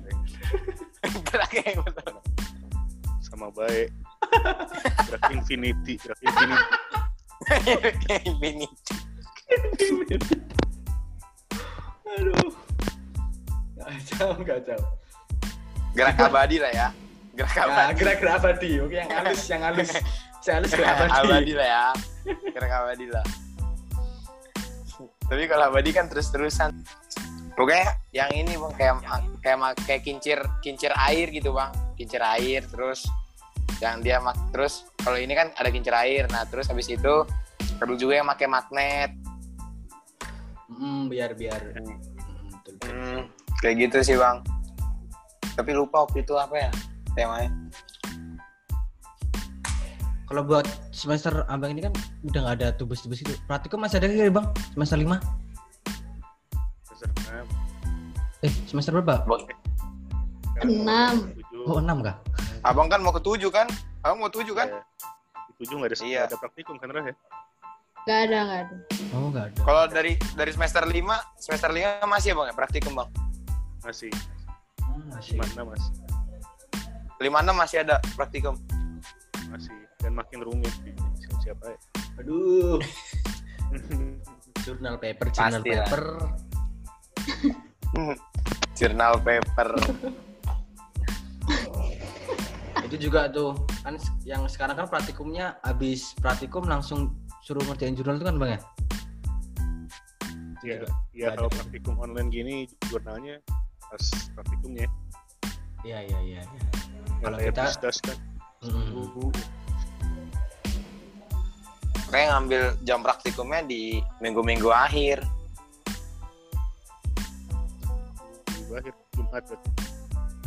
gerak 1.30 1.50
yang 1.54 1.82
betul 1.82 2.14
sama 3.22 3.50
baik. 3.54 3.90
Gerak 5.10 5.22
infinity 5.34 5.94
gerak 5.98 6.18
infinity. 6.22 6.66
Ini 8.22 8.66
Aduh. 12.12 12.50
Kacau, 13.82 14.30
kacau. 14.44 14.80
gerak 15.92 16.16
abadi 16.16 16.56
lah 16.56 16.72
ya 16.72 16.88
gerak 17.36 17.52
Nah, 17.52 17.64
abadi 17.68 17.92
gerak-gerak 18.00 18.34
abadi. 18.40 18.70
Oke, 18.80 18.96
yang 18.96 19.12
halus, 19.12 19.42
yang 19.52 19.60
halus. 19.60 19.92
Yang 20.40 20.54
halus 20.56 20.70
gerak 20.72 20.96
abadi. 20.96 21.12
abadi 21.20 21.52
lah 21.52 21.68
ya 21.68 21.84
gerak 22.54 22.72
abadi 22.72 23.06
lah 23.10 23.26
tapi 25.26 25.48
kalau 25.48 25.64
abadi 25.72 25.90
kan 25.96 26.06
terus-terusan 26.12 26.70
pokoknya 27.56 27.88
yang 28.12 28.30
ini 28.36 28.52
bang 28.52 28.72
kayak 28.76 28.94
kayak 29.40 29.58
kayak 29.88 30.02
kincir 30.04 30.38
kincir 30.60 30.92
air 31.08 31.32
gitu 31.32 31.56
bang 31.56 31.72
kincir 31.96 32.20
air 32.20 32.62
terus 32.68 33.06
yang 33.80 33.98
dia 34.04 34.22
mak 34.22 34.38
terus 34.54 34.86
kalau 35.02 35.18
ini 35.18 35.34
kan 35.34 35.50
ada 35.58 35.72
kincir 35.72 35.94
air 35.96 36.28
nah 36.30 36.46
terus 36.46 36.70
habis 36.70 36.86
itu 36.86 37.26
perlu 37.80 37.98
juga 37.98 38.22
yang 38.22 38.28
pakai 38.30 38.46
magnet 38.46 39.10
Hmm, 40.72 41.06
biar 41.06 41.30
biar. 41.32 41.60
Hmm, 41.76 41.96
betul, 42.48 42.72
betul. 42.76 42.90
hmm, 42.90 43.20
kayak 43.60 43.74
gitu 43.80 43.98
sih 44.02 44.16
bang 44.16 44.40
tapi 45.52 45.70
lupa 45.70 46.08
waktu 46.08 46.24
itu 46.24 46.32
apa 46.34 46.56
ya 46.58 46.70
temanya 47.12 47.52
Kalau 50.24 50.40
buat 50.42 50.64
semester 50.88 51.44
abang 51.44 51.76
ini 51.76 51.84
kan 51.84 51.92
udah 52.24 52.40
nggak 52.40 52.56
ada 52.56 52.68
tubus-tubus 52.72 53.20
itu. 53.20 53.36
Praktikum 53.44 53.84
masih 53.84 54.00
ada 54.00 54.08
nggak 54.08 54.32
bang? 54.32 54.46
Semester 54.72 54.96
5? 54.96 55.20
Semester 56.88 57.08
enam, 57.28 57.44
Eh, 58.40 58.52
semester 58.64 58.96
berapa? 58.96 59.28
Enam. 60.64 61.28
Oh, 61.68 61.84
6 61.84 62.00
kah? 62.00 62.16
abang 62.62 62.88
kan 62.88 63.02
mau 63.02 63.12
ke 63.12 63.20
tujuh 63.20 63.50
kan 63.50 63.66
abang 64.00 64.22
mau 64.24 64.30
tujuh 64.30 64.54
kan 64.54 64.70
Ya, 64.70 64.80
di 65.50 65.52
tujuh 65.60 65.82
nggak 65.82 65.90
ada 65.92 65.98
Iya. 66.00 66.20
ada 66.30 66.36
praktikum 66.38 66.78
kan 66.78 66.88
Rah 66.94 67.10
ya 67.10 67.14
Gak 68.02 68.18
ada, 68.26 68.38
gak 68.42 68.60
ada. 68.66 68.76
Oh, 69.14 69.30
nggak 69.30 69.44
ada. 69.52 69.58
Kalau 69.62 69.82
dari 69.86 70.12
dari 70.34 70.50
semester 70.50 70.82
5, 70.82 71.38
semester 71.38 71.70
5 71.70 72.02
masih 72.10 72.28
ya 72.32 72.34
Bang 72.34 72.46
ya 72.50 72.54
praktikum 72.56 72.92
Bang. 72.98 73.10
masih 73.82 74.10
Oh, 74.82 74.98
masih. 75.10 75.34
mana 75.38 75.62
masih 75.74 75.90
5 77.18 77.30
6 77.30 77.54
masih 77.54 77.76
ada 77.82 77.96
praktikum. 78.14 78.54
masih 79.50 79.74
dan 80.00 80.16
makin 80.16 80.40
rumit 80.42 80.72
siapa 81.20 81.36
siapa 81.44 81.64
ya 81.70 81.78
Aduh. 82.20 82.80
Jurnal 84.64 84.94
paper, 85.02 85.26
jurnal 85.34 85.58
Pasti 85.58 85.70
paper. 85.74 86.02
Jurnal 88.78 89.14
paper. 89.18 89.70
Itu 92.86 92.96
juga 93.08 93.26
tuh 93.32 93.58
kan 93.82 93.98
yang 94.22 94.46
sekarang 94.46 94.78
kan 94.78 94.86
praktikumnya 94.86 95.58
habis 95.66 96.14
praktikum 96.14 96.62
langsung 96.70 97.10
suruh 97.42 97.62
ngerjain 97.64 97.94
jurnal 97.94 98.16
itu 98.16 98.24
kan 98.24 98.36
bang 98.36 98.50
ya? 98.50 98.60
ya 100.62 100.74
Juga 100.78 100.86
ya 101.12 101.26
nggak 101.26 101.34
kalau 101.36 101.50
praktikum 101.50 101.94
online 101.98 102.28
gini 102.28 102.54
jurnalnya 102.86 103.36
pas 103.82 104.04
praktikumnya 104.32 104.86
Iya 105.82 105.98
iya 106.00 106.18
iya. 106.22 106.40
iya. 106.40 106.62
Kalau 107.20 107.36
kita- 107.36 107.66
Pusdas 107.68 107.98
kan 108.00 108.18
Mm. 108.62 109.34
Kayak 112.06 112.26
ngambil 112.30 112.62
jam 112.82 113.02
praktikumnya 113.02 113.66
di 113.66 113.82
minggu-minggu 114.20 114.70
akhir. 114.70 115.18
minggu 118.46 118.72
akhir 118.78 118.94
Jumat 119.12 119.42
berarti 119.42 119.70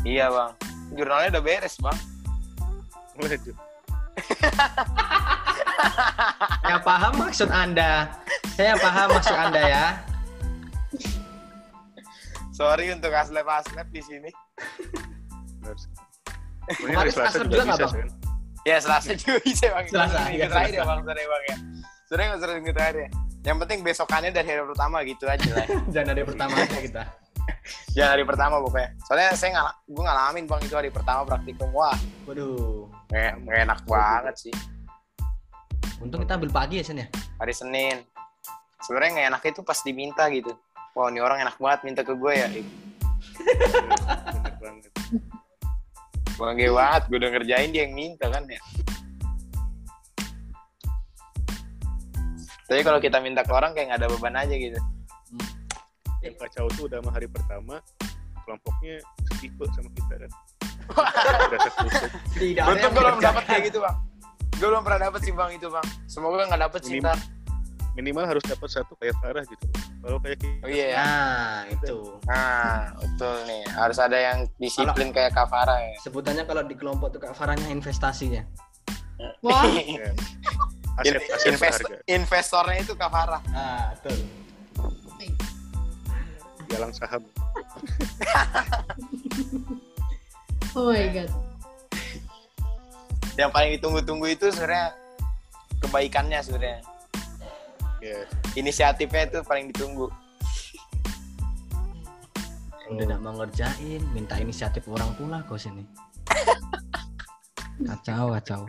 Iya 0.06 0.26
Bang. 0.32 0.52
Jurnalnya 0.94 1.28
udah 1.36 1.44
beres 1.44 1.76
Bang. 1.76 2.00
tuh 3.18 3.56
Saya 6.66 6.78
paham 6.82 7.14
maksud 7.20 7.50
Anda. 7.52 7.92
Saya 8.56 8.74
paham 8.80 9.08
maksud 9.16 9.36
Anda 9.36 9.62
ya. 9.62 9.86
Sorry 12.56 12.88
untuk 12.96 13.12
aslep-aslep 13.12 13.88
di 13.92 14.00
sini. 14.00 14.30
Kemarin 16.80 16.96
hari 16.96 17.12
Selasa 17.12 17.44
juga 17.44 17.64
nggak, 17.68 17.80
Bang? 17.84 17.94
kan 17.94 18.10
Ya 18.66 18.78
Selasa 18.82 19.12
juga 19.14 19.38
bisa 19.44 19.66
Bang. 19.70 19.86
Selasa, 19.92 20.20
iya, 20.32 20.48
terakhir 20.50 20.74
ya. 20.80 20.84
Bang, 20.88 21.02
sore 21.04 21.22
Bang 21.28 21.44
ya. 21.46 21.58
Sore 22.08 22.22
nggak 22.26 22.40
sore 22.40 22.52
minggu 22.58 22.74
terakhir 22.74 22.98
ya. 22.98 23.10
Yang 23.46 23.58
penting 23.62 23.80
besokannya 23.86 24.32
dari 24.34 24.48
hari 24.50 24.64
pertama 24.66 24.98
gitu 25.06 25.26
aja 25.30 25.50
lah. 25.54 25.68
Jangan 25.94 26.10
ada 26.16 26.22
pertama 26.26 26.54
aja 26.58 26.80
kita. 26.82 27.04
Jangan 27.94 28.12
hari 28.18 28.24
pertama 28.26 28.56
pokoknya. 28.64 28.90
Soalnya 29.06 29.30
saya 29.38 29.50
nggak, 29.54 29.76
gue 29.92 30.04
ngalamin 30.08 30.44
Bang 30.50 30.62
itu 30.66 30.76
hari 30.80 30.90
pertama 30.90 31.22
praktikum. 31.28 31.70
Wah, 31.76 31.98
Waduh. 32.26 32.90
nggak 33.14 33.58
enak 33.70 33.80
banget 33.86 34.36
sih. 34.50 34.56
Untung 36.04 36.28
kita 36.28 36.36
ambil 36.36 36.52
pagi 36.52 36.82
ya 36.82 36.84
Sen 36.84 37.00
ya. 37.00 37.08
hari 37.40 37.54
Senin. 37.56 38.04
Sebenarnya 38.84 39.12
nggak 39.16 39.28
enak 39.32 39.42
itu 39.48 39.62
pas 39.64 39.80
diminta 39.80 40.28
gitu. 40.28 40.52
Wah 40.92 41.08
ini 41.08 41.24
orang 41.24 41.48
enak 41.48 41.56
banget 41.56 41.80
minta 41.88 42.02
ke 42.04 42.14
gue 42.16 42.34
ya. 42.36 42.48
Bener 42.52 44.54
banget. 44.60 44.92
Bangga 46.36 46.68
banget 46.68 47.04
gue 47.08 47.18
udah 47.18 47.32
ngerjain 47.32 47.70
dia 47.72 47.88
yang 47.88 47.96
minta 47.96 48.28
kan 48.28 48.44
ya. 48.44 48.60
Tapi 52.66 52.82
kalau 52.82 53.00
kita 53.00 53.18
minta 53.24 53.46
ke 53.46 53.54
orang 53.56 53.72
kayak 53.72 53.96
nggak 53.96 54.00
ada 54.04 54.12
beban 54.12 54.36
aja 54.36 54.56
gitu. 54.56 54.80
Yang 56.20 56.36
kacau 56.44 56.66
tuh 56.76 56.92
udah 56.92 57.00
sama 57.00 57.12
hari 57.16 57.28
pertama 57.32 57.80
kelompoknya 58.44 59.00
setipe 59.32 59.64
sama 59.72 59.90
kita 59.96 60.28
kan. 60.28 60.32
Tidak 62.36 62.64
Untung 62.68 62.92
gue 62.94 63.02
belum 63.02 63.20
dapat 63.24 63.44
kayak 63.48 63.64
gitu 63.72 63.80
bang 63.82 64.15
gue 64.56 64.68
belum 64.68 64.82
pernah 64.82 65.00
dapet 65.02 65.20
sih 65.22 65.32
bang 65.32 65.52
itu 65.54 65.68
bang. 65.68 65.88
Semoga 66.06 66.46
nggak 66.46 66.62
dapet 66.62 66.82
sih 66.82 66.96
Minim- 66.96 67.06
ntar. 67.06 67.20
minimal 67.96 68.28
harus 68.28 68.44
dapat 68.44 68.68
satu 68.70 68.92
kayak 68.96 69.16
Farah 69.20 69.40
gitu. 69.42 69.66
Kalau 70.04 70.20
kayak 70.20 70.36
kita 70.38 70.64
oh 70.64 70.70
iya 70.70 70.86
ya? 70.86 70.98
Nah, 71.00 71.56
itu. 71.66 71.98
nah 72.28 72.68
betul 72.94 73.36
nih. 73.48 73.64
Harus 73.72 73.98
ada 73.98 74.18
yang 74.20 74.38
disiplin 74.56 75.10
kayak 75.10 75.32
Kavara 75.32 75.80
ya. 75.80 75.96
Sebutannya 76.04 76.44
kalau 76.44 76.62
di 76.62 76.76
kelompok 76.76 77.10
tuh 77.10 77.24
Kak 77.24 77.32
Farahnya 77.32 77.72
investasinya. 77.72 78.44
Wah, 79.40 79.64
ya. 79.72 80.12
aset 81.00 81.24
aset 81.24 81.48
invest- 81.50 81.88
investornya 82.06 82.84
itu 82.84 82.92
Kavara 82.94 83.40
Ah, 83.50 83.96
betul. 83.96 84.28
galang 86.68 86.92
saham. 86.92 87.24
Oh 90.76 90.92
my 90.92 91.08
god. 91.08 91.32
Yang 93.36 93.52
paling 93.52 93.76
ditunggu-tunggu 93.80 94.32
itu 94.32 94.48
sebenarnya 94.52 94.96
kebaikannya 95.84 96.40
sebenarnya 96.40 96.80
ya 98.00 98.18
inisiatifnya 98.56 99.28
itu 99.32 99.40
paling 99.44 99.72
ditunggu 99.72 100.08
Udah 102.86 103.02
tidak 103.02 103.18
mau 103.26 103.34
ngerjain, 103.34 103.98
minta 104.14 104.38
inisiatif 104.38 104.86
orang 104.86 105.10
pula 105.18 105.42
kok 105.50 105.58
sini. 105.58 105.82
Kacau, 107.90 108.30
kacau. 108.38 108.62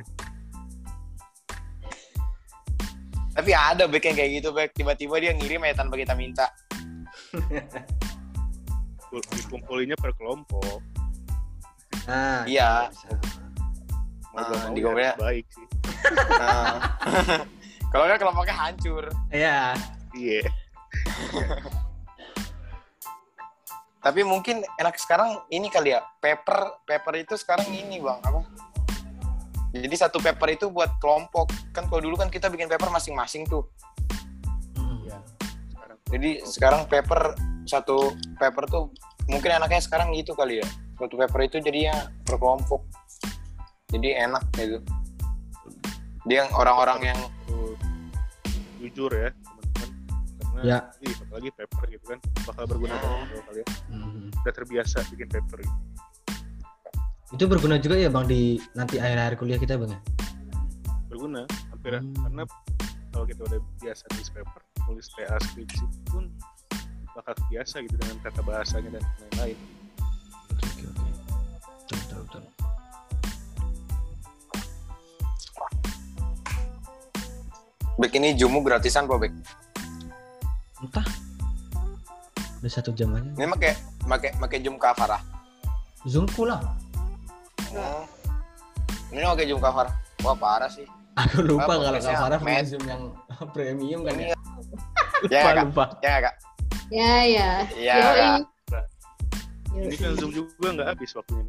tapi 3.36 3.52
ada 3.52 3.84
back 3.84 4.08
yang 4.08 4.16
kayak 4.16 4.30
gitu 4.40 4.48
back 4.56 4.72
tiba-tiba 4.72 5.20
dia 5.20 5.36
ngirim 5.36 5.60
ya 5.68 5.76
tanpa 5.76 6.00
kita 6.00 6.16
minta 6.16 6.48
dikumpulinnya 9.12 9.92
per 10.00 10.16
kelompok 10.16 10.80
Nah, 12.06 12.46
Iya. 12.46 12.86
bisa. 12.86 13.35
Mau 14.36 14.72
di 14.72 14.80
ya 14.80 14.86
Korea. 14.86 15.12
baik 15.16 15.46
sih 15.48 15.66
Nah. 16.36 16.76
kalau 17.92 18.04
nggak 18.06 18.20
kelompoknya 18.20 18.54
hancur 18.54 19.04
Iya. 19.32 19.74
Iya. 20.12 20.42
tapi 24.06 24.22
mungkin 24.22 24.62
enak 24.78 24.94
sekarang 25.02 25.42
ini 25.50 25.66
kali 25.66 25.90
ya 25.90 25.98
paper 26.22 26.78
paper 26.86 27.14
itu 27.18 27.34
sekarang 27.34 27.66
ini 27.74 27.98
bang 27.98 28.22
apa 28.22 28.38
jadi 29.74 29.96
satu 30.06 30.22
paper 30.22 30.54
itu 30.54 30.70
buat 30.70 30.94
kelompok 31.02 31.50
kan 31.74 31.90
kalau 31.90 32.06
dulu 32.06 32.14
kan 32.14 32.30
kita 32.30 32.46
bikin 32.46 32.70
paper 32.70 32.86
masing-masing 32.94 33.42
tuh 33.50 33.66
Iya. 34.78 35.18
Sekarang 35.74 35.98
jadi 36.06 36.30
sekarang 36.46 36.80
paper 36.86 37.34
satu 37.66 38.14
paper 38.38 38.64
tuh 38.70 38.94
mungkin 39.26 39.58
enaknya 39.58 39.82
sekarang 39.82 40.14
gitu 40.14 40.38
kali 40.38 40.62
ya 40.62 40.66
satu 40.96 41.18
paper 41.18 41.40
itu 41.42 41.58
jadinya 41.58 42.06
per 42.22 42.38
kelompok 42.38 42.86
jadi 43.88 44.08
enak 44.24 44.42
gitu 44.52 44.78
dia 46.24 46.42
yang 46.42 46.50
orang-orang 46.52 47.00
yang 47.06 47.20
jujur 48.78 49.10
ya 49.10 49.30
teman-teman 49.30 49.90
karena 50.36 50.60
Ya. 50.64 50.78
ih, 51.00 51.12
apalagi 51.12 51.50
paper 51.52 51.84
gitu 51.88 52.04
kan 52.06 52.18
bakal 52.44 52.64
berguna 52.66 52.96
banget 52.96 53.26
kalau 53.28 53.44
kalian 53.44 53.68
Mhm. 53.88 54.26
udah 54.36 54.52
terbiasa 54.52 54.96
bikin 55.10 55.28
paper 55.28 55.58
gitu. 55.60 55.78
Itu 57.28 57.44
berguna 57.44 57.76
juga 57.76 57.94
ya 57.94 58.08
bang 58.08 58.24
di 58.24 58.56
nanti 58.72 58.96
akhir-akhir 58.96 59.34
kuliah 59.36 59.58
kita 59.58 59.76
bang 59.76 59.92
ya? 59.92 60.00
berguna 61.06 61.44
hampir 61.70 61.92
Hmm. 61.96 62.12
karena 62.14 62.42
kalau 63.10 63.24
kita 63.24 63.40
udah 63.42 63.60
biasa 63.78 64.02
nulis 64.10 64.28
paper 64.28 64.60
nulis 64.86 65.06
TA 65.10 65.36
skripsi 65.40 65.84
pun 66.06 66.24
bakal 67.12 67.32
biasa 67.48 67.80
gitu 67.80 67.96
dengan 67.96 68.16
kata 68.20 68.40
bahasanya 68.42 68.90
dan 68.92 69.04
lain-lain 69.32 69.58
oke 70.52 70.84
oke. 70.84 71.08
Betul 71.86 72.18
betul 72.22 72.42
Bek 77.96 78.12
ini 78.12 78.36
jumu 78.36 78.60
gratisan 78.60 79.08
kok 79.08 79.18
Bek 79.18 79.32
Entah. 80.76 81.06
Udah 82.58 82.70
satu 82.70 82.92
jam 82.92 83.12
aja. 83.12 83.24
ini 83.24 83.46
pakai 83.48 83.72
pakai 84.02 84.30
pakai 84.36 84.58
jum 84.60 84.76
kafara 84.76 85.16
Zoomku 86.04 86.44
lah. 86.44 86.60
Hmm. 87.66 88.04
ini 89.10 89.22
pakai 89.22 89.46
jum 89.46 89.58
kafara 89.58 89.90
wah 90.20 90.34
parah 90.34 90.68
sih 90.68 90.84
Aku 91.16 91.40
lupa 91.40 91.64
Ah, 91.72 91.80
kalau 91.80 91.96
Kavara 91.98 92.36
punya. 92.36 92.60
Zoom 92.62 92.84
yang 92.84 93.02
premium 93.56 94.04
kan 94.04 94.14
ya. 94.14 94.26
Iya. 94.26 94.36
lupa 94.36 95.32
Ya, 95.32 95.40
Kak. 95.48 95.64
lupa. 95.64 95.84
ya 95.98 96.14
kak 96.20 96.34
Ya 96.86 97.12
ya. 97.24 97.50
Iya. 97.72 97.94
Kak. 98.68 98.84
Yoi. 99.72 99.82
ini 99.82 99.96
kan 99.96 100.12
zoom 100.14 100.30
juga 100.30 100.68
nggak 100.72 100.88
habis 100.90 101.10
waktunya 101.12 101.48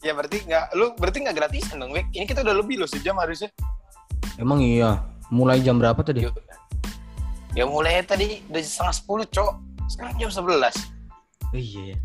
ya 0.00 0.12
berarti 0.12 0.36
nggak 0.42 0.64
lu 0.74 0.92
berarti 0.94 1.18
nggak 1.20 1.32
gratisan 1.34 1.76
dong 1.78 1.92
Bek 1.92 2.08
ini 2.10 2.24
kita 2.24 2.40
udah 2.40 2.52
lebih 2.54 2.76
loh 2.76 2.84
sejam 2.86 3.16
harusnya 3.16 3.48
Emang 4.36 4.58
iya. 4.58 5.02
Mulai 5.28 5.58
jam 5.58 5.78
berapa 5.78 5.98
tadi? 6.00 6.24
Yuk. 6.24 6.36
ya 7.54 7.62
mulai 7.64 8.02
tadi 8.02 8.42
udah 8.50 8.58
setengah 8.58 8.90
sepuluh 8.92 9.22
cok 9.24 9.52
sekarang 9.86 10.18
jam 10.18 10.26
sebelas 10.28 10.74
Oh, 11.46 11.54
iya. 11.54 11.94
ya. 11.94 11.96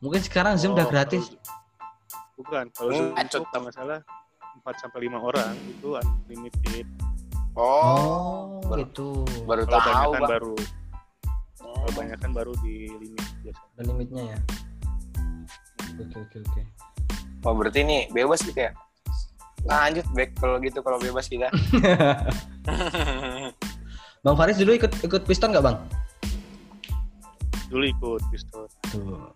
Mungkin 0.00 0.20
sekarang 0.20 0.56
Zoom 0.56 0.72
Oh, 0.72 0.80
udah 0.80 0.88
gratis. 0.88 1.28
kalau- 1.28 1.44
bukan 2.34 2.64
kalau 2.72 2.88
Hmm, 2.88 2.96
zoom 2.96 3.06
itu 3.12 3.16
bacot. 3.28 3.42
kalau 3.44 3.62
nggak 3.62 3.74
salah 3.76 4.00
4 4.56 4.74
sampai 4.80 4.98
5 5.04 5.20
orang 5.20 5.52
itu 5.68 5.88
unlimited 5.92 6.86
oh, 7.52 7.60
Oh, 7.60 8.64
baru, 8.64 8.80
itu. 8.82 9.08
baru 9.44 9.62
kalau 9.62 9.78
tahu 9.78 9.84
banyak 9.84 9.92
kan 9.92 10.16
bang 10.16 10.32
baru 10.32 10.54
kalau 11.54 11.90
banyak 11.92 12.18
kan 12.18 12.30
baru 12.32 12.52
di 12.58 12.74
limit 12.90 13.26
biasa 13.42 13.60
Ada 13.70 13.82
limitnya 13.84 14.22
ya. 14.24 14.38
Oke 15.94 16.16
oke 16.18 16.36
oke. 16.40 16.62
oh 17.42 17.52
berarti 17.52 17.78
ini 17.80 17.98
bebas 18.08 18.40
gitu 18.40 18.56
ya 18.58 18.72
lanjut 19.64 20.06
Bek 20.12 20.34
kalau 20.36 20.58
gitu 20.58 20.78
kalau 20.78 20.98
bebas 20.98 21.26
kita 21.26 21.48
Bang 24.24 24.36
Faris 24.36 24.54
dulu 24.56 24.72
ikut 24.72 24.92
ikut 25.00 25.22
piston 25.22 25.50
nggak 25.50 25.64
bang? 25.64 25.76
dulu 27.66 27.84
ikut 27.84 28.22
pistol 28.28 28.68
Tuh. 28.86 29.32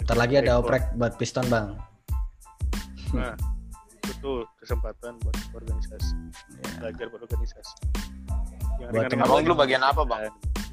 Ntar 0.00 0.16
lagi 0.16 0.34
ada 0.36 0.58
oprek 0.58 0.90
buat 0.92 1.14
piston 1.14 1.46
bang. 1.46 1.78
nah 3.14 3.32
itu 3.94 4.12
tuh 4.18 4.42
kesempatan 4.56 5.14
buat 5.20 5.36
organisasi 5.52 6.14
Ya. 6.58 6.70
belajar 6.80 7.06
berorganisasi 7.08 7.74
yang 8.78 8.90
Buat 8.90 9.12
Abang 9.14 9.30
aja. 9.30 9.44
dulu 9.44 9.54
bagian 9.56 9.82
apa, 9.82 10.02
Bang? 10.02 10.32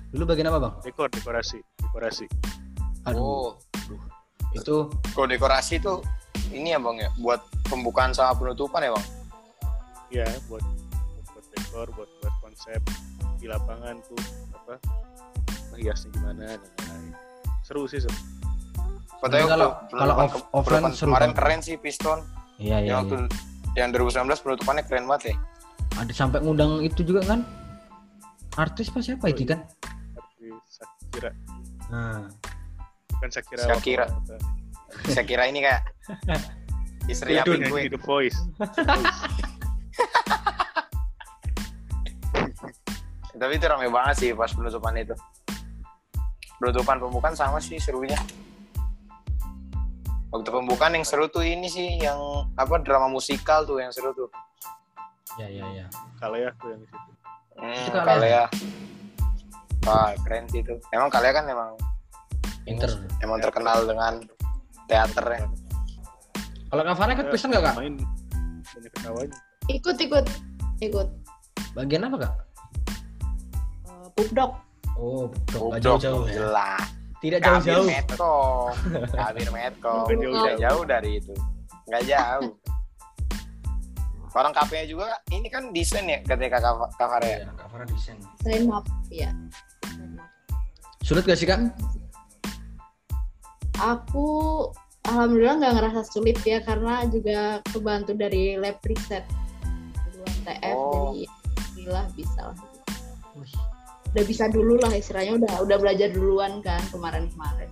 Dulu 0.09 0.23
bagian 0.25 0.47
apa 0.47 0.57
bang? 0.59 0.73
dekor 0.81 1.07
dekorasi 1.07 1.59
dekorasi 1.77 2.25
Aduh. 3.05 3.21
oh 3.21 3.47
Itu 4.53 4.75
kalau 5.11 5.25
dekorasi 5.25 5.77
itu 5.77 5.99
ini 6.49 6.71
ya 6.71 6.79
bang 6.79 6.97
ya 6.97 7.09
buat 7.17 7.39
pembukaan 7.65 8.11
sama 8.11 8.31
penutupan 8.33 8.79
ya 8.79 8.91
bang 8.91 9.05
ya 10.09 10.27
buat 10.47 10.63
buat 11.27 11.45
dekor 11.51 11.87
buat 11.91 12.09
buat 12.17 12.35
konsep 12.39 12.79
di 13.37 13.45
lapangan 13.45 13.99
tuh 14.01 14.17
apa 14.53 14.79
hiasnya 15.75 16.09
gimana 16.11 16.43
dan 16.47 16.59
lain-lain 16.81 17.13
seru 17.61 17.85
sih 17.85 17.99
seru 17.99 18.15
Katanya 19.17 19.45
kalau- 19.49 19.73
kalau 19.89 20.13
off- 20.15 20.29
ke- 20.31 20.45
offline 20.51 20.85
seru 20.91 21.09
kemarin 21.09 21.25
banget. 21.27 21.37
keren 21.37 21.59
sih 21.59 21.75
piston 21.75 22.19
iya 22.57 22.77
iya. 22.79 22.87
yang 22.93 22.97
waktu 23.03 23.15
iya. 23.75 23.83
yang 23.83 23.89
2019 23.91 24.29
penutupannya 24.39 24.83
keren 24.83 25.05
banget 25.05 25.33
ya 25.33 25.35
Ada 25.95 26.13
sampai 26.15 26.39
ngundang 26.39 26.77
itu 26.79 27.01
juga 27.01 27.25
kan? 27.25 27.41
Artis 28.53 28.87
apa 28.87 29.01
siapa 29.01 29.25
itu 29.27 29.43
kan? 29.43 29.65
tapi 30.13 30.53
Sakira 30.67 31.33
Nah, 31.87 32.29
bukan 33.18 33.30
Sakira 33.30 33.63
Shakira. 33.65 34.05
Waka- 34.05 34.55
saya 35.09 35.24
kira 35.24 35.45
ini 35.45 35.61
kayak 35.61 35.84
istri 37.11 37.36
nyanyi 37.36 37.68
gue. 37.68 37.82
The 37.91 37.99
Voice 37.99 38.39
tapi 43.38 43.53
itu 43.53 43.65
rame 43.70 43.88
banget 43.88 44.15
sih 44.18 44.30
pas 44.34 44.49
penutupan 44.49 44.97
itu. 44.97 45.13
Penutupan 46.57 46.97
pembukaan 46.97 47.38
sama 47.38 47.61
sih 47.61 47.78
serunya. 47.78 48.18
Waktu 50.34 50.49
pembukaan 50.49 50.97
yang 50.97 51.05
seru 51.05 51.30
tuh 51.30 51.45
ini 51.45 51.70
sih 51.70 52.01
yang 52.01 52.18
apa 52.57 52.82
drama 52.82 53.07
musikal 53.07 53.63
tuh 53.63 53.78
yang 53.78 53.93
seru 53.93 54.11
tuh. 54.11 54.28
Ya 55.38 55.47
ya 55.47 55.65
ya. 55.70 55.86
kalau 56.18 56.34
ya 56.34 56.49
tuh 56.57 56.74
yang 56.74 56.82
di 56.82 56.88
situ. 56.89 57.09
Hmm, 57.57 57.86
Itu 57.86 57.89
Kalea. 57.93 58.09
Kalea. 58.09 58.43
Wah 59.86 60.11
keren 60.26 60.45
sih 60.49 60.65
itu. 60.65 60.74
Emang 60.89 61.13
Kalea 61.13 61.32
kan 61.32 61.45
emang 61.45 61.78
Pinter. 62.68 62.91
emang 63.20 63.39
terkenal 63.39 63.78
dengan 63.84 64.13
teaternya 64.86 65.47
Kalau 66.68 66.84
Kak 66.84 66.95
Farah 66.95 67.13
ikut 67.15 67.28
piston 67.32 67.49
nggak 67.49 67.63
kak? 67.63 67.76
main 67.76 67.95
banyak 68.68 68.91
ketawanya 68.93 69.36
Ikut 69.68 69.97
ikut 69.97 70.26
ikut. 70.80 71.07
Bagian 71.74 72.05
apa 72.05 72.15
kak? 72.22 72.34
Uh, 73.84 74.07
Pupdok. 74.13 74.51
Oh, 74.93 75.28
dok, 75.47 75.63
nggak 75.70 75.80
Budok 75.80 75.99
jauh-jauh 75.99 76.22
dong, 76.22 76.28
ya. 76.28 76.36
jelas 76.38 76.86
Tidak 77.18 77.39
Kabir 77.39 77.55
jauh-jauh. 77.57 77.86
Kabir 79.09 79.47
Nggak 79.47 80.22
jauh, 80.22 80.32
Nggak 80.32 80.45
jauh. 80.45 80.59
jauh 80.61 80.84
dari 80.84 81.11
itu 81.18 81.34
nggak 81.88 82.03
jauh 82.03 82.51
orang 84.38 84.53
KP 84.53 84.72
juga 84.86 85.18
ini 85.34 85.49
kan 85.49 85.74
desain 85.74 86.05
ya 86.05 86.22
katanya 86.22 86.61
Kak 86.93 87.07
Farah 87.09 87.26
ya 87.26 87.38
Iya, 87.41 87.49
Kak 87.57 87.68
Farah 87.74 87.86
desain. 87.89 88.18
Saya 88.38 88.59
maaf 88.70 88.86
ya. 89.09 89.30
Sulit 91.01 91.26
gak 91.26 91.39
sih 91.39 91.49
kak? 91.49 91.57
Aku 93.78 94.28
alhamdulillah 95.07 95.55
nggak 95.61 95.73
ngerasa 95.80 96.01
sulit 96.03 96.38
ya 96.43 96.59
karena 96.61 97.07
juga 97.07 97.63
kebantu 97.71 98.11
dari 98.17 98.59
lab 98.59 98.78
riset 98.84 99.23
TF 100.43 100.75
Oh. 100.75 101.11
jadi 101.15 101.28
alhamdulillah 101.28 102.05
bisa 102.15 102.41
lah 102.51 102.57
udah 104.07 104.23
bisa 104.23 104.43
dulu 104.49 104.75
lah 104.80 104.91
istilahnya 104.95 105.34
udah 105.39 105.53
udah 105.67 105.78
belajar 105.78 106.09
duluan 106.11 106.59
kan 106.63 106.80
kemarin-kemarin 106.91 107.69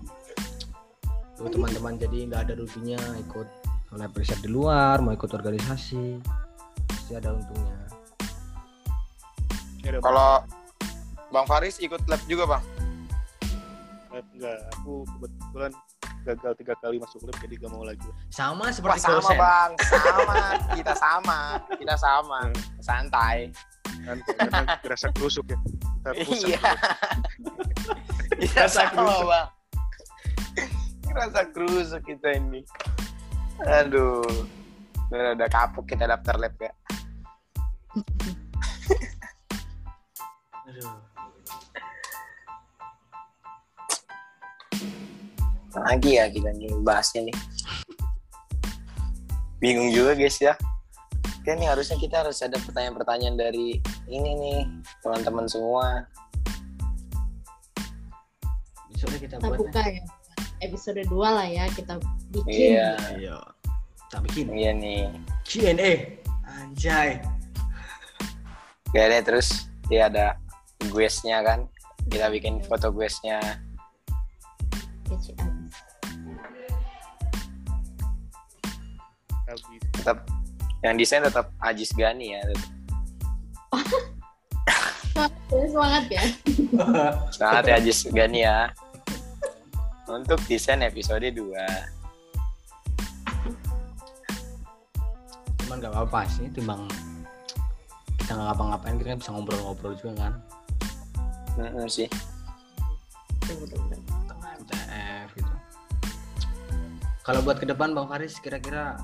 Tuh, 1.35 1.51
teman-teman 1.51 1.99
jadi 1.99 2.31
nggak 2.31 2.41
ada 2.47 2.53
ruginya 2.55 2.99
ikut 3.19 3.47
lab 3.95 4.11
riset 4.15 4.39
di 4.43 4.51
luar, 4.51 4.99
mau 4.99 5.15
ikut 5.15 5.31
organisasi, 5.31 6.19
pasti 6.83 7.15
ada 7.15 7.31
untungnya. 7.31 7.79
Ada 9.87 10.03
kalau 10.03 10.43
Bang 11.31 11.47
Faris 11.47 11.79
ikut 11.79 12.03
lab 12.11 12.19
juga 12.27 12.43
bang 12.43 12.63
banget. 14.15 14.25
enggak 14.35 14.59
aku 14.79 15.03
kebetulan 15.03 15.71
gagal 16.25 16.53
tiga 16.57 16.73
kali 16.81 16.97
masuk 16.97 17.21
lab 17.25 17.37
jadi 17.37 17.55
gak 17.61 17.71
mau 17.71 17.85
lagi. 17.85 18.09
Sama 18.33 18.65
Wah 18.65 18.71
seperti 18.73 18.99
sama 19.05 19.21
dosen. 19.21 19.37
bang. 19.37 19.71
Sama. 19.77 20.37
Kita 20.73 20.93
sama. 20.97 21.39
Kita 21.77 21.95
sama. 21.95 22.39
Santai. 22.81 23.37
Kan 24.05 24.17
karena 24.25 24.73
dirasa 24.81 25.07
kerusuk 25.13 25.45
ya. 25.49 25.57
Kita 25.61 26.09
pusat 26.13 26.47
iya 26.49 26.71
kita 28.41 28.65
sama 28.75 29.15
bang? 29.25 29.47
Rasa 31.15 31.41
kerusuk 31.53 32.01
kita 32.03 32.35
ini. 32.35 32.61
Aduh. 33.63 34.25
Udah, 35.13 35.37
udah 35.37 35.47
kapok 35.47 35.85
kita 35.87 36.09
daftar 36.09 36.35
lab 36.35 36.57
ya. 36.59 36.73
Aduh. 40.67 41.14
Lagi 45.83 46.11
ya 46.19 46.25
kita 46.31 46.49
nih 46.55 46.71
bahasnya 46.83 47.27
nih 47.27 47.35
bingung 49.59 49.91
juga 49.91 50.15
guys 50.15 50.39
ya 50.39 50.55
Kan 51.45 51.61
nih 51.61 51.69
harusnya 51.69 52.01
kita 52.01 52.25
harus 52.25 52.41
ada 52.41 52.57
pertanyaan-pertanyaan 52.57 53.37
dari 53.37 53.77
ini 54.09 54.29
nih 54.33 54.59
teman-teman 55.05 55.45
semua. 55.45 56.09
Besoknya 58.89 59.19
kita 59.21 59.35
Kita 59.37 59.47
buat. 59.53 59.59
buka 59.61 59.81
ya. 59.85 60.01
Episode 60.65 61.05
2 61.05 61.13
lah 61.13 61.45
ya 61.45 61.69
kita 61.69 62.01
bikin. 62.33 62.49
Iya, 62.49 62.89
Iya. 63.21 63.37
Kita 64.09 64.17
bikin 64.25 64.47
iya 64.57 64.71
nih. 64.73 65.05
Q&A. 65.45 66.17
Anjay. 66.49 67.21
Gak 68.89 69.05
deh 69.13 69.21
terus 69.21 69.69
dia 69.85 70.09
ada 70.09 70.41
guestnya 70.89 71.45
kan. 71.45 71.69
Kita 72.09 72.33
bikin 72.33 72.57
foto 72.65 72.89
guestnya. 72.89 73.37
Tetap 80.05 80.21
yang 80.85 81.01
desain 81.01 81.25
tetap 81.25 81.49
Ajis 81.57 81.89
Gani 81.97 82.37
ya. 82.37 82.45
Semangat 85.49 86.05
ya, 86.13 86.21
Semangat 87.33 87.65
ya. 87.65 87.81
Ajis 87.81 88.05
Gani 88.13 88.45
ya. 88.45 88.69
Untuk 90.05 90.37
desain 90.45 90.85
episode 90.85 91.25
2. 91.25 91.57
Cuman 95.65 95.81
gak 95.81 95.89
apa-apa 95.89 96.29
sih, 96.29 96.53
timbang 96.53 96.85
kita 98.21 98.37
nggak 98.37 98.45
ngapa-ngapain 98.53 99.01
kita 99.01 99.09
kan 99.09 99.17
bisa 99.25 99.33
ngobrol-ngobrol 99.33 99.97
juga 99.97 100.13
kan 100.21 100.37
sih. 101.89 102.05
Betul-betul. 103.41 104.05
tengah 104.29 104.49
MTF 104.61 105.33
gitu. 105.33 105.53
Kalau 107.25 107.41
buat 107.41 107.57
ke 107.57 107.65
depan 107.65 107.97
Bang 107.97 108.05
Faris 108.05 108.37
kira-kira 108.37 109.01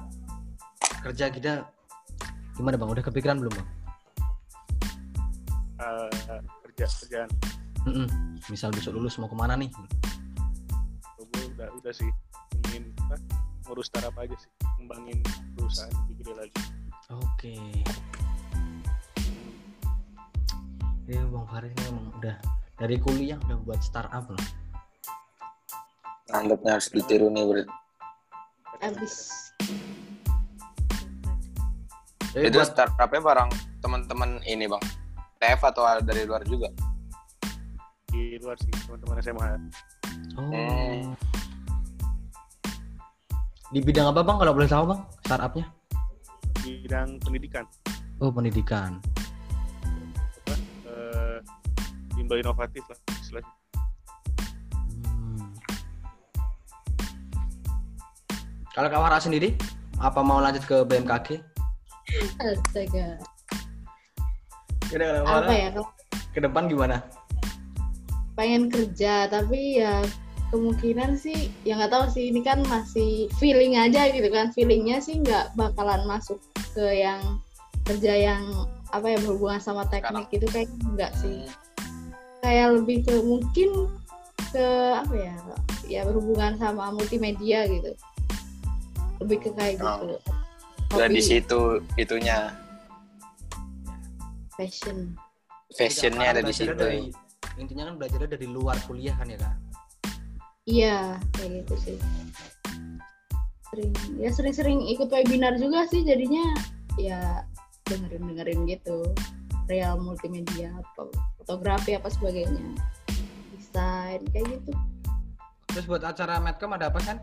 kerja 1.02 1.26
kita 1.34 1.66
gimana 2.58 2.78
Bang? 2.78 2.94
Udah 2.94 3.04
kepikiran 3.06 3.42
belum 3.42 3.54
Bang? 3.54 3.70
Eh, 5.82 6.42
kerja 6.70 6.86
kerjaan 6.86 7.30
Mm-mm. 7.90 8.08
Misal 8.50 8.70
besok 8.70 8.98
lulus 8.98 9.18
mau 9.18 9.26
ke 9.26 9.38
mana 9.38 9.58
nih? 9.58 9.70
gue 11.22 11.44
udah 11.56 11.70
udah 11.80 11.94
sih 11.96 12.10
ingin 12.68 12.92
apa, 13.08 13.16
ngurus 13.70 13.88
startup 13.88 14.14
aja 14.20 14.36
sih 14.36 14.52
ngembangin 14.78 15.22
perusahaan 15.56 15.94
lebih 16.06 16.16
gede 16.22 16.34
lagi 16.38 16.62
Oke. 17.12 17.60
Ya 21.12 21.20
Bang 21.28 21.44
Faris 21.52 21.76
ini 21.76 21.84
emang 21.92 22.08
udah 22.24 22.36
dari 22.80 22.96
kuliah 23.04 23.36
udah 23.52 23.58
buat 23.68 23.84
startup 23.84 24.32
loh. 24.32 24.48
Mantapnya 26.32 26.80
harus 26.80 26.88
ditiru 26.88 27.28
nih 27.28 27.44
bro. 27.44 27.64
Abis. 28.80 29.52
Jadi 32.32 32.48
Itu 32.48 32.58
buat 32.64 32.70
startupnya 32.72 33.22
bareng 33.22 33.50
teman-teman 33.84 34.40
ini 34.48 34.66
bang. 34.68 34.84
TF 35.42 35.62
atau 35.74 35.84
dari 36.06 36.24
luar 36.24 36.46
juga? 36.46 36.70
di 38.12 38.36
luar 38.44 38.60
sih 38.60 38.72
teman-teman 38.86 39.16
SMA 39.24 39.48
oh. 40.36 40.44
Hmm. 40.52 41.16
Di 43.72 43.80
bidang 43.80 44.12
apa 44.12 44.20
Bang 44.20 44.36
kalau 44.36 44.52
boleh 44.52 44.68
tahu 44.68 44.84
Bang 44.92 45.02
startupnya? 45.24 45.66
di 46.62 46.86
bidang 46.86 47.18
pendidikan 47.24 47.66
Oh 48.22 48.30
pendidikan. 48.30 49.02
apa 50.46 50.54
eh, 50.86 51.38
bimbel 52.14 52.44
inovatif 52.44 52.84
lah 52.92 53.00
istilahnya 53.18 53.50
Hmm. 55.02 55.56
Kalau 58.72 58.88
Kak 58.88 59.02
Wara 59.04 59.20
sendiri, 59.20 59.52
apa 60.00 60.20
mau 60.24 60.40
lanjut 60.40 60.64
ke 60.64 60.84
BMKG? 60.88 61.51
Astaga. 62.40 63.08
Kira 64.92 65.24
Apa 65.24 65.54
ya? 65.54 65.70
Kalau 65.72 65.88
Ke 66.32 66.40
depan 66.44 66.68
gimana? 66.68 67.04
pengen 68.36 68.72
kerja 68.72 69.28
tapi 69.28 69.84
ya 69.84 70.02
kemungkinan 70.50 71.16
sih 71.16 71.52
ya 71.64 71.80
nggak 71.80 71.92
tahu 71.94 72.06
sih 72.12 72.32
ini 72.32 72.42
kan 72.44 72.64
masih 72.68 73.30
feeling 73.40 73.78
aja 73.80 74.12
gitu 74.12 74.28
kan 74.32 74.52
feelingnya 74.52 75.00
sih 75.00 75.20
nggak 75.22 75.56
bakalan 75.56 76.04
masuk 76.08 76.40
ke 76.76 77.06
yang 77.06 77.40
kerja 77.88 78.34
yang 78.34 78.44
apa 78.92 79.16
ya 79.16 79.18
berhubungan 79.24 79.62
sama 79.62 79.88
teknik 79.88 80.28
itu 80.34 80.48
kayak 80.52 80.68
enggak 80.84 81.12
sih 81.22 81.48
kayak 82.44 82.82
lebih 82.82 83.04
ke 83.08 83.16
mungkin 83.24 83.70
ke 84.52 84.68
apa 84.98 85.14
ya 85.16 85.36
ya 85.88 86.02
berhubungan 86.08 86.60
sama 86.60 86.92
multimedia 86.92 87.68
gitu 87.68 87.96
lebih 89.24 89.38
ke 89.38 89.50
kayak 89.56 89.80
gitu 89.80 90.18
Udah 90.92 91.08
di 91.08 91.22
situ 91.24 91.62
itunya. 91.96 92.52
Fashion. 94.60 95.16
Fashionnya 95.72 96.28
ada 96.36 96.42
di 96.44 96.52
situ. 96.52 96.76
dari- 96.76 97.12
intinya 97.56 97.88
kan 97.92 97.96
belajarnya 98.00 98.30
dari 98.36 98.48
luar 98.48 98.76
kuliah 98.88 99.16
kan 99.16 99.28
ya 99.28 99.40
kak? 99.40 99.56
iya 100.70 101.18
kayak 101.36 101.66
gitu 101.66 101.76
sih. 101.80 101.98
Sering 103.72 103.92
ya 104.22 104.30
sering-sering 104.30 104.80
ikut 104.94 105.10
webinar 105.10 105.58
juga 105.58 105.90
sih 105.90 106.06
jadinya 106.06 106.44
ya 107.02 107.42
dengerin 107.90 108.30
dengerin 108.30 108.60
gitu. 108.70 109.04
Real 109.72 109.96
multimedia 109.98 110.76
apa 110.76 111.10
fotografi 111.40 111.96
apa 111.98 112.12
sebagainya. 112.12 112.62
Desain 113.58 114.22
kayak 114.36 114.60
gitu. 114.60 114.72
Terus 115.72 115.86
buat 115.88 116.04
acara 116.04 116.38
Medcom 116.44 116.76
ada 116.76 116.92
apa 116.92 117.00
kan? 117.00 117.18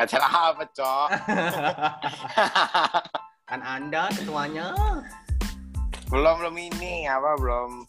Acara 0.00 0.26
apa 0.48 0.64
cok? 0.64 1.08
kan 3.50 3.60
anda 3.60 4.08
ketuanya. 4.10 4.72
belum 6.08 6.42
belum 6.42 6.56
ini 6.56 7.04
apa 7.04 7.36
belum? 7.36 7.84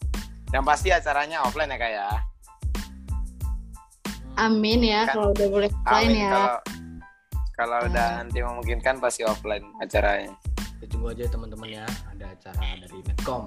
Yang 0.52 0.64
pasti 0.68 0.88
acaranya 0.92 1.40
offline 1.42 1.72
ya 1.72 1.78
kak 1.80 1.92
ya. 1.92 2.10
amin 4.34 4.80
ya 4.80 5.04
Kan- 5.04 5.12
kalau 5.12 5.28
udah 5.36 5.48
boleh 5.48 5.70
offline 5.84 6.08
Amin 6.08 6.24
ya 6.24 6.30
kalau 6.32 6.56
kalau 7.52 7.78
udah 7.84 8.06
Hmm. 8.08 8.18
nanti 8.24 8.38
memungkinkan 8.40 8.94
pasti 8.96 9.22
offline 9.24 9.64
acaranya. 9.76 10.32
Ya, 10.80 10.86
tunggu 10.88 11.12
aja 11.12 11.28
teman-teman 11.28 11.68
ya, 11.68 11.84
ada 12.10 12.26
acara 12.32 12.58
dari 12.80 12.98
Medcom. 13.04 13.46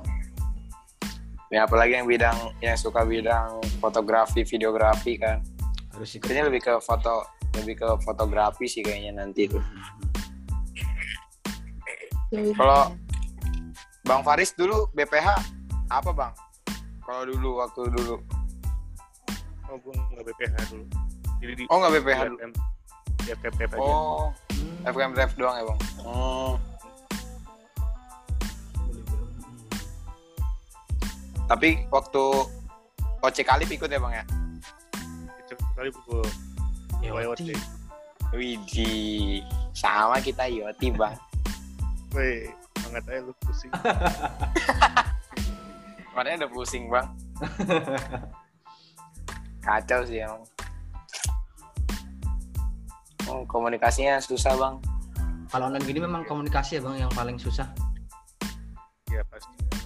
Ya 1.50 1.66
apalagi 1.66 1.98
yang 1.98 2.08
bidang 2.08 2.38
yang 2.60 2.78
suka 2.78 3.02
bidang 3.02 3.60
fotografi, 3.78 4.46
videografi 4.46 5.18
kan. 5.18 5.42
Harus 5.92 6.16
ikut. 6.16 6.26
Kayaknya 6.26 6.46
lebih 6.50 6.62
ke 6.64 6.74
foto 6.80 7.26
lebih 7.56 7.76
ke 7.78 7.88
fotografi 8.02 8.66
sih 8.66 8.82
kayaknya 8.82 9.22
nanti 9.22 9.48
itu. 9.48 9.60
Tuh, 12.28 12.52
Kalau- 12.54 12.92
Bang 14.02 14.22
Faris 14.22 14.54
dulu 14.54 14.86
BPH 14.92 15.28
apa 15.88 16.10
bang? 16.12 16.34
Kalau 17.02 17.26
dulu 17.26 17.58
waktu 17.58 17.82
dulu. 17.90 18.16
oh 19.66 19.78
gue 19.82 19.94
nggak 19.94 20.26
BPH 20.30 20.56
dulu 20.70 20.86
jadi 21.42 21.54
di 21.58 21.64
Oh 21.68 21.82
nggak 21.82 21.94
BPH 21.98 22.20
di 22.22 22.30
dulu. 22.30 22.38
FM 22.38 22.52
di 23.18 23.30
aja 23.66 23.78
Oh 23.82 24.30
Hmm. 24.56 24.88
FKM 24.88 25.14
Ref 25.14 25.32
doang 25.36 25.56
ya 25.58 25.64
bang. 25.66 25.80
Oh 26.02 26.54
tapi 31.46 31.86
waktu 31.90 32.24
OC 33.22 33.38
kali 33.42 33.64
ikut 33.68 33.90
ya 33.90 33.98
bang 33.98 34.14
ya? 34.16 34.26
itu 35.42 35.54
kali 35.78 35.90
gue 35.94 36.22
Ya, 37.06 37.14
lewat 37.14 37.38
Oti. 37.38 37.54
deh 37.54 37.62
Widih 38.34 39.46
sama 39.78 40.18
kita 40.18 40.50
Yoti 40.50 40.90
bang. 40.90 41.14
Weh, 42.18 42.50
banget 42.82 43.04
aja 43.06 43.22
lu 43.22 43.34
pusing 43.46 43.72
Kemarin 46.10 46.42
udah 46.42 46.50
pusing 46.50 46.84
bang. 46.90 47.08
Kacau 49.62 50.02
sih 50.10 50.26
emang. 50.26 50.42
Oh, 53.30 53.46
komunikasinya 53.46 54.18
susah 54.18 54.58
bang. 54.58 54.76
Kalau 55.54 55.70
online 55.70 55.86
gini 55.86 56.02
memang 56.02 56.26
komunikasi 56.26 56.80
ya 56.80 56.82
bang 56.82 57.06
yang 57.06 57.12
paling 57.14 57.38
susah. 57.38 57.70
ya 59.14 59.24
pasti 59.32 59.48
kita 59.64 59.80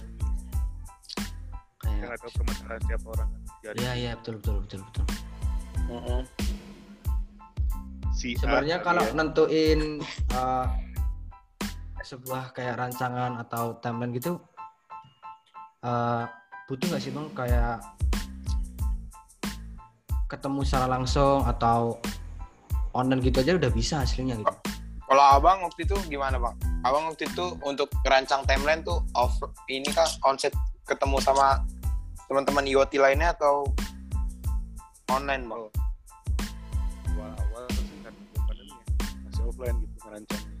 Kayak 1.78 2.02
nggak 2.02 2.18
tahu 2.18 2.30
permasalahan 2.42 2.80
setiap 2.82 3.02
orang 3.14 3.30
Iya 3.78 3.92
iya 3.94 4.10
betul 4.18 4.42
betul 4.42 4.56
betul 4.64 4.80
betul. 4.88 5.04
Mm-mm. 5.86 6.22
Si 8.20 8.36
A 8.36 8.44
Sebenarnya 8.44 8.84
kali 8.84 8.86
kalau 8.92 9.04
ya. 9.08 9.12
nentuin 9.16 9.80
uh, 10.36 10.68
sebuah 12.04 12.52
kayak 12.52 12.76
rancangan 12.76 13.40
atau 13.40 13.80
timeline 13.80 14.12
gitu 14.12 14.36
uh, 15.80 16.28
butuh 16.68 16.86
nggak 16.92 17.00
sih 17.00 17.12
bang 17.12 17.28
kayak 17.32 17.80
ketemu 20.28 20.60
secara 20.62 20.86
langsung 20.86 21.42
atau 21.48 21.98
online 22.94 23.24
gitu 23.24 23.42
aja 23.42 23.58
udah 23.58 23.70
bisa 23.74 24.04
hasilnya 24.06 24.38
gitu. 24.38 24.54
Kalau 25.10 25.24
abang 25.26 25.66
waktu 25.66 25.82
itu 25.82 25.96
gimana 26.06 26.38
bang? 26.38 26.54
Abang 26.86 27.10
waktu 27.10 27.26
itu 27.26 27.58
untuk 27.66 27.90
ngerancang 28.06 28.46
timeline 28.46 28.86
tuh 28.86 29.02
off 29.18 29.34
ini 29.66 29.90
kah 29.90 30.06
onset 30.22 30.54
ketemu 30.86 31.18
sama 31.18 31.66
teman-teman 32.30 32.62
IoT 32.62 33.02
lainnya 33.02 33.34
atau 33.34 33.66
online 35.10 35.50
bang? 35.50 35.79
Offline 39.60 39.76
gitu 39.78 39.96
ngerancangnya 40.00 40.58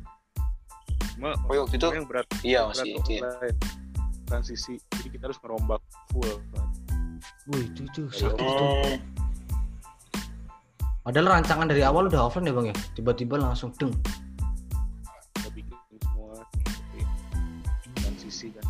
Cuma 1.10 1.30
Oh, 1.40 1.52
iya, 1.52 1.60
waktu 1.64 1.74
itu 1.76 1.86
yang 1.90 2.06
berat 2.08 2.26
iya 2.42 2.60
berat 2.62 2.70
masih 2.76 2.84
tuh 2.84 3.00
itu 3.00 3.10
ya. 3.10 3.20
online. 3.24 3.56
transisi 4.24 4.74
jadi 4.92 5.08
kita 5.10 5.24
harus 5.26 5.38
ngerombak 5.40 5.80
full 6.08 6.32
kan. 6.52 6.66
Wih, 7.50 7.64
itu 7.66 7.82
tuh 7.90 8.06
sakit 8.08 8.38
tuh. 8.38 8.68
Hmm, 8.86 8.98
Padahal 11.02 11.26
rancangan 11.34 11.66
dari 11.66 11.82
awal 11.82 12.06
udah 12.06 12.20
offline 12.22 12.46
ya 12.46 12.54
bang 12.54 12.66
ya. 12.70 12.76
Tiba-tiba 12.94 13.34
langsung 13.36 13.74
deng. 13.74 13.90
kita 15.34 15.48
bikin 15.50 15.74
semua 15.98 16.46
transisi 17.96 18.52
kan 18.52 18.62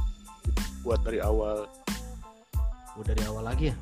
buat 0.80 1.02
dari 1.02 1.20
awal 1.20 1.68
Oh, 2.90 3.04
dari 3.04 3.20
awal 3.24 3.44
lagi 3.44 3.68
ya. 3.68 3.76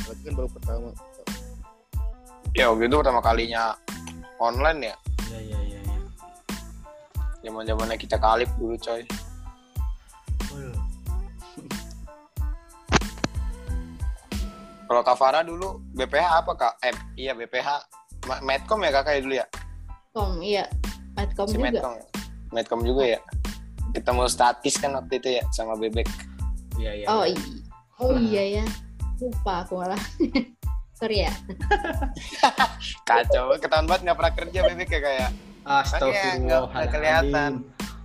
berarti 0.00 0.22
kan 0.22 0.32
baru 0.34 0.48
pertama 0.50 0.88
ya 2.52 2.64
waktu 2.68 2.84
itu 2.84 2.96
pertama 2.96 3.20
kalinya 3.20 3.76
online 4.38 4.80
ya 4.90 4.94
Iya 5.28 5.38
iya 5.44 5.58
iya. 5.60 5.80
iya. 5.82 5.98
zaman 7.44 7.66
zamannya 7.66 7.96
kita 7.96 8.16
kalip 8.16 8.48
dulu 8.56 8.76
coy 8.78 9.02
kalau 14.88 15.02
Kavara 15.04 15.44
dulu 15.44 15.84
BPH 15.92 16.26
apa 16.44 16.52
kak 16.56 16.74
eh 16.80 16.94
iya 17.16 17.32
BPH 17.36 17.68
Medcom 18.42 18.80
ya 18.82 18.90
kakak 18.90 19.12
ya 19.18 19.20
dulu 19.22 19.34
ya 19.36 19.46
Kom, 20.10 20.42
iya. 20.42 20.64
Medcom 21.14 21.46
si 21.46 21.54
juga. 21.54 21.64
Medcom 21.70 21.94
Medcom 22.50 22.80
juga 22.82 23.02
ya 23.06 23.20
ketemu 23.92 24.28
statis 24.28 24.74
kan 24.76 24.96
waktu 24.96 25.20
itu 25.20 25.28
ya 25.38 25.42
sama 25.52 25.76
bebek 25.76 26.08
Iya 26.78 26.92
iya. 26.94 27.06
Oh 27.10 27.26
iya. 27.26 27.34
iya. 27.34 27.58
Oh 27.98 28.14
iya 28.14 28.42
ya. 28.62 28.64
Lupa 29.18 29.66
aku 29.66 29.82
malah. 29.82 29.98
Sorry 30.98 31.22
ya. 31.22 31.32
kacau 33.08 33.54
ketahuan 33.56 33.86
banget 33.86 34.02
nggak 34.04 34.18
pernah 34.18 34.34
kerja 34.34 34.60
bebek 34.64 34.90
ya 34.90 35.00
kayak 35.00 35.30
Astagfirullahaladzim. 35.62 36.42
nggak- 36.42 36.68
nggak 36.68 36.88
kelihatan. 36.90 37.52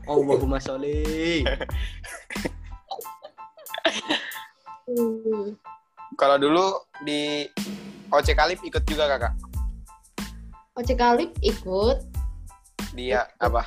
Allahumma 0.04 0.60
sholli. 0.60 1.42
Kalau 6.14 6.38
dulu 6.38 6.66
di 7.02 7.48
OC 8.10 8.28
Kalip 8.34 8.60
ikut 8.62 8.84
juga 8.86 9.10
kakak 9.10 9.34
Oce 10.76 10.94
Kalip 10.94 11.32
ikut 11.40 11.98
dia 12.94 13.26
apa 13.38 13.66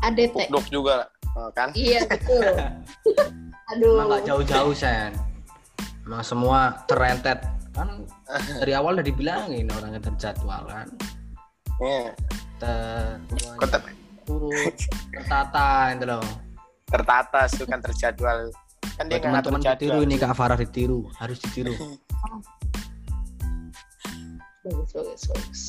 ADT. 0.00 0.48
Pukdok 0.48 0.66
juga 0.68 0.96
Oh, 1.30 1.46
kan 1.52 1.70
Iya 1.72 2.02
betul. 2.10 2.42
Aduh. 3.70 4.02
Nggak 4.02 4.26
jauh-jauh 4.26 4.74
sen. 4.74 5.14
Emang 6.02 6.26
semua 6.26 6.74
terentet 6.90 7.38
kan 7.74 7.88
dari 8.60 8.72
awal 8.74 8.98
udah 8.98 9.06
dibilangin 9.06 9.66
orangnya 9.70 10.02
terjadwal 10.02 10.66
kan. 10.66 10.88
Iya. 11.80 12.12
Ter, 12.60 13.16
Kok 13.56 13.68
ter- 13.72 13.96
urut, 14.28 14.76
tertata 15.16 15.90
itu 15.96 16.04
loh. 16.06 16.26
tertata 16.90 17.46
tuh 17.46 17.66
kan 17.70 17.78
terjadwal 17.78 18.50
kan 18.98 19.06
dia 19.06 19.22
teman-teman 19.22 19.62
ditiru 19.62 20.02
ini 20.02 20.18
Kak 20.18 20.34
Farah 20.34 20.58
ditiru, 20.58 21.06
harus 21.16 21.38
ditiru. 21.38 21.70
Bagus 24.60 24.92
bagus 24.92 25.22
bagus. 25.24 25.62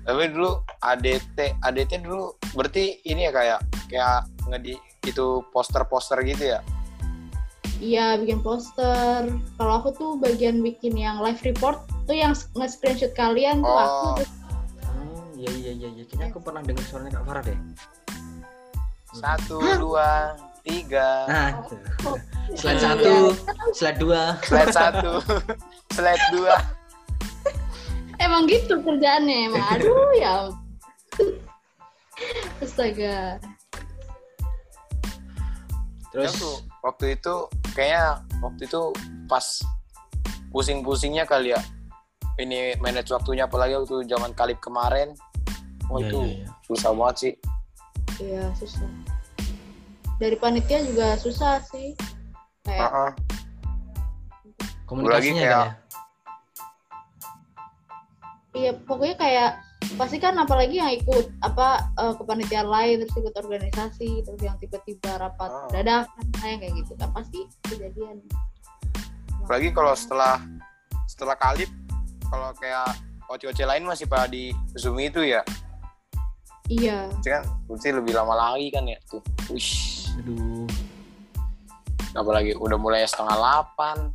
tapi 0.00 0.32
dulu 0.32 0.64
ADT 0.80 1.60
ADT 1.60 1.92
dulu 2.00 2.32
berarti 2.56 3.04
ini 3.04 3.28
ya 3.28 3.32
kayak 3.36 3.60
kayak 3.92 4.24
ngedi 4.48 4.80
itu 5.04 5.44
poster-poster 5.52 6.24
gitu 6.24 6.56
ya 6.56 6.64
Iya 7.76 8.16
bikin 8.16 8.40
poster. 8.40 9.28
Kalau 9.60 9.72
aku 9.76 9.88
tuh 9.92 10.10
bagian 10.16 10.64
bikin 10.64 10.96
yang 10.96 11.20
live 11.20 11.38
report 11.44 11.84
tuh 12.08 12.16
yang 12.16 12.32
nge-screenshot 12.56 13.12
kalian 13.12 13.60
tuh 13.60 13.68
aku. 13.68 14.08
oh 14.08 14.16
Oh, 14.86 15.24
iya 15.36 15.50
iya 15.52 15.72
iya, 15.76 15.88
iya. 15.92 16.02
Kayaknya 16.08 16.26
aku 16.32 16.40
pernah 16.40 16.62
dengar 16.64 16.84
suaranya 16.88 17.12
Kak 17.20 17.24
Farah 17.24 17.42
deh. 17.44 17.58
satu 19.16 19.56
dua 19.80 20.36
tiga 20.60 21.24
Nah, 21.24 21.48
itu. 21.64 21.76
slide 22.52 22.76
Iya. 22.76 22.84
satu, 22.84 23.12
slide 23.72 23.96
dua. 23.96 24.22
slide 24.44 24.72
satu 24.72 25.12
slide 25.96 26.24
dua 26.32 26.52
Emang 28.16 28.44
gitu 28.44 28.76
kerjaannya 28.80 29.52
emang. 29.52 29.64
Aduh 29.72 30.12
ya. 30.16 30.48
Astaga. 32.60 33.36
Ya 33.36 33.40
Terus 36.12 36.32
tuh, 36.40 36.56
waktu 36.86 37.18
itu 37.18 37.34
kayaknya 37.74 38.22
waktu 38.38 38.70
itu 38.70 38.94
pas 39.26 39.42
pusing-pusingnya 40.54 41.26
kali 41.26 41.50
ya 41.50 41.60
ini 42.38 42.78
manage 42.78 43.10
waktunya 43.10 43.50
apalagi 43.50 43.74
waktu 43.74 44.06
zaman 44.06 44.30
kalip 44.38 44.62
kemarin 44.62 45.18
oh 45.90 45.98
itu 45.98 46.14
iya, 46.22 46.46
iya. 46.46 46.48
susah 46.70 46.94
banget 46.94 47.16
sih 47.18 47.34
Iya 48.16 48.48
susah. 48.56 48.88
Dari 50.16 50.40
panitia 50.40 50.80
juga 50.88 51.20
susah 51.20 51.60
sih. 51.68 51.92
Kayak 52.64 52.88
Heeh. 52.88 53.10
komunikasinya 54.88 55.36
kayak- 55.36 55.52
kan 55.52 55.68
ya. 55.68 55.72
iya 58.56 58.72
pokoknya 58.88 59.16
kayak 59.20 59.50
pasti 59.96 60.18
kan 60.18 60.36
apalagi 60.36 60.76
yang 60.76 60.92
ikut 60.92 61.30
apa 61.40 61.88
eh, 61.94 62.14
kepanitiaan 62.18 62.68
lain 62.68 62.94
terus 63.04 63.16
ikut 63.16 63.34
organisasi 63.34 64.24
terus 64.24 64.40
yang 64.42 64.56
tiba-tiba 64.58 65.16
rapat 65.16 65.48
Oh. 65.48 65.68
dadakan 65.72 66.26
kayak 66.36 66.56
kayak 66.60 66.72
gitu 66.80 66.92
kan 66.98 67.08
pasti 67.14 67.40
kejadian. 67.64 68.16
apalagi 69.40 69.70
kalau 69.70 69.94
setelah 69.94 70.42
setelah 71.06 71.36
kalip 71.38 71.70
kalau 72.26 72.50
kayak 72.58 72.92
oce-oce 73.30 73.62
lain 73.62 73.86
masih 73.86 74.04
pada 74.04 74.26
di 74.26 74.50
zoom 74.74 74.98
itu 74.98 75.22
ya 75.22 75.40
Iya. 76.66 77.06
Itu 77.22 77.30
kan 77.30 77.46
berarti 77.70 77.94
lebih 77.94 78.10
lama 78.10 78.34
lagi 78.34 78.74
kan 78.74 78.82
ya 78.90 78.98
tuh 79.06 79.22
Wish. 79.54 80.10
Aduh. 80.18 80.66
apalagi 82.10 82.58
udah 82.58 82.74
mulai 82.74 83.06
setengah 83.06 83.38
delapan 83.38 84.10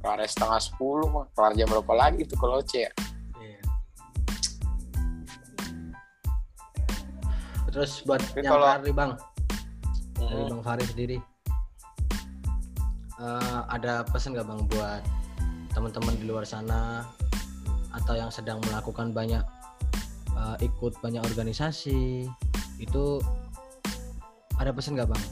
kelar 0.00 0.24
setengah 0.24 0.56
sepuluh 0.56 1.06
mah 1.12 1.26
kelar 1.36 1.52
jam 1.52 1.68
berapa 1.68 1.92
lagi 1.92 2.24
tuh 2.24 2.40
kalau 2.40 2.64
oce 2.64 2.88
ya 2.88 2.92
Terus 7.72 8.04
buat 8.04 8.20
Tapi 8.20 8.38
yang 8.38 8.52
kalau- 8.52 8.68
Fahri 8.70 8.92
bang, 8.92 9.10
dari 10.14 10.36
Hmm. 10.38 10.50
bang 10.50 10.62
Fahri 10.62 10.84
sendiri, 10.86 11.18
Eh, 13.14 13.60
ada 13.68 14.02
pesan 14.02 14.34
nggak 14.34 14.44
bang 14.44 14.60
buat 14.66 15.02
teman-teman 15.70 16.14
di 16.16 16.26
luar 16.26 16.42
sana 16.42 17.06
atau 17.92 18.12
yang 18.12 18.28
sedang 18.28 18.58
melakukan 18.62 19.10
banyak 19.10 19.46
eh, 20.32 20.56
ikut 20.60 20.98
banyak 20.98 21.22
organisasi 21.22 22.26
itu 22.76 23.04
ada 24.52 24.74
pesan 24.74 24.98
nggak 24.98 25.06
bang? 25.06 25.24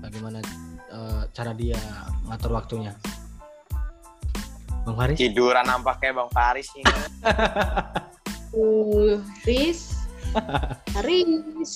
Bagaimana 0.00 0.40
eh, 0.88 1.22
cara 1.30 1.52
dia 1.52 1.76
ngatur 2.24 2.50
waktunya? 2.52 2.96
Bang 4.80 4.96
Faris? 4.96 5.20
tiduran 5.20 5.62
nampaknya 5.62 6.16
bang 6.16 6.30
Faris 6.32 6.68
ini 6.80 6.94
Uh, 8.50 9.20
Riz. 9.44 9.99
Riz. 11.04 11.74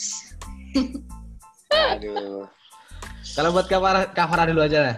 aduh 1.75 2.47
Kalau 3.35 3.51
buat 3.51 3.67
Kak 3.67 4.27
Farah 4.31 4.47
dulu 4.47 4.63
aja 4.63 4.93
lah. 4.93 4.97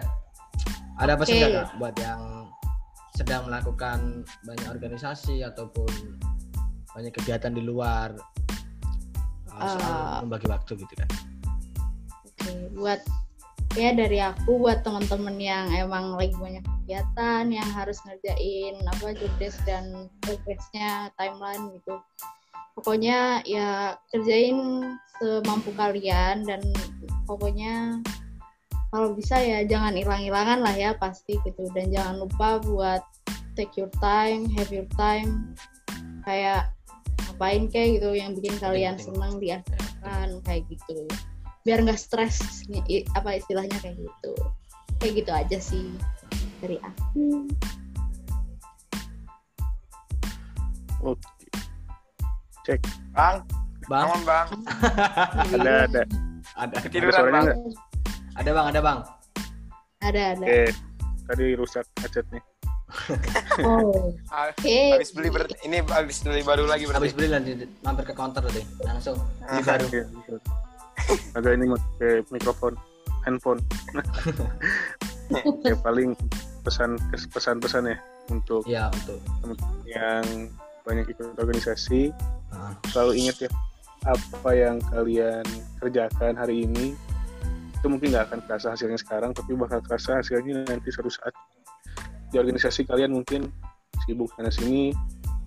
Ada 0.97 1.13
pesan 1.17 1.33
Oke. 1.33 1.41
nggak 1.41 1.53
Kak, 1.57 1.69
buat 1.81 1.95
yang 1.97 2.21
sedang 3.17 3.49
melakukan 3.49 4.27
banyak 4.45 4.67
organisasi 4.69 5.41
ataupun 5.41 5.89
banyak 6.93 7.13
kegiatan 7.17 7.53
di 7.53 7.65
luar 7.65 8.13
uh, 9.57 9.77
Uh, 9.81 10.21
membagi 10.21 10.45
waktu 10.53 10.77
gitu 10.77 10.93
kan? 10.93 11.09
Oke, 12.29 12.51
buat 12.77 13.01
ya 13.73 13.89
dari 13.93 14.21
aku 14.21 14.61
buat 14.61 14.85
teman-teman 14.85 15.37
yang 15.41 15.65
emang 15.73 16.13
lagi 16.13 16.37
banyak 16.37 16.61
kegiatan 16.61 17.49
yang 17.49 17.69
harus 17.73 17.97
ngerjain 18.05 18.77
apa 18.85 19.17
job 19.17 19.33
desk 19.41 19.57
dan 19.65 20.13
progressnya 20.21 21.09
timeline 21.17 21.73
gitu. 21.73 21.97
Pokoknya 22.77 23.41
ya 23.41 23.97
kerjain 24.13 24.85
semampu 25.17 25.73
kalian 25.73 26.45
dan 26.45 26.61
pokoknya 27.25 28.05
kalau 28.93 29.17
bisa 29.17 29.41
ya 29.41 29.65
jangan 29.65 29.97
hilang-hilangan 29.97 30.61
lah 30.61 30.77
ya 30.77 30.93
pasti 30.93 31.41
gitu. 31.41 31.65
Dan 31.73 31.89
jangan 31.89 32.21
lupa 32.21 32.61
buat 32.61 33.01
take 33.57 33.73
your 33.81 33.89
time, 33.97 34.45
have 34.53 34.69
your 34.69 34.85
time. 34.93 35.57
Kayak 36.21 36.69
ngapain 37.25 37.65
kayak 37.65 37.97
gitu 37.97 38.13
yang 38.13 38.37
bikin 38.37 38.53
kalian 38.61 38.95
senang 39.01 39.41
diajarkan 39.41 40.37
kayak 40.45 40.61
gitu. 40.69 41.09
Biar 41.65 41.81
nggak 41.81 41.97
stres 41.97 42.37
apa 43.17 43.41
istilahnya 43.41 43.81
kayak 43.81 43.97
gitu. 43.97 44.33
Kayak 45.01 45.13
gitu 45.25 45.31
aja 45.33 45.57
sih 45.57 45.89
dari 46.61 46.77
aku. 46.77 47.49
Oke 51.01 51.36
bang. 53.15 53.35
Bang, 53.87 54.03
aman 54.03 54.21
bang. 54.27 54.47
Ada 55.55 55.71
ada. 55.87 56.01
Ada, 56.57 56.75
Ketiduran, 56.83 57.13
suaranya 57.15 57.41
Bang. 57.53 57.59
ada 58.37 58.49
bang, 58.51 58.65
ada 58.71 58.79
bang. 58.83 58.99
ada 60.03 60.21
ada. 60.35 60.45
Tadi 61.27 61.45
rusak 61.55 61.85
headsetnya. 62.03 62.41
Oh, 63.67 64.15
oke. 64.15 64.77
Habis 64.95 65.11
beli 65.11 65.27
ber 65.27 65.43
ini 65.65 65.83
habis 65.91 66.23
beli 66.23 66.39
baru 66.45 66.69
lagi 66.69 66.87
berarti. 66.87 67.03
habis 67.03 67.13
beli 67.17 67.27
nanti 67.33 67.51
mampir 67.83 68.05
ke 68.07 68.13
counter 68.15 68.39
tadi 68.39 68.63
langsung. 68.85 69.17
Beli 69.43 69.63
baru. 69.65 69.85
Iya. 69.91 70.05
Agak 71.35 71.51
ini 71.57 71.65
pakai 71.73 72.13
mikrofon, 72.31 72.73
handphone. 73.27 73.59
ya 75.67 75.75
paling 75.83 76.15
pesan 76.63 76.95
pesan-pesan 77.33 77.91
ya 77.91 77.97
untuk 78.31 78.63
ya 78.63 78.87
untuk 79.43 79.57
yang 79.83 80.47
banyak 80.87 81.05
ikut 81.11 81.35
organisasi. 81.35 82.15
Ah, 82.55 82.71
selalu 82.87 83.27
ingat 83.27 83.45
ya 83.45 83.51
apa 84.07 84.51
yang 84.55 84.79
kalian 84.87 85.43
kerjakan 85.83 86.39
hari 86.39 86.63
ini 86.63 86.95
itu 87.75 87.85
mungkin 87.91 88.15
nggak 88.15 88.31
akan 88.31 88.39
terasa 88.47 88.71
hasilnya 88.71 88.95
sekarang 88.95 89.35
tapi 89.35 89.51
bakal 89.53 89.83
terasa 89.83 90.23
hasilnya 90.23 90.63
nanti 90.63 90.87
suatu 90.89 91.11
saat 91.11 91.35
di 92.31 92.39
organisasi 92.39 92.87
kalian 92.87 93.11
mungkin. 93.11 93.51
Sibuk 94.07 94.29
sana 94.37 94.53
sini 94.53 94.93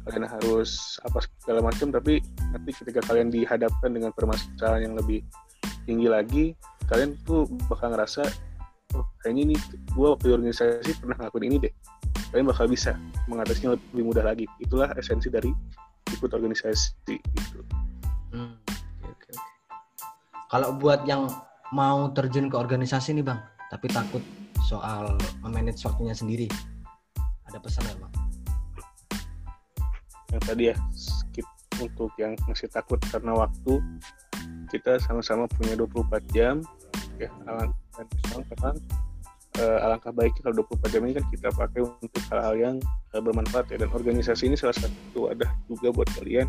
kalian 0.05 0.26
harus 0.26 0.99
apa 1.07 1.22
segala 1.41 1.61
macam 1.70 1.93
tapi 1.95 2.18
nanti 2.51 2.70
ketika 2.74 3.01
kalian 3.07 3.30
dihadapkan 3.30 3.95
dengan 3.95 4.11
permasalahan 4.11 4.91
yang 4.91 4.95
lebih 4.99 5.22
tinggi 5.84 6.09
lagi 6.09 6.45
kalian 6.91 7.14
tuh 7.22 7.47
bakal 7.70 7.95
ngerasa 7.95 8.26
oh 8.99 9.07
kayaknya 9.22 9.53
ini 9.53 9.57
gue 9.95 10.07
waktu 10.09 10.26
di 10.26 10.34
organisasi 10.34 10.91
pernah 10.99 11.16
ngelakuin 11.20 11.47
ini 11.47 11.57
deh 11.68 11.72
kalian 12.31 12.47
bakal 12.47 12.66
bisa 12.70 12.95
mengatasinya 13.26 13.74
lebih 13.74 14.05
mudah 14.07 14.24
lagi. 14.24 14.47
Itulah 14.62 14.95
esensi 14.95 15.31
dari 15.31 15.51
ikut 16.11 16.31
organisasi 16.31 17.14
gitu. 17.18 17.61
Hmm, 18.31 18.55
oke. 19.07 19.31
kalau 20.51 20.74
buat 20.78 21.03
yang 21.07 21.26
mau 21.74 22.11
terjun 22.14 22.47
ke 22.47 22.55
organisasi 22.55 23.14
nih 23.18 23.26
bang 23.26 23.43
tapi 23.74 23.91
takut 23.91 24.22
soal 24.66 25.18
memanage 25.43 25.83
waktunya 25.83 26.14
sendiri 26.14 26.47
ada 27.51 27.59
pesan 27.59 27.83
nggak 27.87 27.99
bang? 27.99 28.12
Yang 30.31 30.43
tadi 30.47 30.62
ya 30.70 30.76
skip 30.95 31.47
untuk 31.83 32.14
yang 32.22 32.39
masih 32.47 32.70
takut 32.70 33.03
karena 33.11 33.35
waktu. 33.35 33.83
Kita 34.70 35.03
sama-sama 35.03 35.51
punya 35.51 35.74
24 35.74 36.22
jam. 36.31 36.62
Ya 37.18 37.28
alang 37.51 37.74
dan 37.99 38.07
memang 38.31 38.45
eh, 39.59 39.78
alangkah 39.82 40.14
baiknya 40.14 40.46
kalau 40.46 40.62
24 40.62 40.92
jam 40.94 41.03
ini 41.09 41.12
kan 41.18 41.24
kita 41.32 41.48
pakai 41.51 41.80
untuk 41.82 42.22
hal-hal 42.30 42.55
yang 42.55 42.76
eh, 43.16 43.22
bermanfaat 43.22 43.66
ya 43.74 43.82
dan 43.82 43.90
organisasi 43.90 44.53
ini 44.53 44.57
salah 44.59 44.76
satu 44.76 45.32
ada 45.32 45.51
juga 45.66 45.90
buat 45.90 46.09
kalian 46.14 46.46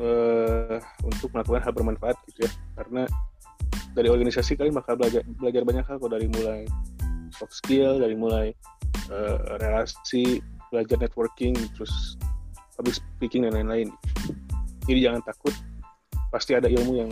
eh, 0.00 0.78
untuk 1.06 1.30
melakukan 1.30 1.62
hal 1.62 1.72
bermanfaat 1.76 2.16
gitu 2.32 2.48
ya 2.48 2.50
karena 2.80 3.06
dari 3.94 4.10
organisasi 4.10 4.58
kalian 4.58 4.74
bakal 4.74 4.98
belajar 4.98 5.22
belajar 5.38 5.62
banyak 5.62 5.84
hal 5.86 5.96
kok 6.02 6.10
dari 6.10 6.26
mulai 6.26 6.66
soft 7.30 7.54
skill 7.54 8.02
dari 8.02 8.18
mulai 8.18 8.50
eh, 9.12 9.38
relasi 9.62 10.42
belajar 10.74 10.98
networking 10.98 11.54
terus 11.78 12.18
public 12.74 12.98
speaking 12.98 13.46
dan 13.46 13.54
lain-lain. 13.54 13.88
Jadi 14.84 15.00
jangan 15.00 15.22
takut, 15.24 15.54
pasti 16.28 16.58
ada 16.58 16.66
ilmu 16.66 17.06
yang 17.06 17.10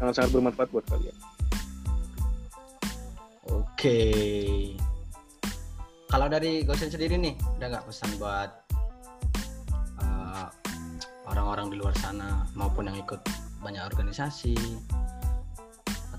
sangat-sangat 0.00 0.30
bermanfaat 0.34 0.68
buat 0.72 0.84
kalian. 0.88 1.14
Oke. 3.52 4.00
Kalau 6.08 6.26
dari 6.28 6.64
Gosen 6.64 6.88
sendiri 6.88 7.16
nih, 7.20 7.36
ada 7.60 7.76
nggak 7.76 7.84
pesan 7.88 8.10
buat 8.16 8.50
uh, 10.00 10.48
orang-orang 11.28 11.72
di 11.72 11.76
luar 11.76 11.92
sana 12.00 12.48
maupun 12.56 12.88
yang 12.88 12.96
ikut 13.00 13.20
banyak 13.60 13.84
organisasi 13.84 14.56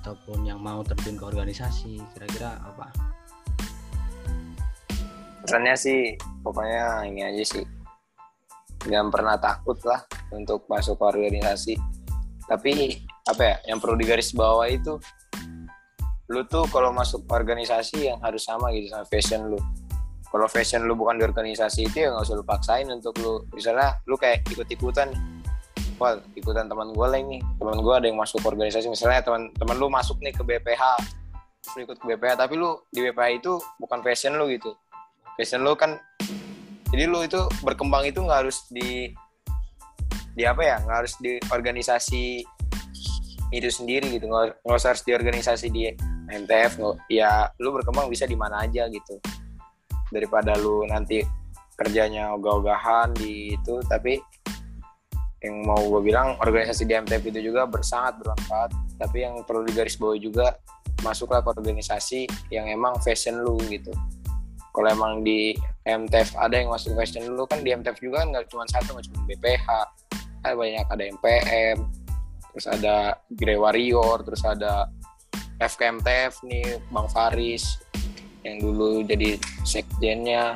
ataupun 0.01 0.45
yang 0.45 0.61
mau 0.61 0.85
terjun 0.85 1.17
ke 1.17 1.25
organisasi, 1.25 1.99
kira-kira 2.15 2.57
apa? 2.63 2.89
Pesannya 5.43 5.75
sih 5.75 6.13
pokoknya 6.45 7.09
ini 7.09 7.21
aja 7.25 7.43
sih. 7.57 7.65
Jangan 8.87 9.09
pernah 9.11 9.35
takut 9.35 9.75
lah 9.83 10.05
untuk 10.31 10.63
masuk 10.69 10.95
ke 11.01 11.05
organisasi. 11.05 11.75
Tapi 12.47 13.03
apa 13.27 13.41
ya, 13.41 13.55
yang 13.73 13.77
perlu 13.81 13.99
digaris 13.99 14.31
bawah 14.33 14.65
itu 14.65 14.97
lu 16.29 16.45
tuh 16.45 16.65
kalau 16.69 16.93
masuk 16.93 17.25
organisasi 17.29 18.13
yang 18.13 18.21
harus 18.21 18.45
sama 18.45 18.69
gitu 18.73 18.93
sama 18.93 19.05
fashion 19.09 19.49
lu. 19.49 19.59
Kalau 20.29 20.45
fashion 20.45 20.85
lu 20.85 20.93
bukan 20.93 21.17
di 21.17 21.25
organisasi 21.25 21.89
itu 21.89 22.05
ya 22.05 22.13
nggak 22.13 22.25
usah 22.29 22.35
lu 22.37 22.45
paksain 22.45 22.85
untuk 22.89 23.17
lu. 23.19 23.41
Misalnya 23.53 23.97
lu 24.05 24.15
kayak 24.17 24.45
ikut-ikutan 24.49 25.11
Wah, 25.99 26.15
ikutan 26.31 26.71
teman 26.71 26.95
gue 26.95 27.07
lah 27.11 27.19
ini. 27.19 27.43
Teman 27.59 27.75
gue 27.83 27.91
ada 27.91 28.07
yang 28.07 28.15
masuk 28.15 28.39
organisasi. 28.47 28.87
Misalnya 28.87 29.19
teman-teman 29.19 29.75
lu 29.75 29.91
masuk 29.91 30.15
nih 30.23 30.31
ke 30.31 30.47
BPH, 30.47 30.95
lu 31.75 31.83
ikut 31.83 31.99
ke 31.99 32.05
BPH, 32.15 32.39
tapi 32.39 32.55
lu 32.55 32.79
di 32.87 33.03
BPH 33.03 33.43
itu 33.43 33.59
bukan 33.83 33.99
fashion 33.99 34.39
lu 34.39 34.47
gitu 34.47 34.71
passion 35.39 35.63
lu 35.63 35.71
kan 35.79 35.95
jadi 36.91 37.07
lu 37.07 37.23
itu 37.23 37.39
berkembang 37.63 38.03
itu 38.03 38.19
nggak 38.19 38.43
harus 38.43 38.67
di 38.67 39.15
di 40.35 40.43
apa 40.43 40.59
ya 40.59 40.75
nggak 40.83 40.97
harus 40.99 41.15
di 41.23 41.39
organisasi 41.47 42.43
itu 43.55 43.69
sendiri 43.71 44.19
gitu 44.19 44.27
nggak 44.27 44.59
nggak 44.59 44.75
usah 44.75 44.91
harus 44.91 45.03
di 45.07 45.15
organisasi 45.15 45.71
di 45.71 45.95
MTF 46.29 47.01
ya 47.09 47.49
lu 47.57 47.73
berkembang 47.73 48.07
bisa 48.07 48.29
di 48.29 48.37
mana 48.37 48.63
aja 48.65 48.85
gitu. 48.87 49.17
Daripada 50.13 50.57
lu 50.57 50.85
nanti 50.85 51.21
kerjanya 51.73 52.35
ogah-ogahan 52.35 53.15
di 53.15 53.55
itu 53.55 53.79
tapi 53.87 54.19
yang 55.39 55.63
mau 55.63 55.79
gue 55.79 56.01
bilang 56.03 56.35
organisasi 56.43 56.83
di 56.83 56.93
MTF 56.99 57.23
itu 57.31 57.39
juga 57.51 57.63
bersangat 57.65 58.19
bermanfaat. 58.19 58.71
Tapi 58.99 59.17
yang 59.23 59.41
perlu 59.47 59.63
digarisbawahi 59.63 60.19
juga 60.19 60.59
masuklah 60.99 61.39
ke 61.39 61.49
organisasi 61.55 62.27
yang 62.51 62.67
emang 62.67 62.99
fashion 62.99 63.39
lu 63.39 63.55
gitu. 63.71 63.95
Kalau 64.75 64.87
emang 64.91 65.23
di 65.23 65.55
MTF 65.87 66.35
ada 66.35 66.59
yang 66.59 66.69
masuk 66.69 66.93
fashion 66.93 67.25
dulu 67.25 67.47
kan 67.47 67.63
di 67.63 67.71
MTF 67.71 67.97
juga 68.03 68.21
kan 68.21 68.27
nggak 68.35 68.45
cuma 68.51 68.63
satu 68.69 68.93
nggak 68.93 69.05
cuma 69.09 69.19
BPH 69.25 69.67
ada 70.45 70.55
banyak 70.55 70.85
ada 70.87 71.03
MPM 71.17 71.77
terus 72.53 72.65
ada 72.69 72.95
Grey 73.33 73.57
Warrior 73.57 74.25
terus 74.25 74.41
ada 74.45 74.87
FKMTF 75.59 76.43
nih 76.43 76.79
Bang 76.89 77.07
Faris 77.07 77.77
yang 78.41 78.59
dulu 78.59 79.03
jadi 79.03 79.35
sekjennya. 79.63 80.55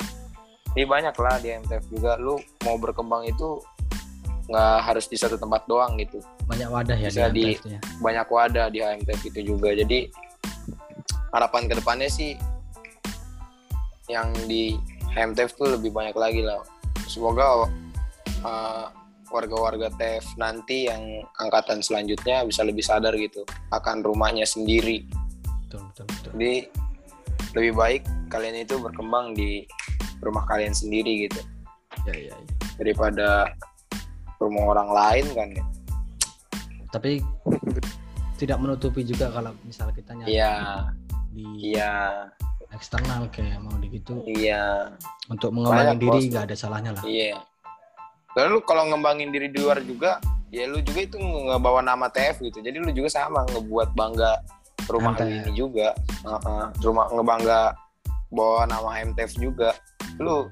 Ini 0.74 0.84
banyak 0.84 1.14
lah 1.14 1.36
di 1.38 1.54
MTF 1.54 1.84
juga. 1.86 2.16
Lu 2.16 2.34
mau 2.64 2.74
berkembang 2.74 3.22
itu 3.24 3.60
nggak 4.44 4.76
harus 4.82 5.06
di 5.06 5.16
satu 5.16 5.36
tempat 5.36 5.64
doang 5.64 5.94
gitu. 5.96 6.18
Banyak 6.44 6.68
wadah 6.68 6.96
ya 6.96 7.08
Bisa 7.08 7.28
di 7.28 7.32
di- 7.32 7.44
MTF 7.54 7.68
ya. 7.68 7.80
banyak 8.00 8.26
wadah 8.26 8.66
di 8.68 8.78
HMTF 8.80 9.20
itu 9.24 9.40
juga. 9.54 9.70
Jadi 9.70 10.08
harapan 11.30 11.68
ke 11.68 11.74
depannya 11.76 12.08
sih 12.08 12.34
yang 14.08 14.32
di 14.44 14.76
HMTF 15.10 15.54
tuh 15.54 15.78
lebih 15.78 15.92
banyak 15.92 16.16
lagi 16.16 16.40
lah. 16.42 16.60
Semoga 17.06 17.68
uh, 18.42 18.86
warga-warga 19.34 19.90
TF 19.98 20.38
nanti 20.38 20.86
yang 20.86 21.02
angkatan 21.42 21.82
selanjutnya 21.82 22.46
bisa 22.46 22.62
lebih 22.62 22.86
sadar 22.86 23.18
gitu 23.18 23.42
akan 23.74 24.06
rumahnya 24.06 24.46
sendiri 24.46 25.02
Betul, 25.66 25.90
betul, 25.90 26.06
betul. 26.06 26.30
jadi 26.38 26.54
lebih 27.58 27.72
baik 27.74 28.02
kalian 28.30 28.62
itu 28.62 28.78
berkembang 28.78 29.34
di 29.34 29.66
rumah 30.22 30.46
kalian 30.46 30.72
sendiri 30.72 31.26
gitu 31.26 31.42
Ya, 32.04 32.12
ya, 32.12 32.36
ya. 32.36 32.36
daripada 32.76 33.28
rumah 34.36 34.76
orang 34.76 34.90
lain 34.92 35.26
kan 35.32 35.48
ya. 35.56 35.64
Tapi 36.92 37.22
tidak 38.36 38.58
menutupi 38.60 39.06
juga 39.06 39.32
kalau 39.32 39.54
misal 39.64 39.88
kita 39.94 40.12
nyari 40.12 40.36
iya 40.36 40.84
di 41.32 41.46
iya 41.72 41.92
eksternal 42.74 43.30
kayak 43.30 43.62
mau 43.62 43.72
di 43.78 43.88
gitu 43.94 44.20
iya 44.26 44.90
untuk 45.30 45.54
mengembangin 45.54 45.96
Banyak, 45.96 46.02
diri 46.02 46.20
nggak 46.28 46.44
ada 46.50 46.56
salahnya 46.58 46.90
lah. 46.98 47.04
Iya. 47.06 47.40
Dan 48.34 48.50
lu 48.50 48.60
kalau 48.66 48.90
ngembangin 48.90 49.30
diri 49.30 49.48
di 49.50 49.62
luar 49.62 49.78
juga, 49.82 50.18
ya 50.50 50.66
lu 50.66 50.82
juga 50.82 51.06
itu 51.06 51.16
ngebawa 51.18 51.80
nama 51.82 52.10
TF 52.10 52.42
gitu. 52.42 52.58
Jadi 52.62 52.82
lu 52.82 52.90
juga 52.90 53.10
sama 53.10 53.46
ngebuat 53.46 53.94
bangga 53.94 54.42
rumah 54.90 55.14
MTF. 55.14 55.30
ini 55.30 55.50
juga. 55.54 55.94
Heeh, 56.26 56.64
rumah 56.82 57.06
ngebangga 57.14 57.60
bawa 58.34 58.66
nama 58.66 58.90
MTF 59.06 59.38
juga. 59.38 59.70
Lu 60.18 60.50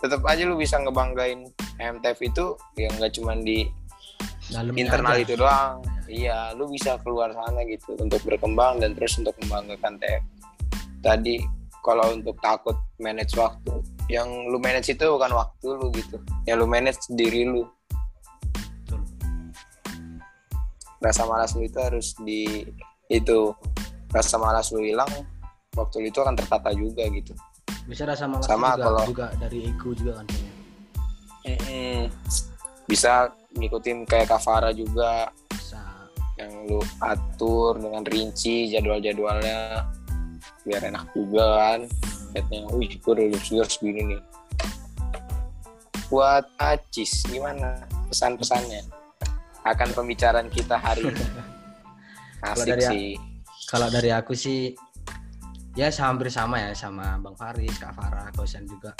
tetap 0.00 0.20
aja 0.28 0.42
lu 0.44 0.58
bisa 0.60 0.76
ngebanggain 0.82 1.48
MTF 1.80 2.18
itu 2.20 2.58
ya 2.76 2.90
nggak 2.92 3.12
cuma 3.16 3.32
di 3.38 3.64
Dalamnya 4.50 4.80
internal 4.82 5.14
aja. 5.16 5.22
itu 5.24 5.34
doang. 5.38 5.76
Iya, 6.10 6.38
lu 6.58 6.68
bisa 6.68 7.00
keluar 7.00 7.32
sana 7.32 7.64
gitu 7.64 7.96
untuk 7.96 8.20
berkembang 8.26 8.82
dan 8.82 8.92
terus 8.92 9.16
untuk 9.16 9.32
membanggakan 9.40 9.96
TF. 9.96 10.22
Tadi 11.00 11.61
kalau 11.82 12.14
untuk 12.14 12.38
takut 12.38 12.78
manage 13.02 13.34
waktu, 13.34 13.82
yang 14.06 14.30
lu 14.46 14.62
manage 14.62 14.94
itu 14.94 15.02
bukan 15.02 15.34
waktu 15.34 15.66
lu 15.74 15.90
gitu. 15.92 16.16
Yang 16.46 16.56
lu 16.62 16.66
manage 16.70 17.02
diri 17.10 17.42
lu. 17.42 17.66
Betul. 18.54 19.02
Rasa 21.02 21.26
malas 21.26 21.58
lu 21.58 21.66
itu 21.66 21.78
harus 21.82 22.14
di 22.22 22.70
itu 23.10 23.50
rasa 24.14 24.38
malas 24.38 24.70
lu 24.70 24.80
hilang 24.80 25.10
waktu 25.74 26.06
lu 26.06 26.06
itu 26.08 26.22
akan 26.22 26.38
tertata 26.38 26.70
juga 26.70 27.02
gitu. 27.10 27.34
Bisa 27.90 28.06
rasa 28.06 28.30
malas 28.30 28.46
Sama 28.46 28.78
juga, 28.78 28.82
kalau- 28.86 29.06
juga 29.10 29.26
dari 29.42 29.58
ego 29.66 29.90
juga 29.90 30.22
kan 30.22 30.26
kayaknya. 30.30 30.54
Mm-mm. 31.42 31.98
Bisa 32.86 33.26
ngikutin 33.58 34.06
kayak 34.06 34.30
Kavara 34.30 34.70
juga 34.70 35.26
Bisa 35.50 35.82
yang 36.38 36.70
lu 36.70 36.78
atur 37.02 37.82
dengan 37.82 38.06
rinci 38.06 38.70
jadwal-jadwalnya 38.70 39.82
biar 40.66 40.82
enak 40.88 41.06
juga 41.14 41.44
kan. 41.58 41.80
Dompetnya 42.32 42.64
wih 42.72 42.92
gue 42.96 43.12
udah 43.12 43.26
jujur 43.36 43.66
segini 43.68 44.16
nih. 44.16 44.20
Buat 46.08 46.48
Acis 46.56 47.24
gimana 47.28 47.84
pesan-pesannya 48.08 48.84
akan 49.68 49.88
pembicaraan 49.92 50.48
kita 50.48 50.80
hari 50.80 51.12
ini? 51.12 51.24
Asik 52.48 52.72
dari- 52.72 52.88
sih. 52.88 53.08
Kalau 53.68 53.88
dari 53.88 54.12
aku 54.12 54.36
sih 54.36 54.72
ya 55.72 55.88
hampir 55.88 56.28
sama 56.28 56.60
ya 56.60 56.76
sama 56.76 57.16
Bang 57.20 57.36
Faris, 57.36 57.72
Kak 57.80 57.96
Farah, 57.96 58.28
Kosan 58.36 58.68
juga. 58.68 58.92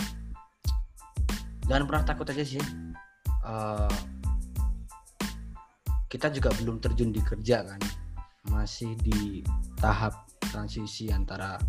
Jangan 1.69 1.85
pernah 1.85 2.05
takut 2.05 2.27
aja 2.29 2.45
sih. 2.45 2.63
Eh, 3.43 3.97
kita 6.09 6.29
juga 6.29 6.53
belum 6.61 6.77
terjun 6.81 7.09
di 7.09 7.21
kerja 7.25 7.65
kan, 7.65 7.81
masih 8.53 8.93
di 9.01 9.41
tahap 9.81 10.32
transisi 10.51 11.13
antara 11.13 11.61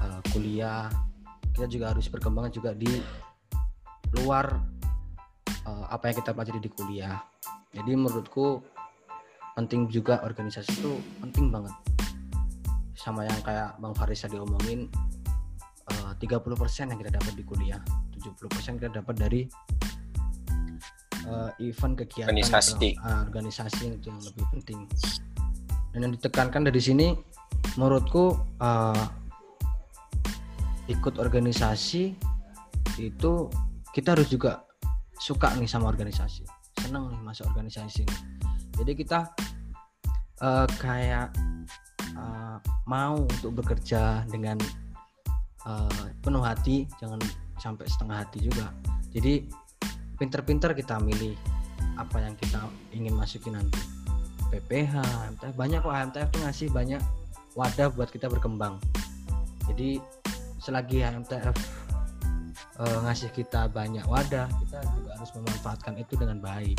eh, 0.00 0.20
kuliah. 0.34 0.90
Kita 1.54 1.70
juga 1.70 1.94
harus 1.94 2.10
berkembang 2.10 2.50
juga 2.50 2.74
di 2.74 2.90
luar 4.20 4.50
eh, 5.48 5.86
apa 5.88 6.10
yang 6.10 6.16
kita 6.20 6.30
pelajari 6.34 6.60
di 6.60 6.70
kuliah. 6.72 7.22
Jadi 7.74 7.90
menurutku 7.94 8.62
penting 9.54 9.86
juga 9.86 10.18
organisasi 10.26 10.82
itu 10.82 10.98
penting 11.22 11.54
banget 11.54 11.74
sama 12.98 13.22
yang 13.22 13.38
kayak 13.46 13.78
Bang 13.78 13.94
Faris 13.94 14.26
tadi 14.26 14.34
omongin 14.40 14.90
eh, 15.92 16.12
30% 16.18 16.90
yang 16.90 16.98
kita 16.98 17.12
dapat 17.14 17.32
di 17.38 17.44
kuliah 17.46 17.78
70% 18.16 18.80
kita 18.80 18.90
dapat 18.98 19.14
dari 19.14 19.42
eh, 21.22 21.50
event 21.62 21.94
kegiatan 22.02 22.34
Organisasi. 22.34 22.98
atau, 22.98 23.06
ah, 23.06 23.22
organisasi 23.28 23.94
yang 24.02 24.18
lebih 24.18 24.44
penting 24.58 24.78
dan 25.94 25.98
yang 26.10 26.12
ditekankan 26.18 26.66
dari 26.66 26.80
sini 26.82 27.14
menurutku 27.74 28.38
eh, 28.62 29.06
ikut 30.88 31.16
organisasi 31.16 32.14
itu 33.00 33.32
kita 33.94 34.14
harus 34.14 34.28
juga 34.30 34.62
suka 35.18 35.54
nih 35.56 35.70
sama 35.70 35.88
organisasi. 35.88 36.44
Seneng 36.82 37.10
nih 37.10 37.20
masuk 37.22 37.48
organisasi 37.54 38.04
ini. 38.04 38.16
Jadi 38.74 38.92
kita 38.98 39.20
eh, 40.42 40.66
kayak 40.78 41.28
eh, 42.14 42.58
mau 42.90 43.22
untuk 43.22 43.62
bekerja 43.62 44.26
dengan 44.28 44.58
eh, 45.66 46.04
penuh 46.20 46.42
hati 46.42 46.84
jangan 46.98 47.22
sampai 47.58 47.86
setengah 47.86 48.26
hati 48.26 48.38
juga. 48.42 48.74
Jadi 49.14 49.46
pinter-pinter 50.18 50.74
kita 50.74 50.98
milih 50.98 51.34
apa 51.94 52.18
yang 52.18 52.34
kita 52.34 52.66
ingin 52.90 53.14
masukin 53.14 53.54
nanti. 53.54 53.82
PPH 54.50 54.94
MTF 55.34 55.54
banyak 55.58 55.82
kok 55.82 55.94
MTF 56.14 56.28
tuh 56.30 56.40
ngasih 56.46 56.68
banyak 56.70 57.02
wadah 57.54 57.90
buat 57.94 58.10
kita 58.10 58.26
berkembang. 58.26 58.82
Jadi 59.70 60.02
selagi 60.58 61.06
MTF 61.06 61.56
eh, 62.82 62.98
ngasih 63.06 63.30
kita 63.32 63.70
banyak 63.70 64.04
wadah 64.04 64.50
kita 64.64 64.78
juga 64.98 65.10
harus 65.16 65.30
memanfaatkan 65.38 65.94
itu 65.98 66.14
dengan 66.18 66.42
baik. 66.42 66.78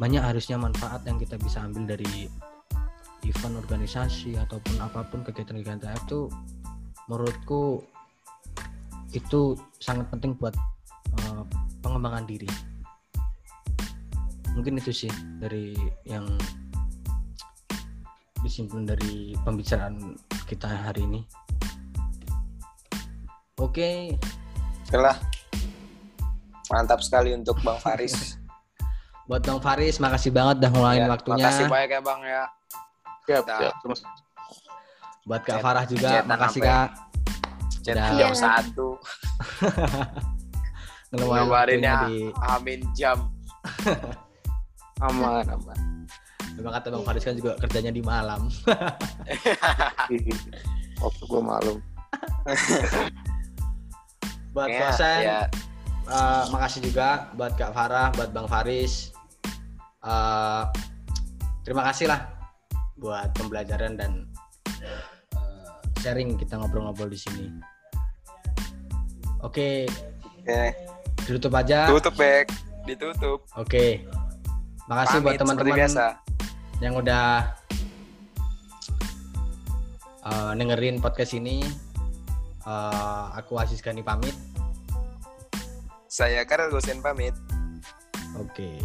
Banyak 0.00 0.22
harusnya 0.22 0.56
manfaat 0.56 1.04
yang 1.06 1.20
kita 1.20 1.36
bisa 1.38 1.62
ambil 1.62 1.96
dari 1.96 2.26
event 3.28 3.60
organisasi 3.60 4.34
ataupun 4.40 4.80
apa 4.80 5.04
pun 5.12 5.20
kegiatan-kegiatan 5.22 5.92
itu 6.08 6.32
menurutku 7.04 7.84
itu 9.12 9.58
sangat 9.78 10.06
penting 10.10 10.34
buat 10.34 10.54
eh, 11.20 11.42
pengembangan 11.84 12.26
diri. 12.26 12.50
Mungkin 14.50 14.82
itu 14.82 14.90
sih 14.90 15.12
dari 15.38 15.78
yang 16.02 16.26
disimpulkan 18.40 18.88
dari 18.88 19.32
pembicaraan 19.40 20.16
kita 20.46 20.66
hari 20.66 21.04
ini. 21.04 21.20
Oke. 23.56 24.16
Oke 24.88 24.98
lah 24.98 25.14
mantap 26.70 27.02
sekali 27.02 27.34
untuk 27.34 27.58
Bang 27.60 27.76
Faris. 27.76 28.38
Buat 29.28 29.42
Bang 29.42 29.58
Faris 29.58 29.98
makasih 29.98 30.30
banget 30.30 30.62
udah 30.62 30.70
ngeluangin 30.70 31.02
Ya, 31.02 31.10
waktunya. 31.10 31.44
makasih 31.44 31.64
banyak 31.66 31.90
ya 31.90 32.00
Bang 32.00 32.20
ya. 32.22 32.42
Siap. 33.26 33.44
Sama- 33.46 34.18
buat 35.20 35.44
Kak 35.44 35.60
Farah 35.60 35.84
juga 35.86 36.08
chatan 36.10 36.26
makasih 36.26 36.60
Kak. 36.64 36.88
Udah. 37.86 38.08
jam 38.18 38.32
satu. 38.34 38.88
Ngeluangin 41.12 41.44
Ngeluarin 41.46 41.78
waktunya 41.78 41.92
ya. 41.92 41.98
di 42.08 42.18
amin 42.40 42.80
jam. 42.96 43.18
Aman 45.06 45.44
aman 45.46 45.78
memang 46.60 46.76
kata 46.76 46.92
Bang 46.92 47.04
Faris 47.08 47.24
kan 47.24 47.32
juga 47.32 47.56
kerjanya 47.56 47.88
di 47.88 48.04
malam. 48.04 48.52
Waktu 51.00 51.22
gue 51.24 51.40
malam. 51.40 51.80
buat 54.54 54.68
ya, 54.68 54.92
dosen 54.92 55.18
ya. 55.24 55.40
eh, 56.10 56.42
makasih 56.52 56.84
juga 56.84 57.32
buat 57.38 57.54
Kak 57.56 57.72
Farah 57.72 58.12
buat 58.12 58.28
Bang 58.36 58.44
Faris. 58.44 59.16
Eh, 60.04 60.62
terima 61.64 61.80
kasih 61.88 62.12
lah 62.12 62.28
buat 63.00 63.32
pembelajaran 63.32 63.96
dan 63.96 64.28
eh, 64.84 65.04
sharing 66.04 66.36
kita 66.36 66.60
ngobrol-ngobrol 66.60 67.08
di 67.08 67.16
sini. 67.16 67.48
Oke. 69.40 69.88
Oke, 70.40 70.76
ditutup 71.24 71.56
aja. 71.56 71.88
Tutup 71.88 72.12
back 72.20 72.52
ditutup. 72.84 73.48
Oke. 73.56 74.04
Makasih 74.92 75.24
buat 75.24 75.40
Pamit 75.40 75.40
seperti 75.40 75.42
teman-teman 75.46 75.80
biasa 75.80 76.04
yang 76.80 76.96
udah 76.96 77.52
eh, 80.24 80.52
dengerin 80.56 80.98
podcast 80.98 81.36
ini 81.36 81.62
Eh, 82.70 83.26
aku 83.34 83.56
Aziz 83.56 83.80
Gani 83.80 84.04
pamit. 84.04 84.36
Saya 86.10 86.44
Karel 86.44 86.68
Gosen 86.68 87.00
pamit. 87.00 87.32
Oke. 88.36 88.76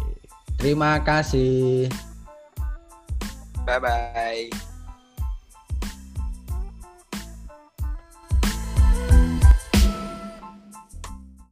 Terima 0.56 0.98
kasih. 1.04 1.92
Bye 3.66 3.82
bye 3.82 4.75